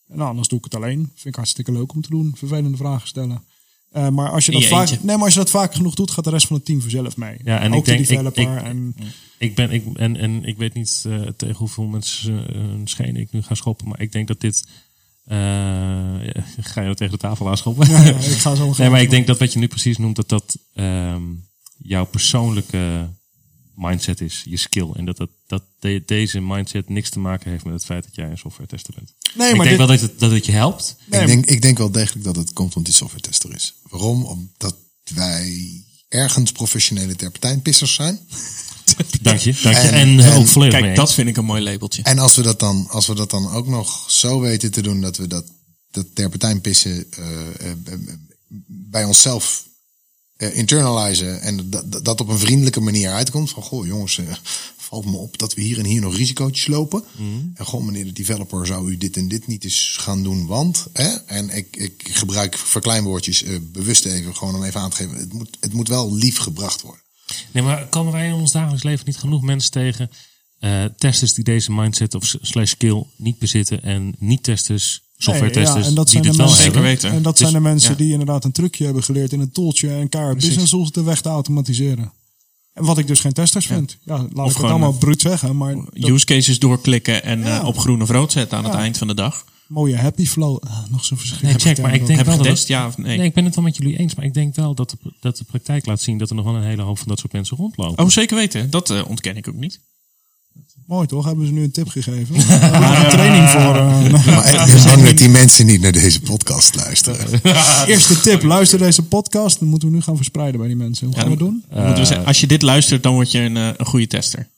[0.09, 0.99] En nou, anders doe ik het alleen.
[0.99, 2.33] Vind ik hartstikke leuk om te doen.
[2.37, 3.43] Vervelende vragen stellen.
[3.91, 5.07] Eh, maar als je, dat je vaak, eentje.
[5.07, 7.17] nee, maar als je dat vaak genoeg doet, gaat de rest van het team vanzelf
[7.17, 7.37] mee.
[7.45, 8.43] Ja, en Ook ik denk, de ik, developer.
[8.57, 8.95] ik, en,
[9.39, 13.33] ik ben, ik, en, en ik weet niet eh, tegen hoeveel mensen uh, schenen ik
[13.33, 14.69] nu ga schoppen, maar ik denk dat dit.
[15.25, 15.37] eh,
[16.73, 17.89] ga je dat tegen de tafel aanschoppen?
[17.91, 20.17] ja, ja, ik ga zo nee, maar ik denk dat wat je nu precies noemt,
[20.17, 21.23] dat dat ehm,
[21.79, 23.09] jouw persoonlijke
[23.77, 24.91] mindset is, je skill.
[24.95, 28.15] En dat, dat, dat de- deze mindset niks te maken heeft met het feit dat
[28.15, 29.13] jij een software tester bent.
[29.35, 30.97] Nee, ik maar denk dit- wel dat het, dat het je helpt.
[31.05, 33.75] Nee, ik, denk, ik denk wel degelijk dat het komt omdat die software tester is.
[33.91, 34.25] Waarom?
[34.25, 34.77] Omdat
[35.15, 35.71] wij
[36.09, 38.21] ergens professionele terpentijnpissers zijn.
[39.23, 39.53] Dank je.
[39.63, 39.81] Dank je.
[39.83, 42.03] En- En, eh, en- ook volledig Kijk, dat vind ik een mooi labeltje.
[42.03, 45.01] En als we dat dan, als we dat dan ook nog zo weten te doen
[45.01, 45.45] dat we dat,
[45.91, 47.77] dat terpentijnpissen eh, eh,
[48.67, 49.66] bij onszelf
[50.37, 51.71] eh, internalizen en
[52.03, 53.51] dat, op een vriendelijke manier uitkomt.
[53.51, 54.25] Van goh jongens, eh,
[54.77, 57.05] valt me op dat we hier en hier nog risicootjes lopen.
[57.55, 60.87] En goh meneer de developer, zou u dit en dit niet eens gaan doen, want...
[60.93, 61.09] Hè?
[61.27, 65.17] En ik, ik gebruik verkleinwoordjes eh, bewust even, gewoon om even aan te geven.
[65.17, 67.03] Het moet, het moet wel lief gebracht worden.
[67.53, 70.11] Nee, maar komen wij in ons dagelijks leven niet genoeg mensen tegen?
[70.59, 75.65] eh, testers die deze mindset of slash skill niet bezitten en niet-testers, software Nee, ja,
[75.65, 76.49] testers en dat die zijn dit de wel.
[76.53, 77.11] Zeker weten.
[77.11, 77.97] En dat Dus- zijn de mensen ja.
[77.97, 81.21] die inderdaad een trucje hebben geleerd in een tooltje en kaart business tools de weg
[81.21, 82.13] te automatiseren.
[82.73, 83.99] En wat ik dus geen testers vind.
[84.05, 87.61] Ja, laat ik het allemaal eh, bruut zeggen, maar dat Use cases doorklikken en Ja.
[87.61, 89.45] eh, op groen of rood zetten aan het eind van de dag.
[89.69, 90.59] mooie happy flow.
[90.65, 91.61] Ah, nog zo Nee, verschrikkelijk.
[91.61, 93.17] check, maar ik denk Heb wel je dat het- ja of nee?
[93.19, 95.37] Nee, ik ben het wel met jullie eens, maar ik denk wel dat de, dat
[95.37, 97.57] de praktijk laat zien dat er nog wel een hele hoop van dat soort mensen
[97.57, 98.05] rondlopen.
[98.05, 98.71] Oh, zeker weten.
[98.71, 99.81] Dat eh, ontken ik ook niet.
[100.87, 101.25] Mooi toch?
[101.25, 102.35] Hebben ze nu een tip gegeven?
[102.41, 103.77] Een training voor.
[103.77, 104.11] eh.
[104.27, 107.41] Maar het is bang dat die mensen niet naar deze podcast luisteren.
[107.89, 109.59] Eerste tip, luister deze podcast.
[109.59, 111.07] Dan moeten we nu gaan verspreiden bij die mensen.
[111.07, 111.65] Hoe gaan we het doen?
[111.71, 114.49] We zeggen, als je dit luistert, dan word je een, eh, een goede tester.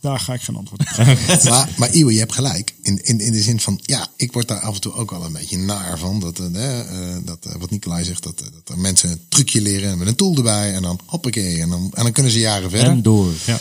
[0.00, 1.50] Daar ga ik geen antwoord op geven.
[1.50, 2.74] Maar, maar Iwe, je hebt gelijk.
[2.82, 5.24] In, in, in de zin van, ja, ik word daar af en toe ook wel
[5.24, 6.20] een beetje naar van.
[6.20, 10.08] Dat, eh, eh, dat wat Nicolai zegt, dat, dat er mensen een trucje leren met
[10.08, 10.72] een tool erbij.
[10.74, 11.60] En dan hoppakee.
[11.60, 12.88] En dan, en dan kunnen ze jaren verder.
[12.88, 13.32] En door.
[13.44, 13.58] Ja.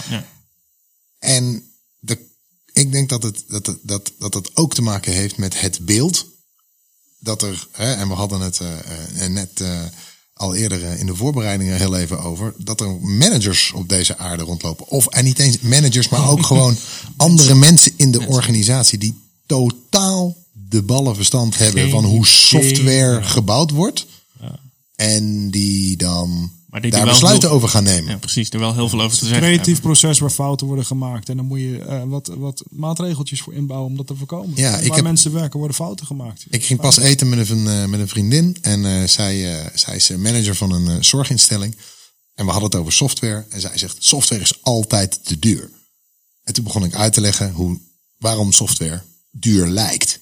[1.26, 1.63] En
[1.99, 2.17] de,
[2.73, 5.86] ik denk dat het, dat, het, dat, dat het ook te maken heeft met het
[5.86, 6.26] beeld.
[7.19, 9.84] Dat er, hè, en we hadden het eh, eh, net eh,
[10.34, 12.53] al eerder in de voorbereidingen heel even over.
[12.57, 14.88] Dat er managers op deze aarde rondlopen.
[14.88, 16.78] Of en niet eens managers, maar ook gewoon
[17.17, 20.36] andere mensen in de organisatie die totaal
[20.69, 22.32] de ballen verstand hebben Geen van hoe idee.
[22.32, 24.05] software gebouwd wordt.
[24.95, 28.11] En die dan Maar die daar wel besluiten heel- over gaan nemen.
[28.11, 28.49] Ja, precies.
[28.49, 29.41] Er wel heel veel over te zeggen.
[29.43, 29.82] creatief hebben.
[29.82, 31.30] proces waar fouten worden gemaakt.
[31.30, 34.51] En dan moet je eh, wat, wat maatregeltjes voor inbouwen om dat te voorkomen.
[34.55, 36.45] Ja, En ik waar heb- mensen werken worden fouten gemaakt.
[36.49, 38.57] Ik ging pas eten met een, eh, met een vriendin.
[38.61, 41.76] En eh, zij, eh, zij is manager van een eh, zorginstelling.
[42.34, 43.45] En we hadden het over software.
[43.49, 45.69] En zij zegt, software is altijd te duur.
[46.43, 47.80] En toen begon ik uit te leggen hoe,
[48.17, 49.01] waarom software
[49.32, 50.19] duur lijkt.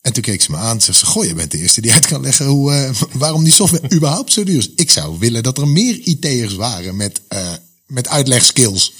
[0.00, 1.92] En toen keek ze me aan en zegt ze, goh, je bent de eerste die
[1.92, 4.70] uit kan leggen hoe, eh, waarom die software überhaupt zo duur is.
[4.74, 7.52] Ik zou willen dat er meer IT'ers waren met, eh,
[7.86, 8.94] met uitlegskills.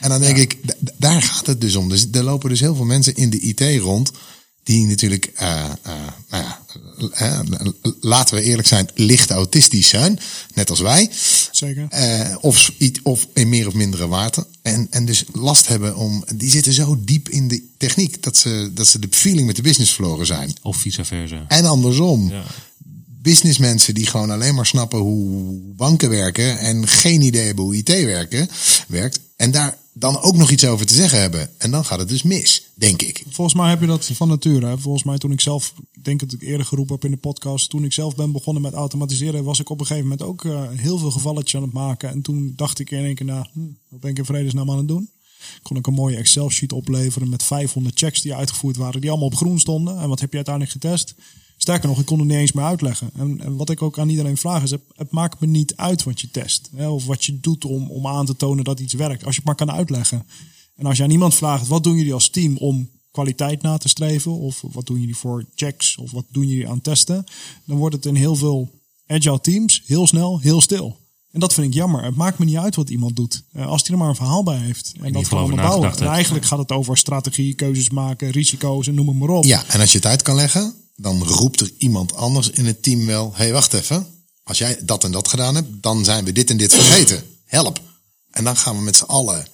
[0.00, 0.58] En dan denk ik,
[0.98, 1.88] daar gaat het dus om.
[1.88, 4.10] Dus er lopen dus heel veel mensen in de IT rond.
[4.66, 5.92] Die natuurlijk, eh, eh,
[6.30, 6.60] nou ja,
[7.12, 7.40] eh,
[8.00, 10.18] laten we eerlijk zijn, licht autistisch zijn.
[10.54, 11.10] Net als wij.
[11.50, 11.86] Zeker.
[11.90, 14.46] Eh, of, iets- of in meer of mindere mate.
[14.62, 16.24] En, en dus last hebben om.
[16.34, 19.62] Die zitten zo diep in de techniek dat ze, dat ze de feeling met de
[19.62, 20.54] business verloren zijn.
[20.62, 21.44] Of vice versa.
[21.48, 22.30] En andersom.
[22.30, 22.44] Ja.
[23.26, 26.58] Businessmensen die gewoon alleen maar snappen hoe banken werken.
[26.58, 28.48] En geen idee hebben hoe IT werken,
[28.88, 29.20] werkt.
[29.36, 31.50] En daar dan ook nog iets over te zeggen hebben.
[31.58, 33.24] En dan gaat het dus mis, denk ik.
[33.30, 34.78] Volgens mij heb je dat van nature.
[34.78, 37.70] Volgens mij toen ik zelf, denk dat ik eerder geroepen heb in de podcast.
[37.70, 40.62] Toen ik zelf ben begonnen met automatiseren, was ik op een gegeven moment ook eh,
[40.74, 42.10] heel veel gevalletjes aan het maken.
[42.10, 44.78] En toen dacht ik in één keer, nou, hm, wat ben ik in vredesnaam aan
[44.78, 45.10] het doen?
[45.62, 49.28] Kon ik een mooie Excel sheet opleveren met 500 checks die uitgevoerd waren, die allemaal
[49.28, 49.98] op groen stonden.
[49.98, 51.14] En wat heb je uiteindelijk getest?
[51.66, 53.10] Sterker nog, ik kon het niet eens meer uitleggen.
[53.16, 56.02] En, en wat ik ook aan iedereen vraag is, het, het maakt me niet uit
[56.02, 56.70] wat je test.
[56.76, 59.24] Hè, of wat je doet om, om aan te tonen dat iets werkt.
[59.24, 60.26] Als je het maar kan uitleggen.
[60.76, 63.88] En als je aan iemand vraagt, wat doen jullie als team om kwaliteit na te
[63.88, 64.32] streven?
[64.32, 65.96] Of wat doen jullie voor checks?
[65.96, 67.24] Of wat doen jullie aan testen?
[67.64, 68.70] Dan wordt het in heel veel
[69.06, 70.96] agile teams heel snel, heel stil.
[71.30, 72.04] En dat vind ik jammer.
[72.04, 73.42] Het maakt me niet uit wat iemand doet.
[73.52, 74.92] Eh, Als hij er maar een verhaal bij heeft.
[75.00, 75.98] En dat kan over onderbouwen.
[75.98, 79.44] En eigenlijk gaat het over strategie, keuzes maken, risico's en noem het maar op.
[79.44, 82.82] Ja, en als je het uit kan leggen, dan roept er iemand anders in het
[82.82, 84.06] team wel: hé, hey, wacht even.
[84.42, 87.22] Als jij dat en dat gedaan hebt, dan zijn we dit en dit vergeten.
[87.44, 87.80] Help.
[88.30, 89.46] En dan gaan we met z'n allen.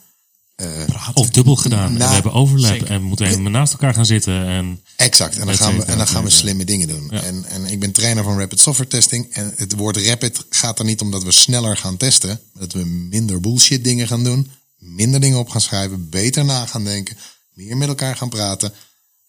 [1.15, 1.87] Of dubbel gedaan.
[1.87, 2.73] En Nou, we hebben overlap.
[2.73, 2.91] zeker.
[2.91, 4.47] En we moeten helemaal naast elkaar gaan zitten.
[4.47, 5.39] En Exact.
[5.39, 7.11] En dan gaan we, en dan gaan we slimme dingen doen.
[7.11, 9.33] En, en ik ben trainer van rapid software testing.
[9.33, 12.29] En het woord rapid gaat er niet om dat we sneller gaan testen.
[12.29, 14.51] Maar dat we minder bullshit dingen gaan doen.
[14.79, 16.09] Minder dingen op gaan schrijven.
[16.09, 17.17] Beter na gaan denken.
[17.53, 18.73] Meer met elkaar gaan praten.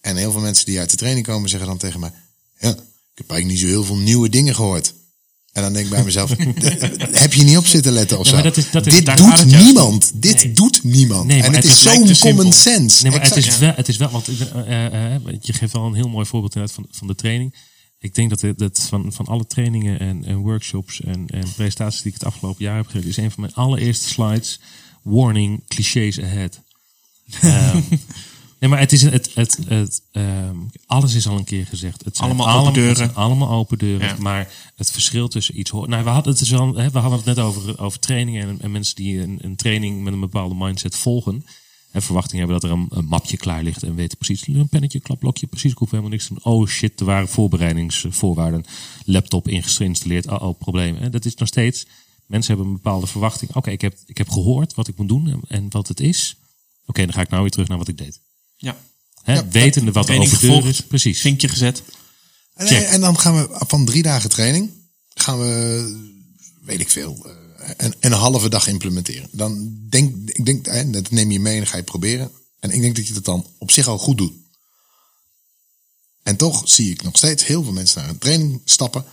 [0.04, 2.12] En heel veel mensen die uit de training komen zeggen dan tegen mij.
[2.60, 2.78] Ja, ik
[3.14, 4.93] heb eigenlijk niet zo heel veel nieuwe dingen gehoord.
[5.51, 6.30] En dan denk ik bij mezelf,
[7.24, 8.34] heb je niet op zitten letten of zo?
[8.34, 10.12] maar dat is- dat is- Dit doet niemand.
[10.16, 11.28] Dit doet niemand.
[11.28, 12.16] Nee, en het, het is zo'n simpel.
[12.36, 13.04] common sense.
[13.04, 15.86] Nee, maar het is, wel, het is wel, want eh, eh, eh, je geeft wel
[15.86, 17.56] een heel mooi voorbeeld inderdaad van, van de training.
[17.99, 22.01] Ik denk dat, het, dat van, van alle trainingen en, en workshops en, en presentaties
[22.01, 24.60] die ik het afgelopen jaar heb gegeven, is een van mijn allereerste slides.
[25.04, 26.60] Warning, clichés ahead.
[27.41, 27.82] Ehm,
[28.64, 30.55] nee, maar het is het, het, het, ehm,
[30.86, 32.05] alles is al een keer gezegd.
[32.05, 33.07] Het zijn Allemaal open deuren.
[33.07, 34.07] het allemaal open deuren.
[34.07, 34.16] Ja.
[34.20, 35.89] Maar het verschil tussen iets horen.
[35.89, 38.61] Nou, we hadden het, dus al, hè, we hadden het net over, over trainingen en,
[38.61, 41.45] en mensen die een, een training met een bepaalde mindset volgen.
[41.91, 44.99] En verwachting hebben dat er een, een mapje klaar ligt en weten precies, een pennetje,
[44.99, 46.43] klapblokje, precies, ik hoef helemaal niks te doen.
[46.43, 48.66] Oh shit, er waren voorbereidingsvoorwaarden.
[49.05, 50.95] Laptop ingeïnstalleerd, oh, oh probleem.
[50.95, 51.86] En dat is nog steeds,
[52.26, 53.55] mensen hebben een bepaalde verwachting.
[53.55, 56.36] Oké, ik, heb, ik heb gehoord wat ik moet doen en, en wat het is.
[56.86, 58.22] Oké, dan ga ik nou weer terug naar wat ik deed.
[58.64, 58.78] Ja.
[59.24, 60.68] Hè, Ja, wetende wat er over deur gevolgd.
[60.68, 60.82] is.
[60.82, 61.22] Precies.
[61.22, 61.84] Vinkje gezet.
[62.53, 62.82] En, Check.
[62.88, 64.70] en dan gaan we van drie dagen training,
[65.14, 66.11] gaan we,
[66.61, 67.26] weet ik veel,
[67.57, 69.30] eh, een, een halve dag implementeren.
[69.32, 72.32] Dan denk ik, denk, hè, dat neem je mee en dan ga je proberen.
[72.59, 74.34] En ik denk dat je dat dan op zich al goed doet.
[76.24, 79.05] En toch zie ik nog steeds heel veel mensen naar een training stappen.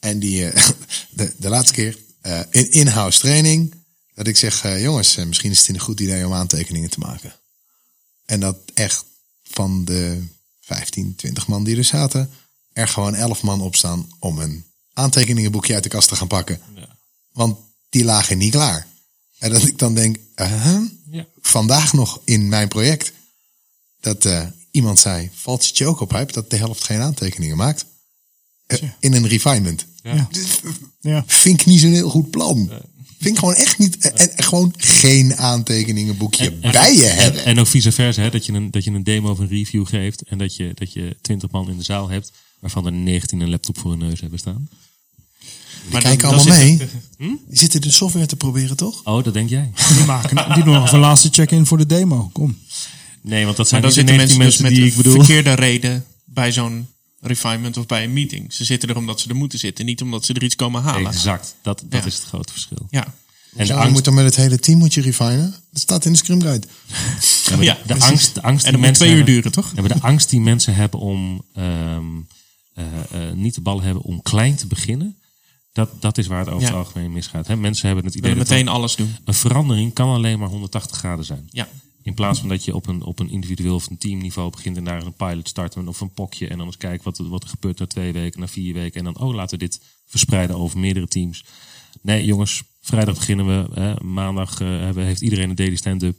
[0.00, 0.68] En die, eh,
[1.10, 3.74] de, de laatste keer, eh, in in-house training,
[4.14, 7.34] dat ik zeg, jongens, misschien is het een goed idee om aantekeningen te maken.
[8.28, 9.04] En dat echt
[9.42, 10.22] van de
[10.60, 12.30] 15, 20 man die er zaten,
[12.72, 16.60] er gewoon 11 man op staan om een aantekeningenboekje uit de kast te gaan pakken.
[17.32, 17.58] Want
[17.88, 18.86] die lagen niet klaar.
[19.38, 20.78] En dat ik dan denk, uh
[21.10, 21.26] Ja.
[21.40, 23.12] vandaag nog in mijn project,
[24.00, 27.56] dat eh, iemand zei, valt het je ook op, Huip, dat de helft geen aantekeningen
[27.56, 27.84] maakt?
[28.66, 29.86] Eh, in een refinement.
[30.02, 30.28] Ja.
[31.00, 31.24] Ja.
[31.26, 32.70] Vind ik niet zo'n heel goed plan.
[33.18, 34.12] Vind ik gewoon echt niet.
[34.12, 37.44] En en gewoon geen aantekeningenboekje bij je en, hebben.
[37.44, 39.86] en ook vice versa, hè, dat, je een, dat je een demo of een review
[39.86, 43.40] geeft en dat je, dat je 20 man in de zaal hebt, waarvan er 19
[43.40, 44.68] een laptop voor hun neus hebben staan.
[45.90, 46.88] Die kijken dan- dan allemaal zit mee.
[47.48, 49.00] Die zitten de software te proberen, toch?
[49.04, 49.70] Oh, dat denk jij?
[49.96, 52.30] Die, maken, die doen nog een laatste check-in voor de demo.
[52.32, 52.58] Kom.
[53.22, 54.84] Nee, want dat Maar zijn dan niet de zitten 19 mensen dus mensen met die
[54.86, 55.14] ik bedoel.
[55.14, 56.88] verkeerde reden bij zo'n
[57.20, 58.52] refinement of bij een meeting.
[58.52, 61.10] Ze zitten er omdat ze er moeten zitten, niet omdat ze er iets komen halen.
[61.10, 61.54] Exact.
[61.62, 62.06] Dat, dat Ja.
[62.06, 62.86] is het grote verschil.
[62.90, 63.14] Ja.
[63.56, 65.54] En de angst, moet dan met het hele team moet je refinen.
[65.70, 66.66] Dat staat in de Scrum Guide.
[67.60, 68.04] ja, de, precies.
[68.04, 69.72] angst, de angst En die dat moet twee uur hebben- duren, toch?
[69.76, 72.04] Ja, de angst die mensen hebben om ehm,
[72.74, 72.84] eh,
[73.28, 75.16] eh, niet de bal hebben om klein te beginnen,
[75.72, 76.66] dat, dat is waar het over Ja.
[76.66, 77.46] het algemeen misgaat.
[77.46, 77.56] Hè?
[77.56, 79.16] Mensen hebben het We idee dat meteen alles doen.
[79.24, 81.48] een verandering kan alleen maar 180 graden zijn.
[81.50, 81.68] Ja.
[82.02, 84.84] In plaats van dat je op een, op een individueel of een teamniveau begint en
[84.84, 87.48] daar een pilot starten of een pokje en dan eens kijken wat, er- wat er
[87.48, 90.78] gebeurt na twee weken, na vier weken en dan, oh, laten we dit verspreiden over
[90.78, 91.44] meerdere teams.
[92.02, 93.80] Nee, jongens, vrijdag beginnen we.
[93.80, 96.16] Hè, maandag eh, hebben, heeft iedereen een daily stand-up.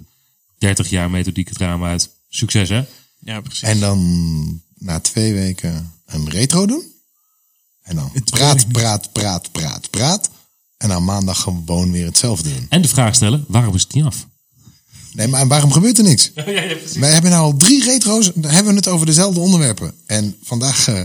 [0.58, 2.10] 30 jaar methodiek het raam uit.
[2.30, 2.84] Succes, hè?
[3.20, 3.62] Ja, precies.
[3.62, 6.84] En dan na twee weken een retro doen.
[7.82, 10.30] En dan praat, praat, praat, praat, praat.
[10.78, 12.66] En dan maandag gewoon weer hetzelfde doen.
[12.70, 14.28] En de vraag stellen, waarom is het niet af?
[15.20, 16.32] Nee, maar waarom gebeurt er niks?
[17.00, 19.94] Wij hebben nou al drie retro's, dan hebben we het over dezelfde onderwerpen.
[20.06, 21.00] En vandaag eh,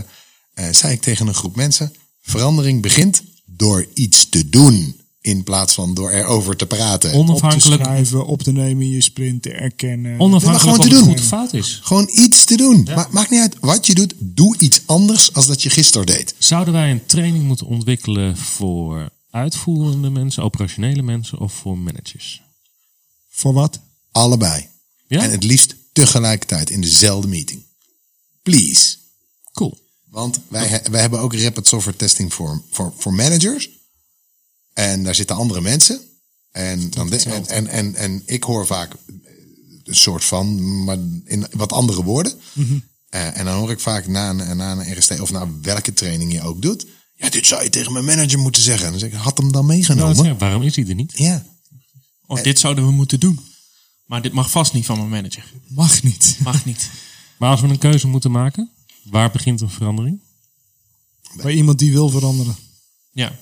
[0.53, 4.95] eh, zei ik tegen een groep mensen, verandering begint door iets te doen.
[5.21, 7.09] In plaats van door erover te praten.
[7.13, 10.19] Op te Onafhankelijk, schrijven, op te nemen, je sprint te erkennen.
[10.19, 11.25] onafhankelijk gewoon te het doen.
[11.27, 11.79] fout is.
[11.83, 12.83] Gewoon iets te doen.
[12.95, 14.13] Ma- maakt niet uit wat je doet.
[14.17, 16.35] Doe iets anders als dat je gisteren deed.
[16.37, 22.41] Zouden wij een training moeten ontwikkelen voor uitvoerende mensen, operationele mensen of voor managers?
[23.29, 23.79] Voor wat?
[24.15, 24.67] Allebei.
[25.07, 25.21] Ja?
[25.21, 27.63] En het liefst tegelijkertijd in dezelfde meeting.
[28.41, 28.95] Please.
[29.53, 29.77] Cool.
[30.09, 33.69] Want wij, he- wij hebben ook rapid software testing voor, voor, voor managers.
[34.73, 35.99] En daar zitten andere mensen.
[36.51, 38.93] En, dan de- en, en, en, en ik hoor vaak
[39.83, 42.33] een soort van, maar in wat andere woorden.
[43.09, 46.31] Eh, en dan hoor ik vaak na een, na een RST of na welke training
[46.33, 46.85] je ook doet.
[47.15, 48.85] Ja, dit zou je tegen mijn manager moeten zeggen.
[48.85, 50.25] En dan zeg ik, had hem dan Nou, meegenomen?
[50.25, 51.11] ja, waarom is hij er niet?
[51.17, 51.45] Ja.
[52.27, 53.39] Oh, dit zouden we moeten doen.
[54.05, 55.53] Maar dit mag vast niet van mijn manager.
[55.67, 56.37] Mag niet.
[56.43, 56.89] Mag niet.
[57.37, 58.71] Maar als we een keuze moeten maken,
[59.03, 60.19] waar begint een verandering?
[61.41, 62.55] Bij iemand die wil veranderen.
[63.11, 63.39] Ja.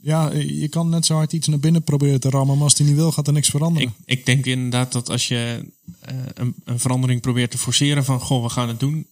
[0.00, 2.86] Ja, je kan net zo hard iets naar binnen proberen te rammen, maar als die
[2.86, 3.88] niet wil, gaat er niks veranderen.
[4.04, 5.64] Ik, ik denk inderdaad dat als je
[6.00, 9.06] eh, een, een verandering probeert te forceren van goh, we gaan het doen,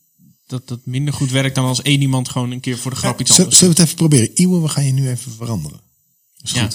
[0.46, 3.20] dat dat minder goed werkt dan als één iemand gewoon een keer voor de grap
[3.20, 4.40] iets Zullen anders zullen we het even proberen?
[4.40, 5.80] Iwe, we gaan je nu even veranderen.
[6.42, 6.68] Is Ja.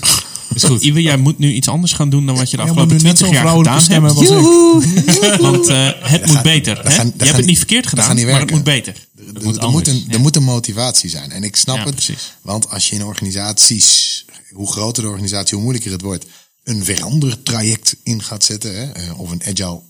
[0.54, 0.82] Is goed.
[0.82, 3.16] Iwe, jij moet nu iets anders gaan doen dan wat je de afgelopen nu net
[3.16, 4.22] 20 zo'n jaar gedaan hebt.
[4.22, 5.42] ik.
[5.52, 6.78] Want eh, het moet beter.
[6.84, 7.02] hè?
[7.02, 9.08] je hebt het niet verkeerd gedaan, niet maar het moet beter.
[9.36, 11.32] Er, moet er, moet een, er moet een motivatie zijn.
[11.32, 11.96] En ik snap Ja, het.
[11.96, 12.34] precies.
[12.42, 16.26] Want als je in organisaties, hoe groter de organisatie, hoe moeilijker het wordt,
[16.64, 18.76] een verandertraject in gaat zetten.
[18.76, 19.82] Hè, eh, of een agile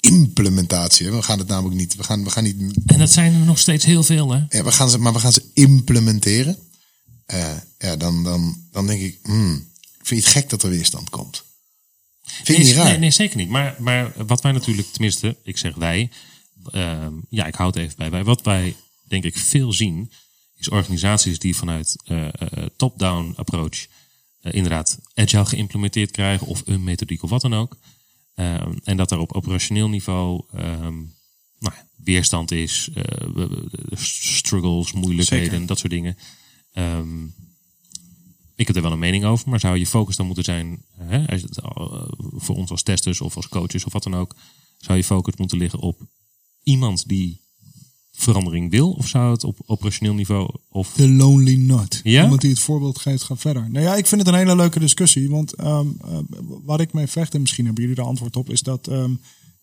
[0.00, 1.10] implementatie.
[1.10, 1.96] We gaan het namelijk niet.
[1.96, 2.56] We gaan, we gaan niet.
[2.86, 4.40] En dat zijn er nog steeds heel veel, hè?
[4.48, 6.56] Ja, we gaan ze, maar we gaan ze implementeren.
[7.26, 7.44] Eh,
[7.78, 9.18] ja, dan, dan, dan denk ik.
[9.22, 9.64] Hmm,
[10.06, 11.44] vind je het gek dat er weerstand komt?
[12.22, 12.84] Vind je Nee, niet raar?
[12.84, 13.48] Nee, nee, zeker niet.
[13.48, 16.10] Maar, maar wat wij natuurlijk, tenminste, ik zeg wij,
[16.70, 18.24] ehm, ja, ik houd het even bij wij.
[18.24, 20.12] Wat wij, denk ik, veel zien,
[20.56, 22.32] is organisaties die vanuit eh, eh,
[22.76, 23.86] top-down approach
[24.40, 27.76] eh, inderdaad agile geïmplementeerd krijgen of een methodiek of wat dan ook.
[28.34, 31.02] Ehm, en dat er op operationeel niveau ehm,
[31.58, 33.04] nou, weerstand is, eh,
[33.98, 35.66] struggles, moeilijkheden, Zeker.
[35.66, 36.18] dat soort dingen.
[36.72, 37.26] Ehm,
[38.56, 41.28] ik heb er wel een mening over, maar zou je focus dan moeten zijn, hè,
[41.28, 42.02] als het, eh,
[42.34, 44.34] voor ons als testers of als coaches of wat dan ook,
[44.78, 46.00] zou je focus moeten liggen op
[46.62, 47.40] iemand die
[48.12, 52.00] verandering wil, of zou het op operationeel niveau of The Lonely Nut.
[52.02, 52.22] Ja?
[52.22, 53.70] Iemand die het voorbeeld geeft, gaat verder.
[53.70, 55.30] Nou ja, ik vind het een hele leuke discussie.
[55.30, 56.18] Want ehm, eh,
[56.64, 59.14] waar ik mee vecht, en misschien hebben jullie er antwoord op, is dat ehm,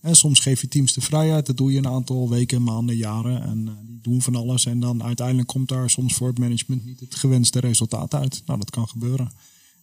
[0.03, 1.45] hè, soms geef je teams de vrijheid.
[1.45, 3.41] Dat doe je een aantal weken, maanden, jaren.
[3.43, 4.65] En eh, die doen van alles.
[4.65, 8.41] En dan uiteindelijk komt daar soms voor het management niet het gewenste resultaat uit.
[8.45, 9.31] Nou, dat kan gebeuren.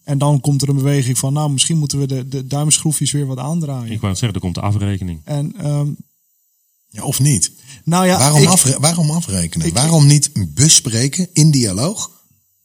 [0.03, 3.25] En dan komt er een beweging van, nou, misschien moeten we de, de duimschroefjes weer
[3.25, 3.91] wat aandraaien.
[3.91, 5.21] ik wou het zeggen, er komt de afrekening.
[5.23, 5.89] En ehm,
[6.89, 7.51] Ja, of niet?
[7.83, 9.67] nou ja, waarom, ik- afre- waarom afrekenen?
[9.67, 12.11] ik- waarom niet bespreken in dialoog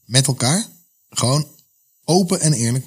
[0.04, 0.66] met elkaar?
[1.10, 1.46] Gewoon
[2.04, 2.86] open en eerlijk.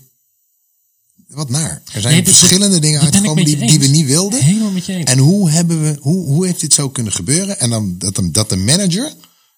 [1.30, 1.82] Wat naar.
[1.94, 4.44] Er zijn Nee, dit- verschillende dingen uitgekomen die, die we niet wilden.
[4.44, 5.12] Helemaal met je eens.
[5.12, 7.60] En hoe, hebben we, hoe, hoe heeft dit zo kunnen gebeuren?
[7.60, 9.14] En dan dat, de- dat de manager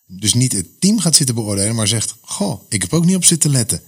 [0.07, 3.25] dus niet het team gaat zitten beoordelen, maar zegt: Goh, ik heb ook niet op
[3.25, 3.81] zitten letten.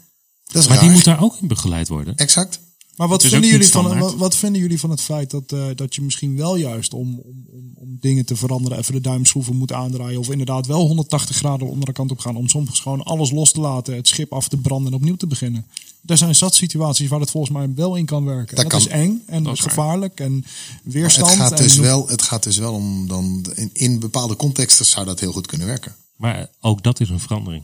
[0.45, 0.85] Dat is maar raar.
[0.85, 2.15] die moet daar ook in begeleid worden.
[2.15, 2.59] Exact.
[2.95, 4.01] Maar wat vinden, jullie van, standaard.
[4.11, 7.19] wat, wat vinden jullie van het feit dat, eh, dat je misschien wel juist om,
[7.19, 10.19] om, om, om dingen te veranderen even de duimschroeven moet aandraaien?
[10.19, 13.51] Of inderdaad wel 180 graden onder de kant op gaan om soms gewoon alles los
[13.51, 15.65] te laten, het schip af te branden en opnieuw te beginnen?
[16.05, 18.55] Er zijn zat situaties waar het volgens mij wel in kan werken.
[18.55, 18.97] Dat Dat, is kan.
[18.99, 21.29] eng en Dat is gevaarlijk en Maar weerstand.
[21.29, 23.45] het, gaat en dus wel, het gaat dus wel om dan.
[23.55, 25.95] In, in bepaalde contexten zou dat heel goed kunnen werken.
[26.15, 27.63] Maar ook dat is een verandering.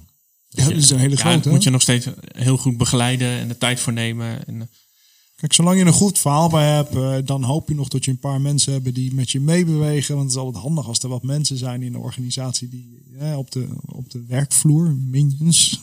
[0.50, 1.50] Ja, dat is een hele Ja, grote.
[1.50, 4.46] moet je nog steeds heel goed begeleiden en de tijd voor nemen.
[4.48, 4.70] En,
[5.40, 8.12] Kijk, zolang je een goed verhaal bij hebt, eh, dan hoop je nog dat je
[8.12, 10.16] een paar mensen hebt die met je meebewegen.
[10.16, 13.38] Want het is altijd handig als er wat mensen zijn in de organisatie die eh,
[13.38, 15.82] op, de, op de werkvloer, minions.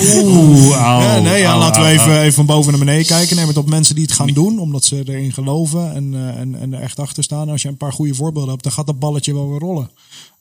[0.00, 3.36] Oeh, Ja, nee, ja, laten we even, even van boven naar beneden kijken.
[3.36, 6.60] Neem het op mensen die het gaan doen, omdat ze erin geloven en, eh, en,
[6.60, 7.48] en er echt achter staan.
[7.48, 9.90] Als je een paar goede voorbeelden hebt, dan gaat dat balletje wel weer rollen.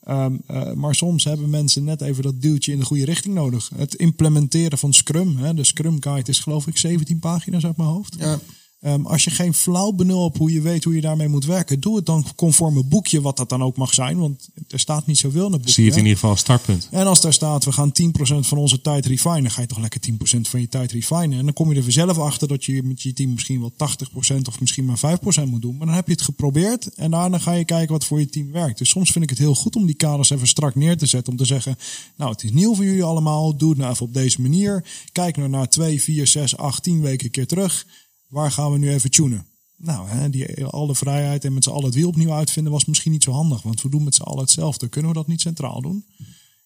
[0.04, 3.70] Ehm, eh, maar soms hebben mensen net even dat duwtje in de goede richting nodig.
[3.76, 5.38] Het implementeren van Scrum.
[5.38, 8.16] Hè, de Scrum Guide is geloof ik 17 pagina's uit mijn hoofd.
[8.20, 8.40] Ja.
[8.84, 11.80] Ehm, als je geen flauw benul hebt hoe je weet hoe je daarmee moet werken,
[11.80, 14.18] doe het dan conform een boekje, wat dat dan ook mag zijn.
[14.18, 15.74] Want er staat niet zoveel in het boekje.
[15.74, 16.88] Zie je het in ieder geval als startpunt.
[16.92, 20.00] En als daar staat, we gaan 10% van onze tijd refinen, ga je toch lekker
[20.00, 21.38] 10% van je tijd refinen.
[21.38, 24.48] En dan kom je er vanzelf achter dat je met je team misschien wel 80%
[24.48, 25.78] of misschien maar 5% moet doen.
[25.78, 28.52] Maar dan heb je het geprobeerd en daarna ga je kijken wat voor je team
[28.52, 28.78] werkt.
[28.78, 31.32] Dus soms vind ik het heel goed om die kaders even strak neer te zetten.
[31.32, 31.78] Om te zeggen,
[32.16, 34.86] nou het is nieuw voor jullie allemaal, doe het nou even op deze manier.
[35.12, 37.86] Kijk nou naar 2, 4, 6, 8, 10 weken een keer terug.
[38.34, 39.46] Waar gaan we nu even tunen?
[39.78, 43.12] Nou, hè, die, alle vrijheid en met z'n allen het wiel opnieuw uitvinden was misschien
[43.12, 43.62] niet zo handig.
[43.62, 44.88] Want we doen met z'n allen hetzelfde.
[44.88, 46.06] Kunnen we dat niet centraal doen?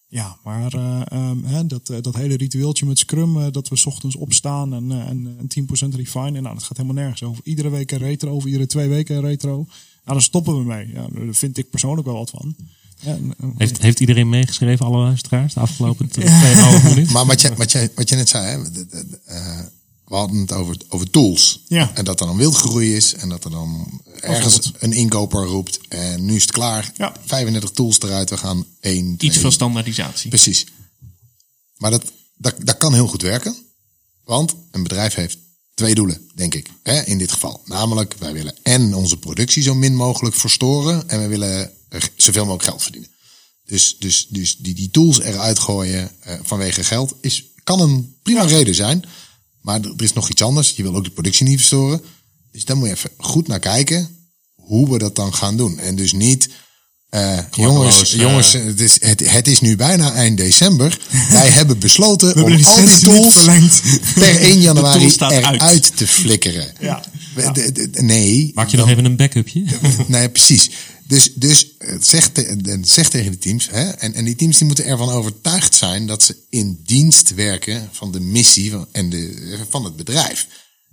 [0.06, 3.76] Ja, maar eh, ehm, hè, dat, eh, dat hele ritueeltje met Scrum, eh, dat we
[3.76, 6.40] 's ochtends opstaan en, en, en 10% refine.
[6.40, 7.44] Nou, dat gaat helemaal nergens over.
[7.44, 9.54] Iedere week een retro, of iedere twee weken een retro.
[9.56, 9.66] Nou,
[10.04, 10.88] daar stoppen we mee.
[10.92, 12.54] Ja, daar vind ik persoonlijk wel wat van.
[13.00, 16.22] Ja, en, Heeft, heeft iedereen meegeschreven, alle luisteraars, de afgelopen 2,5
[16.84, 17.12] minuten?
[17.12, 19.58] Maar wat je, wat, je, wat je net zei, hè, de- de- de, eh,
[20.08, 21.64] we hadden het over, over tools.
[21.66, 21.90] Ja.
[21.94, 26.24] En dat er dan wildgroei is en dat er dan ergens een inkoper roept en
[26.24, 26.92] nu is het klaar.
[26.96, 27.12] Ja.
[27.24, 30.28] 35 tools eruit, we gaan één, twee, Iets van standaardisatie.
[30.28, 30.66] Precies.
[31.76, 32.04] Maar dat,
[32.36, 33.56] dat, dat kan heel goed werken.
[34.24, 35.38] Want een bedrijf heeft
[35.74, 36.68] twee doelen, denk ik.
[36.82, 37.62] Hè, in dit geval.
[37.64, 41.08] Namelijk, wij willen en onze productie zo min mogelijk verstoren.
[41.08, 41.72] En we willen
[42.16, 43.10] zoveel mogelijk geld verdienen.
[43.64, 48.42] Dus, dus, dus die, die tools eruit gooien eh, vanwege geld is, kan een prima
[48.42, 49.04] reden zijn.
[49.60, 50.70] Maar er is nog iets anders.
[50.76, 52.02] Je wil ook de productie niet verstoren.
[52.52, 54.08] Dus daar moet je even goed naar kijken
[54.54, 55.78] hoe we dat dan gaan doen.
[55.78, 56.48] En dus niet,
[57.08, 58.20] eh, jongens, eh.
[58.20, 60.98] jongens het, is, het, het is nu bijna eind december.
[61.30, 63.44] Wij hebben besloten om hebben al die tools
[64.14, 65.96] per 1 januari eruit uit.
[65.96, 66.72] te flikkeren.
[66.80, 67.02] Ja.
[67.92, 68.50] Nee.
[68.54, 69.64] Maak je nog even een backupje?
[70.06, 70.70] Nee, precies.
[71.08, 71.66] Dus, dus
[72.00, 72.28] zeg
[73.08, 76.36] tegen de teams, hè, en, en die teams die moeten ervan overtuigd zijn dat ze
[76.48, 80.46] in dienst werken van de missie van, en de, van het bedrijf.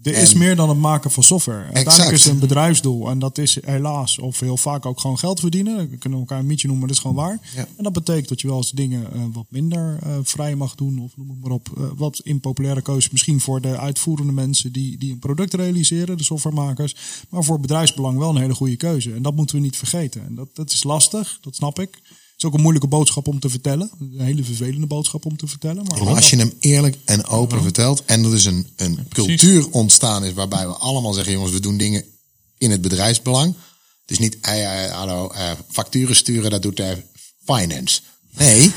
[0.04, 1.58] Er is meer dan het maken van software.
[1.58, 2.12] Uiteindelijk Exact.
[2.12, 3.10] is het een bedrijfsdoel.
[3.10, 5.90] En dat is helaas, of heel vaak ook gewoon geld verdienen.
[5.90, 7.50] We kunnen elkaar een mietje noemen, maar dat is gewoon waar.
[7.56, 7.68] Ja.
[7.78, 11.00] En dat betekent dat je wel eens dingen eh, wat minder eh, vrij mag doen.
[11.00, 11.70] Of noem het maar op.
[11.78, 16.24] eh, wat impopulaire keuzes misschien voor de uitvoerende mensen die, die een product realiseren, de
[16.24, 16.96] softwaremakers.
[17.30, 19.14] Maar voor bedrijfsbelang wel een hele goede keuze.
[19.14, 20.26] En dat moeten we niet vergeten.
[20.26, 22.02] En dat, dat is lastig, dat snap ik.
[22.36, 23.92] Het is ook een moeilijke boodschap om te vertellen.
[24.00, 25.84] Een hele vervelende boodschap om te vertellen.
[25.84, 29.72] Maar Maar als je hem eerlijk en open vertelt en er dus een, een cultuur
[29.72, 32.04] ontstaan is waarbij we allemaal zeggen, jongens, we doen dingen
[32.58, 33.56] in het bedrijfsbelang.
[34.06, 37.04] Dus niet, eh, eh, hallo, eh, facturen sturen, dat doet de
[37.46, 38.02] finance.
[38.38, 38.72] Nee,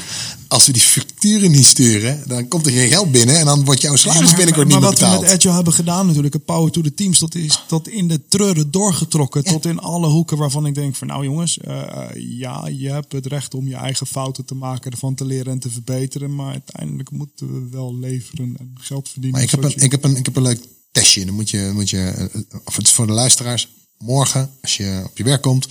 [0.48, 3.80] als we die facturen niet sturen, dan komt er geen geld binnen en dan wordt
[3.80, 5.22] jouw salaris binnenkort niet maar meer wat we betaald.
[5.22, 8.20] met Agile hebben gedaan natuurlijk, het Power to the Teams, dat is tot in de
[8.28, 9.44] treuren doorgetrokken.
[9.44, 13.26] Tot in alle hoeken waarvan ik denk van nou jongens, eh, ja, je hebt het
[13.26, 16.34] recht om je eigen fouten te maken, ervan te leren en te verbeteren.
[16.34, 19.40] Maar uiteindelijk moeten we wel leveren en geld verdienen.
[19.40, 20.60] Maar ik heb, een, ik, heb een, ik heb een leuk
[20.92, 21.24] testje.
[21.24, 25.02] Dan moet je, moet je, eh, of het is voor de luisteraars, morgen als je
[25.04, 25.68] op je werk komt,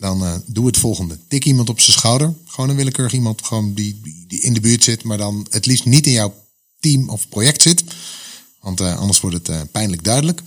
[0.00, 1.18] dan eh, doe het volgende.
[1.28, 2.34] Tik iemand op zijn schouder.
[2.46, 5.84] Gewoon een willekeurig iemand gewoon die, die, in de buurt zit, maar dan het liefst
[5.84, 6.34] niet in jouw
[6.78, 7.84] team of project zit.
[8.60, 10.42] Want eh, anders wordt het eh, pijnlijk duidelijk.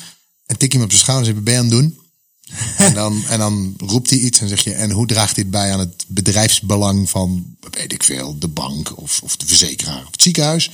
[0.46, 2.02] En tik iemand op zijn schouder en zeg, ben je aan het doen?
[2.88, 5.74] en, dan, en dan roept hij iets en zeg je, en hoe draagt dit bij
[5.74, 10.22] aan het bedrijfsbelang van, weet ik veel, de bank of, of de verzekeraar of het
[10.22, 10.72] ziekenhuis?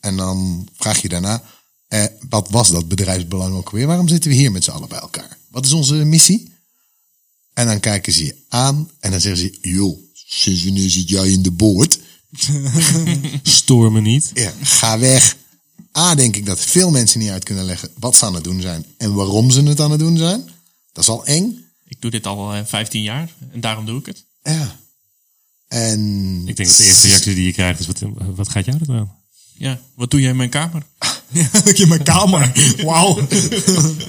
[0.00, 1.42] En dan vraag je daarna,
[1.88, 3.86] eh, wat was dat bedrijfsbelang ook weer?
[3.86, 5.38] Waarom zitten we hier met z'n allen bij elkaar?
[5.50, 6.52] Wat is onze missie?
[7.60, 11.30] En dan kijken ze je aan en dan zeggen ze, joh, sinds wanneer zit jij
[11.30, 11.98] in de boord?
[13.42, 14.30] Stoor me niet.
[14.34, 15.36] Ja, ga weg.
[15.98, 18.60] A, denk ik dat veel mensen niet uit kunnen leggen wat ze aan het doen
[18.60, 20.50] zijn en waarom ze het aan het doen zijn.
[20.92, 21.64] Dat is al eng.
[21.88, 24.24] Ik doe dit al eh, 15 jaar en daarom doe ik het.
[24.42, 24.76] Ja.
[25.68, 28.02] En Ik denk dat de eerste reactie die je krijgt is, wat,
[28.34, 29.16] wat gaat jou er aan?
[29.54, 30.82] Ja, wat doe jij in mijn kamer?
[31.74, 32.52] in mijn kamer.
[32.84, 33.26] Wauw.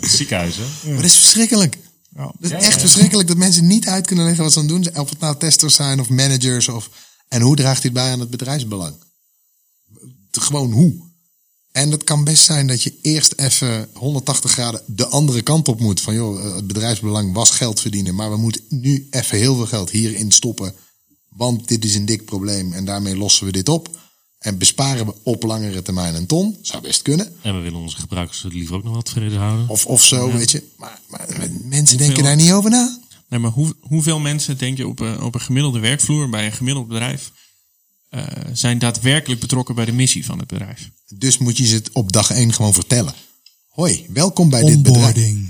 [0.01, 0.89] Ziekenhuis, hè?
[0.91, 1.77] Maar dat is verschrikkelijk.
[2.15, 2.33] Ja.
[2.39, 4.83] Dat is echt verschrikkelijk dat mensen niet uit kunnen leggen wat ze aan het doen
[4.83, 4.99] zijn.
[4.99, 6.67] Of het nou testers zijn of managers.
[6.67, 6.89] Of,
[7.27, 8.95] en hoe draagt dit bij aan het bedrijfsbelang?
[10.31, 11.09] Gewoon hoe?
[11.71, 15.79] En dat kan best zijn dat je eerst even 180 graden de andere kant op
[15.79, 16.01] moet.
[16.01, 18.15] Van joh, het bedrijfsbelang was geld verdienen.
[18.15, 20.73] Maar we moeten nu even heel veel geld hierin stoppen.
[21.29, 24.00] Want dit is een dik probleem en daarmee lossen we dit op.
[24.41, 26.57] En besparen we op langere termijn een ton?
[26.61, 27.33] Zou best kunnen.
[27.41, 29.69] En we willen onze gebruikers liever ook nog wat tevreden houden.
[29.69, 30.63] Of, of zo, weet je.
[30.77, 31.27] Maar, maar
[31.63, 32.99] mensen denken daar niet over na.
[33.29, 36.51] Nee, maar hoe, hoeveel mensen denk je op een, op een gemiddelde werkvloer bij een
[36.51, 37.31] gemiddeld bedrijf
[38.09, 38.23] eh,
[38.53, 40.89] zijn daadwerkelijk betrokken bij de missie van het bedrijf?
[41.07, 43.13] Dus moet je ze het op dag één gewoon vertellen.
[43.69, 44.97] Hoi, welkom bij dit bedrijf.
[44.97, 45.49] Onboarding.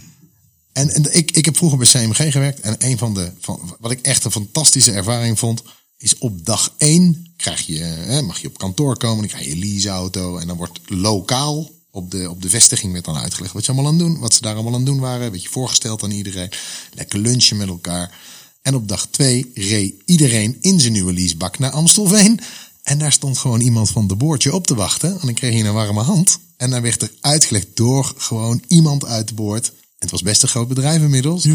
[0.73, 2.59] En, en ik, ik heb vroeger bij CMG gewerkt.
[2.59, 5.63] En een van de, van, wat ik echt een fantastische ervaring vond,
[6.01, 9.51] is op dag één krijg je, hè, mag je op kantoor komen, dan krijg je
[9.51, 10.37] een leaseauto.
[10.37, 13.91] En dan wordt lokaal op de, op de vestiging werd dan uitgelegd wat je allemaal
[13.91, 15.31] aan doen, wat ze daar allemaal aan doen waren.
[15.31, 16.49] Werd je voorgesteld aan iedereen.
[16.93, 18.19] Lekker lunchen met elkaar.
[18.61, 22.39] En op dag twee reed iedereen in zijn nieuwe leasebak naar Amstelveen.
[22.83, 25.11] En daar stond gewoon iemand van de boordje op te wachten.
[25.11, 26.39] En dan kreeg je een warme hand.
[26.57, 29.67] En dan werd er uitgelegd door gewoon iemand uit de boord.
[29.67, 31.47] En het was best een groot bedrijf inmiddels.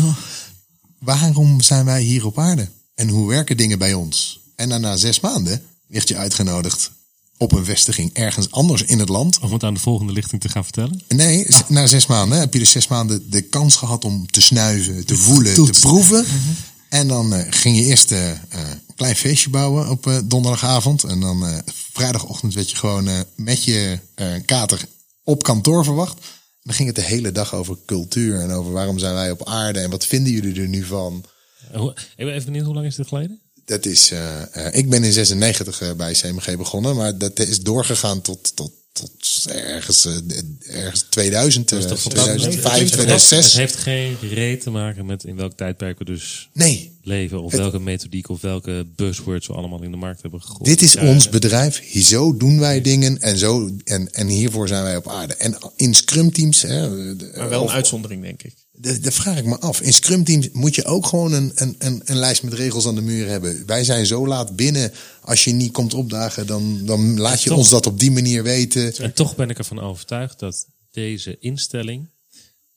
[0.98, 2.68] Waarom zijn wij hier op aarde?
[2.96, 4.40] En hoe werken dingen bij ons?
[4.56, 6.90] En dan na zes maanden werd je uitgenodigd
[7.38, 9.38] op een vestiging ergens anders in het land.
[9.38, 11.02] Om het aan de volgende lichting te gaan vertellen.
[11.08, 15.06] Nee, na zes maanden heb je dus zes maanden de kans gehad om te snuiven,
[15.06, 16.26] te voelen, te proeven.
[16.88, 21.04] En dan eh, ging je eerst eh, eh, een klein feestje bouwen op eh, donderdagavond.
[21.04, 21.58] En dan eh,
[21.92, 24.88] vrijdagochtend werd je gewoon met je eh, kater
[25.24, 26.18] op kantoor verwacht.
[26.62, 29.78] Dan ging het de hele dag over cultuur en over waarom zijn wij op aarde
[29.78, 31.24] en wat vinden jullie er nu van.
[31.72, 31.84] Eh,
[32.16, 33.40] Ik ben even benieuwd, hoe lang is dit geleden?
[33.64, 37.60] Dat is, eh, eh, ik ben in 96 eh, bij CMG begonnen, maar dat is
[37.60, 40.08] doorgegaan tot, tot, tot ergens,
[40.68, 42.42] ergens 2000, eh, Dat is toch fantastisch?
[42.42, 43.52] 2005, Het 2006.
[43.56, 47.42] heeft geen reet te maken met in welk tijdperk we dus Nee, leven.
[47.42, 50.64] Of welke methodiek of welke buzzwords we allemaal in de markt hebben gegooid.
[50.64, 51.80] dit is Ja, ons bedrijf.
[51.84, 55.34] Hier, zo doen wij dingen en, zo, en, en hiervoor zijn wij op aarde.
[55.34, 56.88] En in scrum teams, hè,
[57.36, 58.54] Maar wel een uitzondering, denk ik.
[58.78, 59.80] Dat, vraag ik me af.
[59.80, 62.94] In Scrum Teams moet je ook gewoon een, een, een, een lijst met regels aan
[62.94, 63.66] de muur hebben.
[63.66, 64.92] Wij zijn zo laat binnen.
[65.20, 68.42] Als je niet komt opdagen, dan, dan laat je toch- ons dat op die manier
[68.42, 68.94] weten.
[68.94, 72.08] En toch ben ik ervan overtuigd dat deze instelling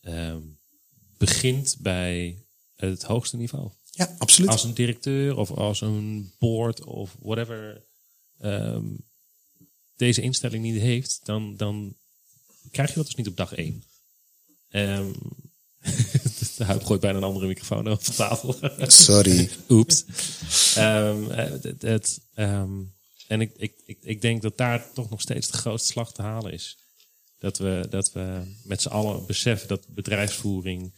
[0.01, 0.41] ehm,
[1.17, 2.37] begint bij
[2.75, 3.69] het hoogste niveau.
[3.91, 4.49] Ja, absoluut.
[4.49, 7.83] Als een directeur of als een board of whatever
[8.37, 8.85] ehm,
[9.95, 11.95] deze instelling niet heeft, dan, dan
[12.71, 13.83] krijg je dat dus niet op dag één.
[14.69, 15.11] Ehm
[16.57, 18.55] de huid gooit bijna een andere microfoon over tafel.
[18.87, 19.49] Sorry.
[19.69, 20.03] Oeps.
[20.73, 22.71] Het, het, ehm,
[23.27, 26.21] en ik, ik, ik, ik denk dat daar toch nog steeds de grootste slag te
[26.21, 26.77] halen is.
[27.37, 30.93] Dat we, dat we met z'n allen beseffen dat bedrijfsvoering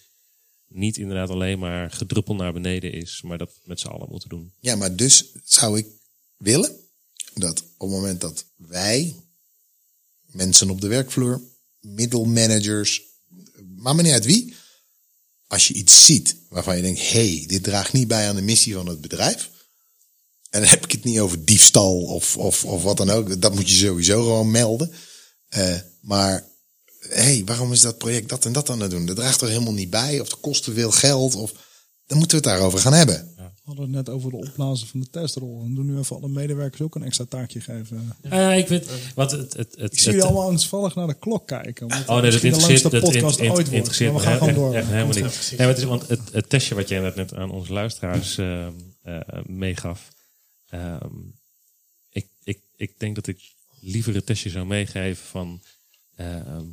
[0.68, 4.30] niet inderdaad alleen maar gedruppel naar beneden is, maar dat we met z'n allen moeten
[4.30, 4.54] doen.
[4.60, 5.88] Ja, maar dus zou ik
[6.38, 6.76] willen
[7.34, 9.16] dat op het moment dat wij,
[10.26, 11.42] mensen op de werkvloer,
[11.80, 13.02] middelmanagers,
[13.76, 14.56] maar niet uit wie,
[15.52, 18.74] als je iets ziet waarvan je denkt, hey, dit draagt niet bij aan de missie
[18.74, 19.50] van het bedrijf.
[20.50, 23.42] En dan heb ik het niet over diefstal of, of, of wat dan ook.
[23.42, 24.92] Dat moet je sowieso gewoon melden.
[25.48, 26.48] Eh, maar
[27.00, 29.06] hey, waarom is dat project dat en dat aan het doen?
[29.06, 30.20] Dat draagt er helemaal niet bij.
[30.20, 31.36] Of dat kost te veel geld.
[31.36, 31.52] Of
[32.06, 33.36] dan moeten we het daarover gaan hebben.
[33.78, 35.62] Hadden het net over de opblazen van de testrol.
[35.66, 38.14] En doen nu even alle medewerkers ook een extra taakje geven.
[38.22, 41.48] Uh, ik weet, wat het, het, het, Ik zie jullie allemaal angstvallig naar de klok
[41.48, 41.86] kijken.
[41.92, 43.72] Oh nee, dat de interesseert, langste dat podcast int- int- ooit wordt.
[43.72, 44.74] interesseert Maar we gaan gewoon door.
[44.74, 45.50] echt helemaal niet.
[45.50, 48.68] Nee, maar het is, want het, het testje wat jij net, aan onze luisteraars eh,
[49.02, 50.08] eh, meegaf.
[50.70, 51.16] ehm,
[52.10, 53.40] ik, ik, ik denk dat ik
[53.80, 55.62] liever het testje zou meegeven van...
[56.16, 56.66] ehm,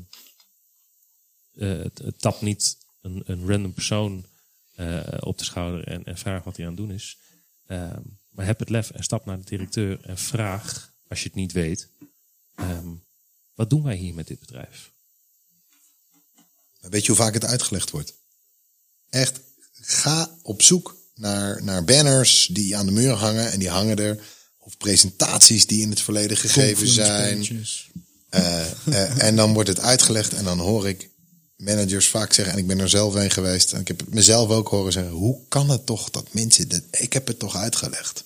[1.54, 4.24] eh, het, het tap niet een, een random persoon
[4.78, 7.18] eh, op de schouder en, en vraag wat hij aan het doen is.
[7.66, 11.34] Ehm, maar heb het lef en stap naar de directeur en vraag, als je het
[11.34, 11.88] niet weet...
[12.54, 12.88] ehm,
[13.54, 14.92] wat doen wij hier met dit bedrijf?
[16.80, 18.14] Weet je hoe vaak het uitgelegd wordt?
[19.10, 19.40] Echt,
[19.72, 24.22] ga op zoek naar, naar banners die aan de muur hangen en die hangen er.
[24.58, 27.66] Of presentaties die in het verleden gegeven zijn.
[28.28, 31.10] Eh, eh, en dan wordt het uitgelegd en dan hoor ik
[31.58, 34.50] managers vaak zeggen, en ik ben er zelf een geweest, en ik heb het mezelf
[34.50, 38.24] ook horen zeggen, hoe kan het toch dat mensen, dat, ik heb het toch uitgelegd.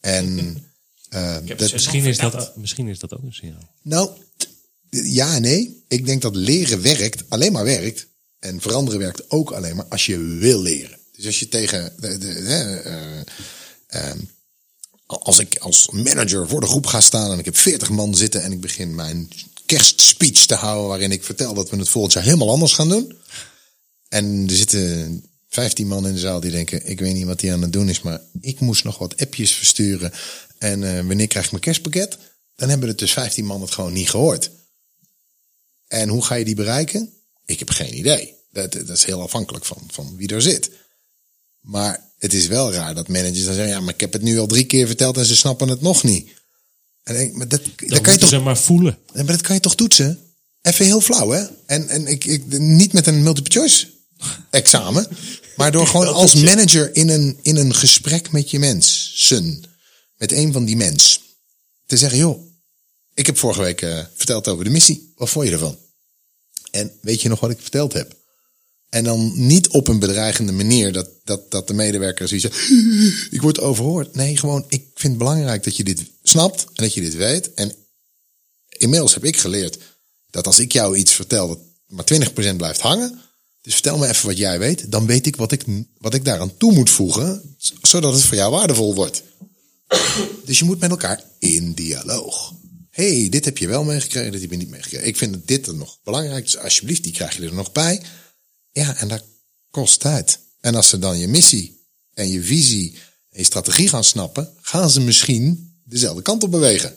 [0.00, 0.38] En
[1.08, 3.74] eh, dat, Misschien is, dat, misschien is dat ook een signaal.
[3.82, 4.10] nou,
[4.90, 5.84] ja en nee.
[5.88, 8.06] Ik denk dat leren werkt, alleen maar werkt.
[8.38, 10.98] En veranderen werkt ook alleen maar als je wil leren.
[11.12, 13.20] Dus als je tegen de, de, hè, eh,
[13.86, 14.18] ehm,
[15.06, 18.42] als ik als manager voor de groep ga staan en ik heb 40 man zitten
[18.42, 19.28] en ik begin mijn
[19.68, 23.18] kerstspeech te houden waarin ik vertel dat we het volgend jaar helemaal anders gaan doen.
[24.08, 27.52] En er zitten 15 man in de zaal die denken, ik weet niet wat die
[27.52, 30.12] aan het doen is, maar ik moest nog wat appjes versturen.
[30.58, 32.18] En eh, wanneer krijg ik mijn kerstpakket?
[32.54, 34.50] Dan hebben er dus 15 man het gewoon niet gehoord.
[35.86, 37.12] En hoe ga je die bereiken?
[37.44, 38.34] Ik heb geen idee.
[38.50, 40.70] Dat, dat is heel afhankelijk van, van wie er zit.
[41.60, 44.38] Maar het is wel raar dat managers dan zeggen, ja, maar ik heb het nu
[44.38, 46.30] al drie keer verteld en ze snappen het nog niet.
[47.08, 48.98] En denk, maar dat, dat Dan kan je toch ze maar voelen.
[49.14, 50.18] Maar dat kan je toch toetsen?
[50.62, 51.44] Even heel flauw, hè?
[51.66, 53.86] En, en ik, ik, niet met een multiple choice
[54.50, 55.06] examen,
[55.56, 59.64] maar door gewoon als manager in een, in een gesprek met je mensen,
[60.16, 61.20] met een van die mens,
[61.86, 62.40] te zeggen, joh,
[63.14, 65.12] ik heb vorige week eh, verteld over de missie.
[65.16, 65.78] Wat vond je ervan?
[66.70, 68.14] En weet je nog wat ik verteld heb?
[68.88, 72.70] En dan niet op een bedreigende manier dat, dat, dat de medewerker zoiets zegt,
[73.32, 74.14] ik word overhoord.
[74.14, 77.54] Nee, gewoon, ik vind het belangrijk dat je dit snapt en dat je dit weet.
[77.54, 77.72] En
[78.68, 79.78] inmiddels heb ik geleerd
[80.30, 82.04] dat als ik jou iets vertel dat maar
[82.52, 83.20] 20% blijft hangen.
[83.62, 84.90] Dus vertel me even wat jij weet.
[84.90, 85.64] Dan weet ik wat ik,
[85.98, 87.56] wat ik daaraan toe moet voegen.
[87.82, 89.22] Zodat het voor jou waardevol wordt.
[90.44, 92.54] Dus je moet met elkaar in dialoog.
[92.90, 95.06] hey, dit heb je wel meegekregen, dit heb je niet meegekregen.
[95.06, 98.02] Ik vind dit er nog belangrijk, dus alsjeblieft, die krijg je er nog bij.
[98.78, 99.24] Ja, en dat
[99.70, 100.40] kost tijd.
[100.60, 102.94] En als ze dan je missie en je visie
[103.30, 106.94] en je strategie gaan snappen, gaan ze misschien dezelfde kant op bewegen.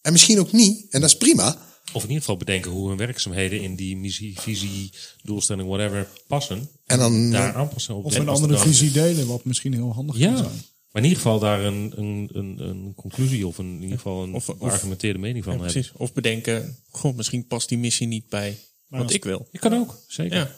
[0.00, 1.58] En misschien ook niet, en dat is prima.
[1.92, 4.92] Of in ieder geval bedenken hoe hun werkzaamheden in die missie, visie,
[5.22, 6.68] doelstelling, whatever passen.
[6.86, 8.04] En dan- daar aanpassen op.
[8.04, 10.50] Of En een andere er visie delen, wat misschien heel handig Ja, kan zijn.
[10.90, 14.22] maar in ieder geval daar een, een, een, een conclusie of een, in ieder geval
[14.22, 15.80] een Of- of- geargumenteerde mening van Ja, hebben.
[15.80, 15.96] precies.
[15.96, 18.58] Of bedenken, goh, misschien past die missie niet bij
[18.88, 19.48] wat als- ik wil.
[19.50, 20.36] Je kan ook, zeker.
[20.36, 20.56] Ja.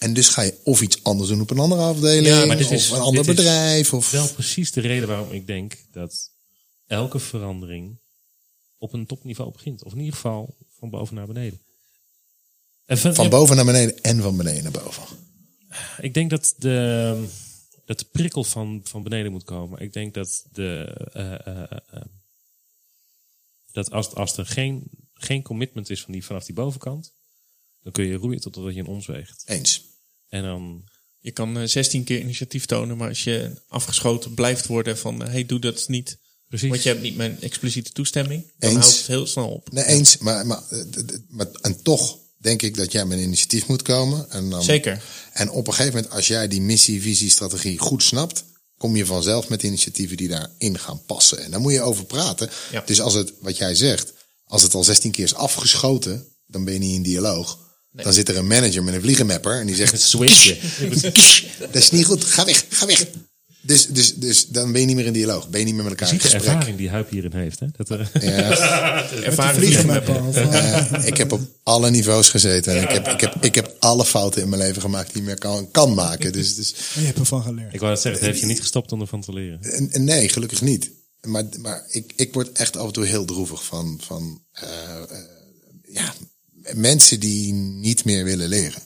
[0.00, 2.66] En dus ga je of iets anders doen op een andere afdeling, Ja, maar dit
[2.66, 3.94] of is- een ander dit is bedrijf.
[3.94, 4.10] Of...
[4.10, 6.30] Wel precies de reden waarom ik denk dat
[6.86, 7.98] elke verandering
[8.78, 9.84] op een topniveau begint.
[9.84, 11.60] Of in ieder geval van boven naar beneden.
[12.86, 15.02] En van, boven naar beneden en van beneden naar boven.
[16.00, 17.24] Ik denk dat de,
[17.84, 19.80] dat de prikkel van, van beneden moet komen.
[19.80, 22.02] Ik denk dat, de, eh, eh, eh,
[23.72, 27.12] dat als, als er geen, geen commitment is van die, vanaf die bovenkant,
[27.82, 29.42] dan kun je roeien totdat je een ons weegt.
[29.46, 29.88] Eens.
[30.30, 30.84] En dan,
[31.18, 35.30] Je kan eh, 16 keer initiatief tonen, maar als je afgeschoten blijft worden van, hé,
[35.30, 36.18] hey, doe dat niet.
[36.48, 36.68] precies.
[36.68, 38.52] Want je hebt niet mijn expliciete toestemming.
[38.58, 38.80] Dan Eens.
[38.80, 39.72] houdt het heel snel op.
[39.72, 40.18] Nee, eens.
[40.18, 40.80] Maar, maar, eh,
[41.28, 44.30] maar, en toch denk ik dat jij met een initiatief moet komen.
[44.30, 45.02] En dan, Zeker.
[45.32, 48.44] En op een gegeven moment, als jij die missie, visie, strategie goed snapt,
[48.76, 51.42] kom je vanzelf met initiatieven die daarin gaan passen.
[51.42, 52.50] En daar moet je over praten.
[52.72, 52.82] Ja.
[52.86, 54.12] Dus als het, wat jij zegt,
[54.44, 57.58] als het al 16 keer is afgeschoten, dan ben je niet in dialoog.
[57.92, 60.56] Dan zit er een manager met een vliegenmapper en die zegt: switchen.
[61.58, 63.06] Dat is niet goed, ga weg, ga weg.
[63.62, 65.48] Dus, dus, dus dan ben je niet meer in dialoog.
[65.48, 66.54] Ben je niet meer met Je elkaar in ziet de gesprek.
[66.56, 67.60] ervaring die Huip hierin heeft.
[67.60, 67.66] Hè?
[67.76, 68.50] Dat, eh, Ja.
[69.22, 72.76] Ervaring met eh, ik heb op alle niveaus gezeten.
[72.76, 75.26] En ik heb, ik, heb, ik heb alle fouten in mijn leven gemaakt die ik
[75.26, 76.32] meer kan, kan maken.
[76.32, 77.74] Dus, dus je hebt ervan geleerd.
[77.74, 79.62] ik wou het zeggen, het heeft je niet gestopt om ervan te leren.
[79.62, 80.90] en- en nee, gelukkig niet.
[81.20, 84.68] Maar, maar ik, ik word echt af en toe heel droevig van, van eh,
[85.10, 85.18] eh,
[85.92, 86.14] ja,
[86.74, 88.82] mensen die niet meer willen leren.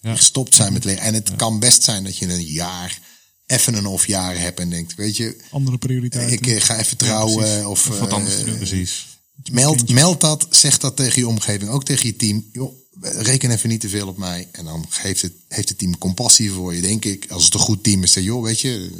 [0.00, 1.02] Die gestopt zijn met leren.
[1.02, 3.00] En het kan best zijn dat je een jaar,
[3.46, 6.32] even een of jaar hebt en denkt, weet je, Andere prioriteiten.
[6.32, 7.68] ik eh, ga even trouwen.
[7.68, 8.56] of Of wat eh, anders doen.
[8.56, 9.06] Precies.
[9.50, 12.48] Meld, meld dat, zeg dat tegen je omgeving, ook tegen je team.
[12.52, 14.48] Joh, reken even niet te veel op mij.
[14.52, 17.30] En dan geeft het, heeft het team compassie voor je, denk ik.
[17.30, 18.90] Als het een goed team is, dan joh, weet je,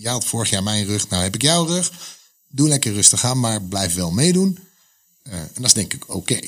[0.00, 2.16] jij had vorig jaar mijn rug, nou heb ik jouw rug.
[2.48, 4.58] Doe lekker rustig aan, maar blijf wel meedoen.
[5.22, 6.38] Eh, en dat is denk ik oké.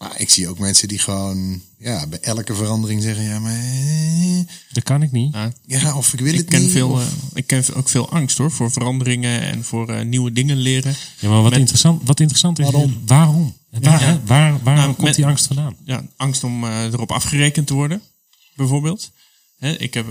[0.00, 4.40] Maar ik zie ook mensen die gewoon, ja, bij elke verandering zeggen, ja, maar, eh,
[4.72, 5.34] Dat kan ik niet.
[5.34, 6.70] Ja, ja, of ik wil het ik, ken niet.
[6.70, 10.32] veel, of- eh, ik ken ook veel angst hoor, voor veranderingen en voor eh, nieuwe
[10.32, 10.94] dingen leren.
[11.18, 12.90] Ja, maar wat, Met- interessant, wat interessant is, Waarom?
[12.90, 13.54] is waarom?
[13.70, 14.20] Waar, hè?
[14.24, 15.76] waar, waar Nou, komt met- die angst vandaan?
[15.84, 18.02] ja, angst om eh, erop afgerekend te worden,
[18.56, 19.10] bijvoorbeeld.
[19.58, 20.06] Hè, ik heb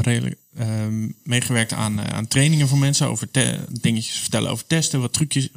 [0.00, 0.36] redelijk
[1.24, 3.28] meegewerkt aan, eh, aan trainingen voor mensen over
[3.80, 5.48] dingetjes vertellen over testen, wat trucjes,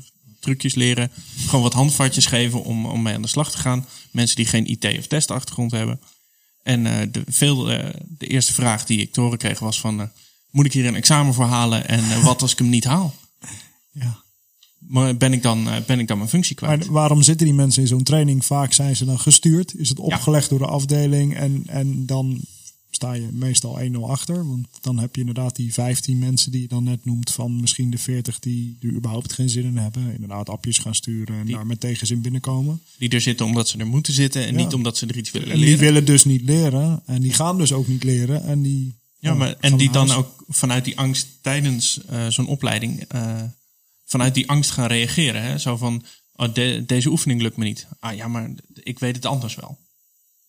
[0.43, 1.11] trucjes leren.
[1.45, 3.85] Gewoon wat handvatjes geven om, om mee aan de slag te gaan.
[4.11, 5.99] Mensen die geen IT- of testachtergrond hebben.
[6.63, 10.01] En eh, de, veel, eh, de eerste vraag die ik te horen kreeg was van...
[10.01, 10.07] eh,
[10.51, 13.15] moet ik hier een examen voor halen en wat als ik hem niet haal?
[13.91, 14.21] Ja.
[14.79, 16.79] Maar ben ik dan, ben ik dan mijn functie kwijt?
[16.79, 18.45] Maar waarom zitten die mensen in zo'n training?
[18.45, 19.75] Vaak zijn ze dan gestuurd.
[19.75, 21.35] Is het opgelegd door de afdeling.
[21.35, 22.41] En, en dan
[23.03, 24.47] sta je meestal 1-0 achter.
[24.47, 27.31] Want dan heb je inderdaad die 15 mensen die je dan net noemt.
[27.31, 30.13] Van misschien de 40 die er überhaupt geen zin in hebben.
[30.13, 32.81] Inderdaad appjes gaan sturen en daar met tegenzin binnenkomen.
[32.97, 34.63] Die er zitten omdat ze er moeten zitten en Ja.
[34.63, 35.79] niet omdat ze er iets willen En die leren.
[35.79, 37.01] willen dus niet leren.
[37.05, 38.43] En die gaan dus ook niet leren.
[38.43, 43.01] En die, Ja, maar, en die dan ook vanuit die angst tijdens eh, zo'n opleiding,
[43.07, 43.41] eh,
[44.05, 45.41] vanuit die angst gaan reageren.
[45.41, 45.57] Hè?
[45.57, 46.03] Zo van,
[46.35, 47.87] oh, de- deze oefening lukt me niet.
[47.99, 48.49] Ah ja, maar
[48.83, 49.77] ik weet het anders wel.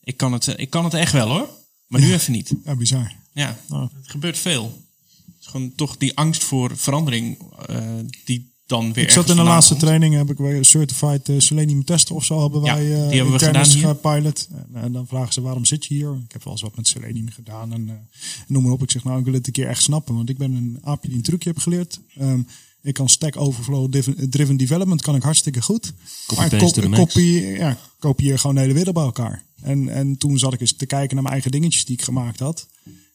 [0.05, 1.49] Ik kan het, eh, ik kan het echt wel hoor,
[1.87, 2.55] maar nu even niet.
[2.65, 3.13] Ja, bizar.
[3.33, 4.83] Ja, het gebeurt veel.
[5.27, 7.87] Het is gewoon toch die angst voor verandering eh,
[8.25, 9.85] die dan weer Ik zat in de laatste komt.
[9.85, 12.85] training, heb ik weer een certified eh, Selenium tester of zo hebben Ja, wij.
[13.03, 13.87] eh, die hebben we gedaan hier.
[13.87, 14.49] gepilot.
[14.53, 16.13] En, en dan vragen ze waarom zit je hier?
[16.25, 18.09] Ik heb wel eens wat met Selenium gedaan en
[18.47, 18.83] noem maar op.
[18.83, 21.09] Ik zeg nou, ik wil het een keer echt snappen, want ik ben een aapje
[21.09, 22.01] die een trucje heb geleerd.
[22.17, 22.41] Ehm,
[22.85, 23.93] Ik kan Stack Overflow
[24.31, 25.93] Driven- Development kan ik hartstikke goed.
[26.37, 27.01] Maar Copy-paste to the max.
[27.15, 29.43] kopie, ja, kopieer gewoon de hele wereld bij elkaar.
[29.63, 32.39] En, en toen zat ik eens te kijken naar mijn eigen dingetjes die ik gemaakt
[32.41, 32.67] had.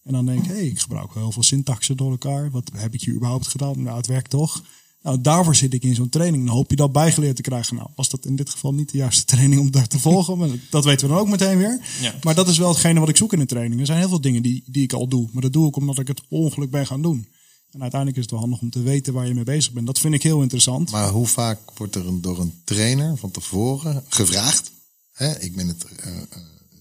[0.03, 2.51] En dan denk ik, hé, ik gebruik wel heel veel syntaxen door elkaar.
[2.51, 3.84] Wat heb ik hier überhaupt gedaan?
[3.84, 4.63] Nou, het werkt toch.
[5.03, 6.45] Nou, daarvoor zit ik in zo'n training.
[6.45, 7.76] Dan hoop je dat bijgeleerd te krijgen.
[7.76, 10.38] Nou, was dat in dit geval niet de juiste training om daar te volgen.
[10.39, 11.80] Maar dat weten we dan ook meteen weer.
[12.01, 12.13] Ja.
[12.24, 13.80] Maar dat is wel hetgene wat ik zoek in een training.
[13.80, 15.30] Er zijn heel veel dingen die, die ik al doe.
[15.32, 17.28] Maar dat doe ik omdat ik het ongeluk ben gaan doen.
[17.72, 19.86] En uiteindelijk is het wel handig om te weten waar je mee bezig bent.
[19.86, 20.91] Dat vind ik heel interessant.
[20.91, 24.72] Maar hoe vaak wordt er een, door een trainer van tevoren gevraagd?
[25.11, 26.24] Hè, ik ben het, eh, eh,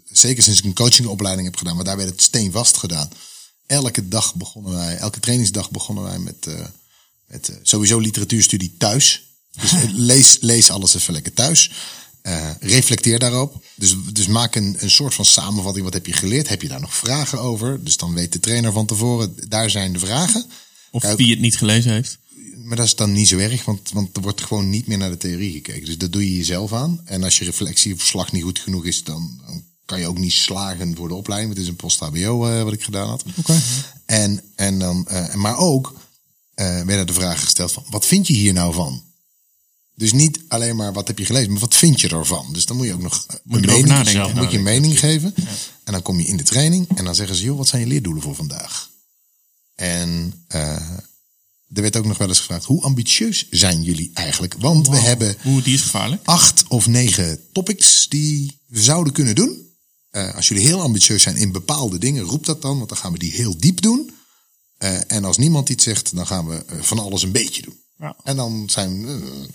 [0.04, 3.08] zeker sinds ik een coachingopleiding heb gedaan, maar daar werd het steenvast gedaan.
[3.66, 6.66] Elke dag begonnen wij, elke trainingsdag begonnen wij met, eh,
[7.26, 9.22] met sowieso literatuurstudie thuis.
[9.60, 9.72] Dus
[10.10, 11.70] lees, lees alles even lekker thuis.
[12.60, 13.64] Reflecteer daarop.
[13.74, 15.84] Dus, dus maak een, een soort van samenvatting.
[15.84, 16.48] Wat heb je geleerd?
[16.48, 17.84] Heb je daar nog vragen over?
[17.84, 20.46] Dus dan weet de trainer van tevoren, daar zijn de vragen.
[20.90, 22.18] Of Kijk, wie het niet gelezen heeft.
[22.56, 25.10] maar dat is dan niet zo erg, want, want er wordt gewoon niet meer naar
[25.10, 25.84] de theorie gekeken.
[25.84, 27.00] Dus dat doe je jezelf aan.
[27.04, 30.96] En als je reflectieverslag niet goed genoeg is, dan, dan kan je ook niet slagen
[30.96, 31.52] voor de opleiding.
[31.52, 33.24] Het is een post-HBO eh, wat ik gedaan had.
[34.06, 35.94] En, en dan, eh, maar ook
[36.54, 39.02] eh, werden de vragen gesteld van, wat vind je hier nou van?
[39.94, 42.46] Dus niet alleen maar wat heb je gelezen, maar wat vind je ervan?
[42.52, 44.36] Dus dan moet je ook nog Moet je een erover mening, nadenken.
[44.42, 45.34] moet je een mening geven.
[45.84, 47.88] En dan kom je in de training en dan zeggen ze, joh, wat zijn je
[47.88, 48.87] leerdoelen voor vandaag?
[49.78, 50.98] En eh,
[51.72, 54.54] er werd ook nog wel eens gevraagd, hoe ambitieus zijn jullie eigenlijk?
[54.58, 56.22] Want we hebben Oeh, die is gevaarlijk.
[56.24, 59.66] acht of negen topics die we zouden kunnen doen.
[60.10, 63.12] Eh, als jullie heel ambitieus zijn in bepaalde dingen, roep dat dan, want dan gaan
[63.12, 64.10] we die heel diep doen.
[64.76, 67.80] Eh, en als niemand iets zegt, dan gaan we van alles een beetje doen.
[67.98, 68.16] Ja.
[68.22, 69.46] En dan zijn we.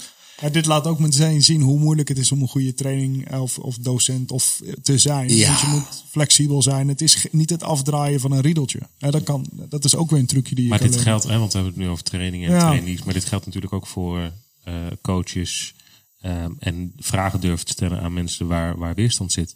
[0.44, 3.34] Eh, Ja, dit laat ook meteen zien hoe moeilijk het is om een goede training
[3.36, 5.30] of, of docent of te zijn.
[5.36, 5.48] Ja.
[5.48, 6.88] Want je moet flexibel zijn.
[6.88, 8.80] Het is niet het afdraaien van een riedeltje.
[8.98, 11.12] Ja, dat, kan, dat is ook weer een trucje die je Maar kan dit leren.
[11.12, 12.60] geldt, hè, want we hebben het nu over trainingen en Ja.
[12.70, 13.04] trainees.
[13.04, 14.32] Maar dit geldt natuurlijk ook voor
[14.64, 15.74] eh, coaches.
[16.22, 19.56] ehm, en vragen durven te stellen aan mensen waar, waar weerstand zit.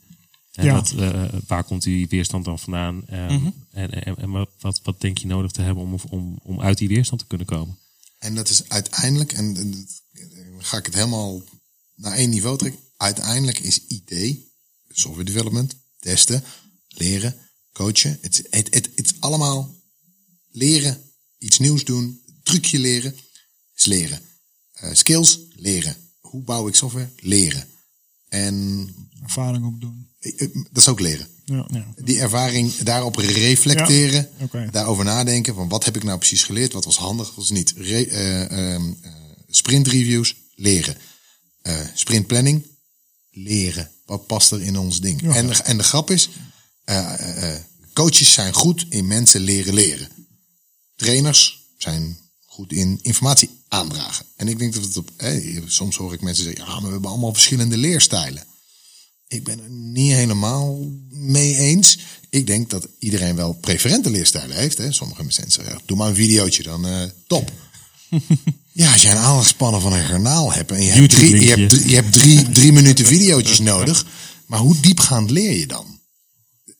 [0.53, 0.73] En Ja.
[0.73, 3.07] wat, eh, waar komt die weerstand dan vandaan?
[3.07, 3.39] Ehm,
[3.71, 6.77] En, en, en wat, wat, wat denk je nodig te hebben om, om, om uit
[6.77, 7.77] die weerstand te kunnen komen?
[8.19, 9.96] En dat is uiteindelijk, en, en dat- dan
[10.67, 11.41] ga ik het helemaal
[11.95, 12.79] naar één niveau trekken.
[12.97, 14.37] Uiteindelijk is IT,
[14.89, 16.43] software development, testen,
[16.87, 17.35] leren,
[17.73, 18.17] coachen.
[18.21, 19.75] Het, het, het, het is allemaal
[20.51, 21.01] leren,
[21.37, 23.15] iets nieuws doen, trucje leren,
[23.75, 24.21] is leren.
[24.73, 25.95] Eh, skills, leren.
[26.19, 27.09] Hoe bouw ik software?
[27.19, 27.67] Leren.
[28.29, 28.87] En
[29.23, 30.09] Ervaring opdoen.
[30.19, 31.27] eh, eh, dat is ook leren.
[31.45, 31.93] Ja, ja.
[32.03, 34.29] Die ervaring daarop reflecteren.
[34.71, 35.55] Daarover nadenken.
[35.55, 36.73] Van wat heb ik nou precies geleerd?
[36.73, 37.27] Wat was handig?
[37.27, 37.73] Wat was niet?
[37.77, 39.11] Re, eh, ehm, eh,
[39.47, 40.35] sprint reviews.
[40.59, 40.97] Leren.
[41.61, 42.65] Eh, sprint planning.
[43.31, 43.91] Leren.
[44.05, 45.33] Wat past er in ons ding?
[45.33, 46.29] En, de- en de grap is.
[46.83, 47.61] eh, eh,
[47.93, 50.09] coaches zijn goed in mensen leren leren.
[50.95, 54.25] Trainers zijn goed in informatie aandragen.
[54.35, 55.11] En ik denk dat het op...
[55.65, 56.65] soms hoor ik mensen zeggen...
[56.65, 58.43] Ja, maar we hebben allemaal verschillende leerstijlen.
[59.27, 61.97] Ik ben er niet helemaal mee eens.
[62.29, 64.77] Ik denk dat iedereen wel preferente leerstijlen heeft.
[64.77, 64.91] Hè.
[64.91, 67.51] Sommige mensen zeggen, doe maar een videootje, dan top.
[68.83, 70.71] ja, als jij een aandachtspannen van een garnaal hebt...
[70.71, 74.05] en je hebt, drie, je hebt, je hebt drie, drie minuten videootjes nodig...
[74.45, 75.99] maar hoe diepgaand leer je dan?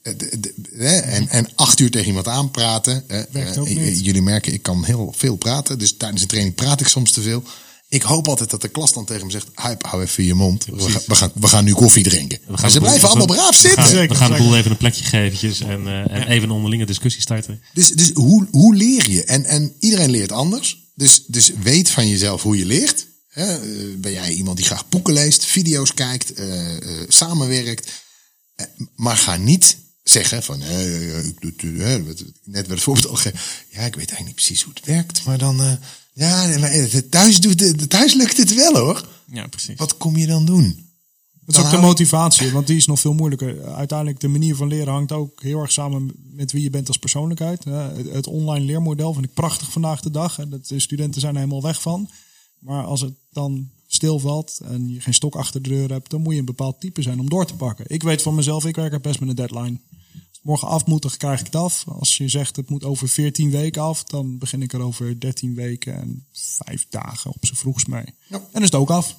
[0.02, 3.04] Eh, de- de- En, en acht uur tegen iemand aanpraten.
[3.10, 4.04] eh, eh.
[4.04, 5.80] Jullie merken, ik kan heel veel praten.
[5.80, 7.44] Dus tijdens een training praat ik soms te veel.
[7.90, 9.48] Ik hoop altijd dat de klas dan tegen me zegt...
[9.54, 10.66] Huip, hou even je mond.
[10.66, 12.40] We gaan, we, gaan, we gaan nu koffie drinken.
[12.48, 13.84] We ze de boel- blijven allemaal braaf we zitten.
[13.84, 14.38] gaan- we gaan de zeker.
[14.50, 17.62] boel even een plekje geven eventjes en, eh, en even een onderlinge discussie starten.
[17.74, 19.24] Dus, dus hoe, hoe leer je?
[19.24, 20.86] En, en iedereen leert anders.
[20.98, 23.06] Dus, dus weet van jezelf hoe je leert.
[23.28, 27.92] Hè, eh, ben jij iemand die graag boeken leest, video's kijkt, eh, eh, samenwerkt.
[28.96, 31.72] Maar ga niet zeggen van, ik doe
[32.44, 33.40] net werd het voorbeeld al gegeven.
[33.70, 35.24] Ja, ik weet eigenlijk niet precies hoe het werkt.
[35.26, 35.80] Maar dan,
[36.14, 36.58] ja,
[37.10, 39.08] thuis, doet, het- thuis lukt het wel hoor.
[39.32, 39.76] Ja, precies.
[39.78, 40.87] Wat kom je dan doen?
[41.48, 43.66] Dat is ook de motivatie, want die is nog veel moeilijker.
[43.66, 46.98] Uiteindelijk, de manier van leren hangt ook heel erg samen met wie je bent als
[46.98, 47.66] persoonlijkheid.
[47.66, 50.36] Eh, Het online leermodel vind ik prachtig vandaag de dag.
[50.36, 52.10] De studenten zijn er helemaal weg van.
[52.60, 56.34] Maar als het dan stilvalt en je geen stok achter de deur hebt, dan moet
[56.34, 57.86] je een bepaald type zijn om door te pakken.
[57.88, 59.80] Ik weet van mezelf, ik werk er best met een deadline.
[60.42, 61.84] Morgen af moet, dan krijg ik het af.
[61.88, 65.56] Als je zegt het moet over 14 weken af, dan begin ik er over 13
[65.56, 68.06] weken en 5 dagen op z'n vroegst mee.
[68.28, 68.36] Ja.
[68.36, 69.18] En dan is het ook af.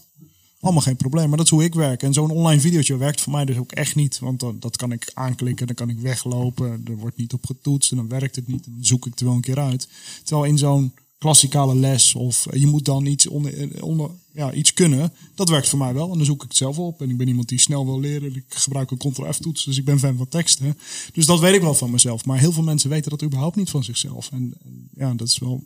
[0.60, 2.02] Allemaal geen probleem, maar dat is hoe ik werk.
[2.02, 4.18] En zo'n online videootje werkt voor mij dus ook echt niet.
[4.18, 6.82] Want dan, dat kan ik aanklikken, dan kan ik weglopen.
[6.84, 8.64] Er wordt niet op getoetst en dan werkt het niet.
[8.64, 9.88] Dan zoek ik het wel een keer uit.
[10.24, 15.12] Terwijl in zo'n klassikale les of je moet dan iets, onder, onder, ja, iets kunnen.
[15.34, 16.10] Dat werkt voor mij wel.
[16.10, 17.00] En dan zoek ik het zelf op.
[17.00, 18.36] En ik ben iemand die snel wil leren.
[18.36, 20.78] Ik gebruik een Ctrl-F-toets, dus ik ben fan van teksten.
[21.12, 22.24] Dus dat weet ik wel van mezelf.
[22.24, 24.30] Maar heel veel mensen weten dat überhaupt niet van zichzelf.
[24.32, 24.54] En
[24.94, 25.62] ja, dat is wel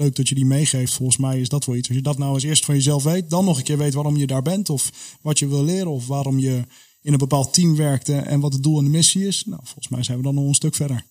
[0.00, 0.92] leuk dat je die meegeeft.
[0.94, 1.88] Volgens mij is dat wel iets.
[1.88, 4.16] Als je dat nou eens eerst van jezelf weet, dan nog een keer weet waarom
[4.16, 4.70] je daar bent.
[4.70, 4.90] Of
[5.20, 5.90] wat je wil leren.
[5.90, 6.62] Of waarom je
[7.02, 9.42] in een bepaald team werkt en wat het doel en de missie is.
[9.46, 11.04] Nou, volgens mij zijn we dan nog een stuk verder.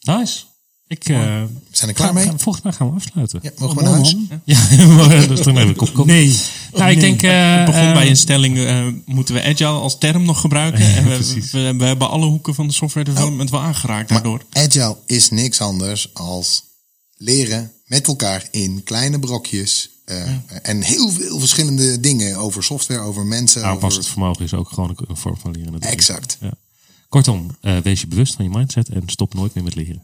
[0.00, 0.42] Nice.
[0.86, 2.30] Ik, uh, We zijn er klaar mee.
[2.36, 3.38] Volgens mij gaan we afsluiten.
[3.42, 4.16] Ja, mogen we naar huis?
[4.44, 4.68] Ja,
[5.26, 6.06] dat is toch even een kop kop.
[6.06, 6.40] Nee.
[6.72, 7.22] Nou, ik denk...
[7.22, 10.94] eh, Het begon eh, bij een stelling, eh, moeten we agile als term nog gebruiken?
[10.94, 11.18] en we,
[11.52, 14.42] we, we hebben alle hoeken van de software development wel aangeraakt daardoor.
[14.52, 16.62] Agile is niks anders als
[17.24, 19.90] leren met elkaar in kleine brokjes.
[20.04, 20.30] eh,
[20.62, 23.64] En heel veel verschillende dingen over software, over mensen.
[23.64, 24.12] Aanpassend over...
[24.16, 25.72] vermogen is ook gewoon een, vorm van leren.
[25.72, 26.00] natuurlijk.
[26.00, 26.36] Exact.
[26.40, 26.50] Ja.
[27.08, 30.02] Kortom, eh, wees je bewust van je mindset en stop nooit meer met leren.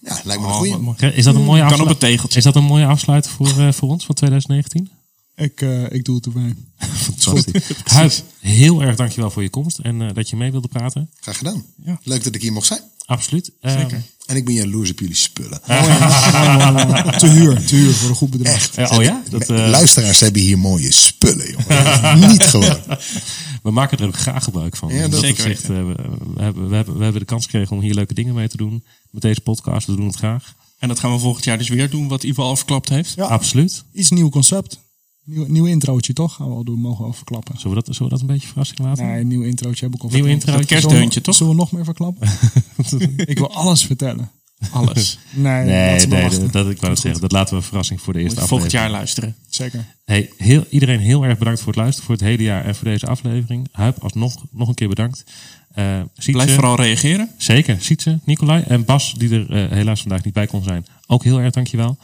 [0.00, 0.76] Ja, lijkt me een Oh, goeie.
[0.76, 0.96] mooi.
[1.06, 2.38] Is dat een mooie Kan op afsluit- het tegeltje.
[2.38, 4.90] Is dat een mooie afsluit voor, eh, voor ons van 2019?
[5.36, 6.54] Ik, eh, ik doe het erbij.
[6.94, 7.62] Fantastisch.
[7.84, 11.10] Huib, heel erg dankjewel voor je komst en eh, dat je mee wilde praten.
[11.20, 11.64] Graag gedaan.
[11.84, 12.00] Ja.
[12.02, 12.80] Leuk dat ik hier mocht zijn.
[13.04, 13.50] Absoluut.
[13.60, 14.02] Zeker.
[14.32, 15.60] En ik ben jaloers op jullie spullen.
[17.18, 18.90] te huur, te huur voor een goed bedrag.
[18.90, 19.22] oh ja?
[19.30, 22.30] Dat, eh, Luisteraars hebben hier mooie spullen, jongen.
[22.30, 22.78] Niet gewoon.
[23.62, 24.94] we maken er ook graag gebruik van.
[24.94, 25.94] Ja, dat zeker opzicht, eh, we,
[26.34, 28.56] we hebben, we, hebben, we hebben de kans gekregen om hier leuke dingen mee te
[28.56, 28.84] doen.
[29.10, 30.54] Met deze podcast, we doen het graag.
[30.78, 33.14] En dat gaan we volgend jaar dus weer doen, wat Ivo al verklapt heeft.
[33.14, 33.24] Ja.
[33.24, 33.84] Absoluut.
[33.92, 34.78] Iets nieuw concept.
[35.24, 36.34] Nieuw, nieuw introotje toch?
[36.34, 37.58] Gaan we al doen, mogen we al verklappen.
[37.58, 39.06] Zullen we dat, zullen we dat een beetje verrassing laten?
[39.06, 40.64] Nee, een nieuw introotje heb ik al Nieuw introotje.
[40.64, 41.34] Kerstdeuntje, toch?
[41.34, 42.28] Zullen we nog meer verklappen?
[43.32, 44.30] ik wil alles vertellen.
[44.70, 45.18] Alles.
[45.30, 46.06] Nee, Nee,
[46.50, 47.20] dat, ik wou het zeggen.
[47.20, 48.82] Dat laten we een verrassing voor de eerste Volgend aflevering.
[48.82, 49.36] jaar luisteren.
[49.48, 49.84] Zeker.
[50.04, 52.84] Hey, heel, iedereen heel erg bedankt voor het luisteren voor het hele jaar en voor
[52.84, 53.68] deze aflevering.
[53.72, 55.24] Huip, alsnog nog een keer bedankt.
[55.72, 57.30] Eh Sietse, Blijf vooral reageren.
[57.38, 60.86] Zeker, Sietse, Nicolai en Bas, die er eh, helaas vandaag niet bij kon zijn.
[61.06, 61.98] Ook heel erg dankjewel.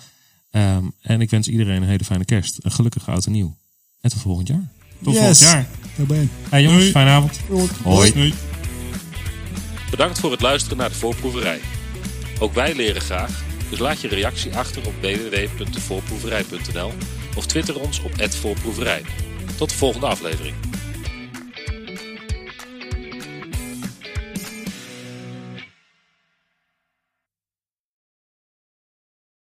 [0.51, 2.57] Ehm en ik wens iedereen een hele fijne kerst.
[2.65, 3.57] Een gelukkige oud en nieuw.
[4.01, 4.69] En tot volgend jaar.
[5.03, 5.23] Tot Yes.
[5.23, 5.67] volgend jaar.
[6.49, 6.91] Hey jongens, Doei.
[6.93, 7.41] fijne avond.
[7.83, 8.13] Hoi.
[8.13, 8.35] Doei.
[9.91, 11.61] Bedankt voor het luisteren naar de voorproeverij.
[12.39, 16.93] Ook wij leren graag, dus laat je reactie achter op www.devoorproeverij.nl
[17.37, 19.03] of twitter ons op @voorproeverij.
[19.57, 20.55] Tot de volgende aflevering.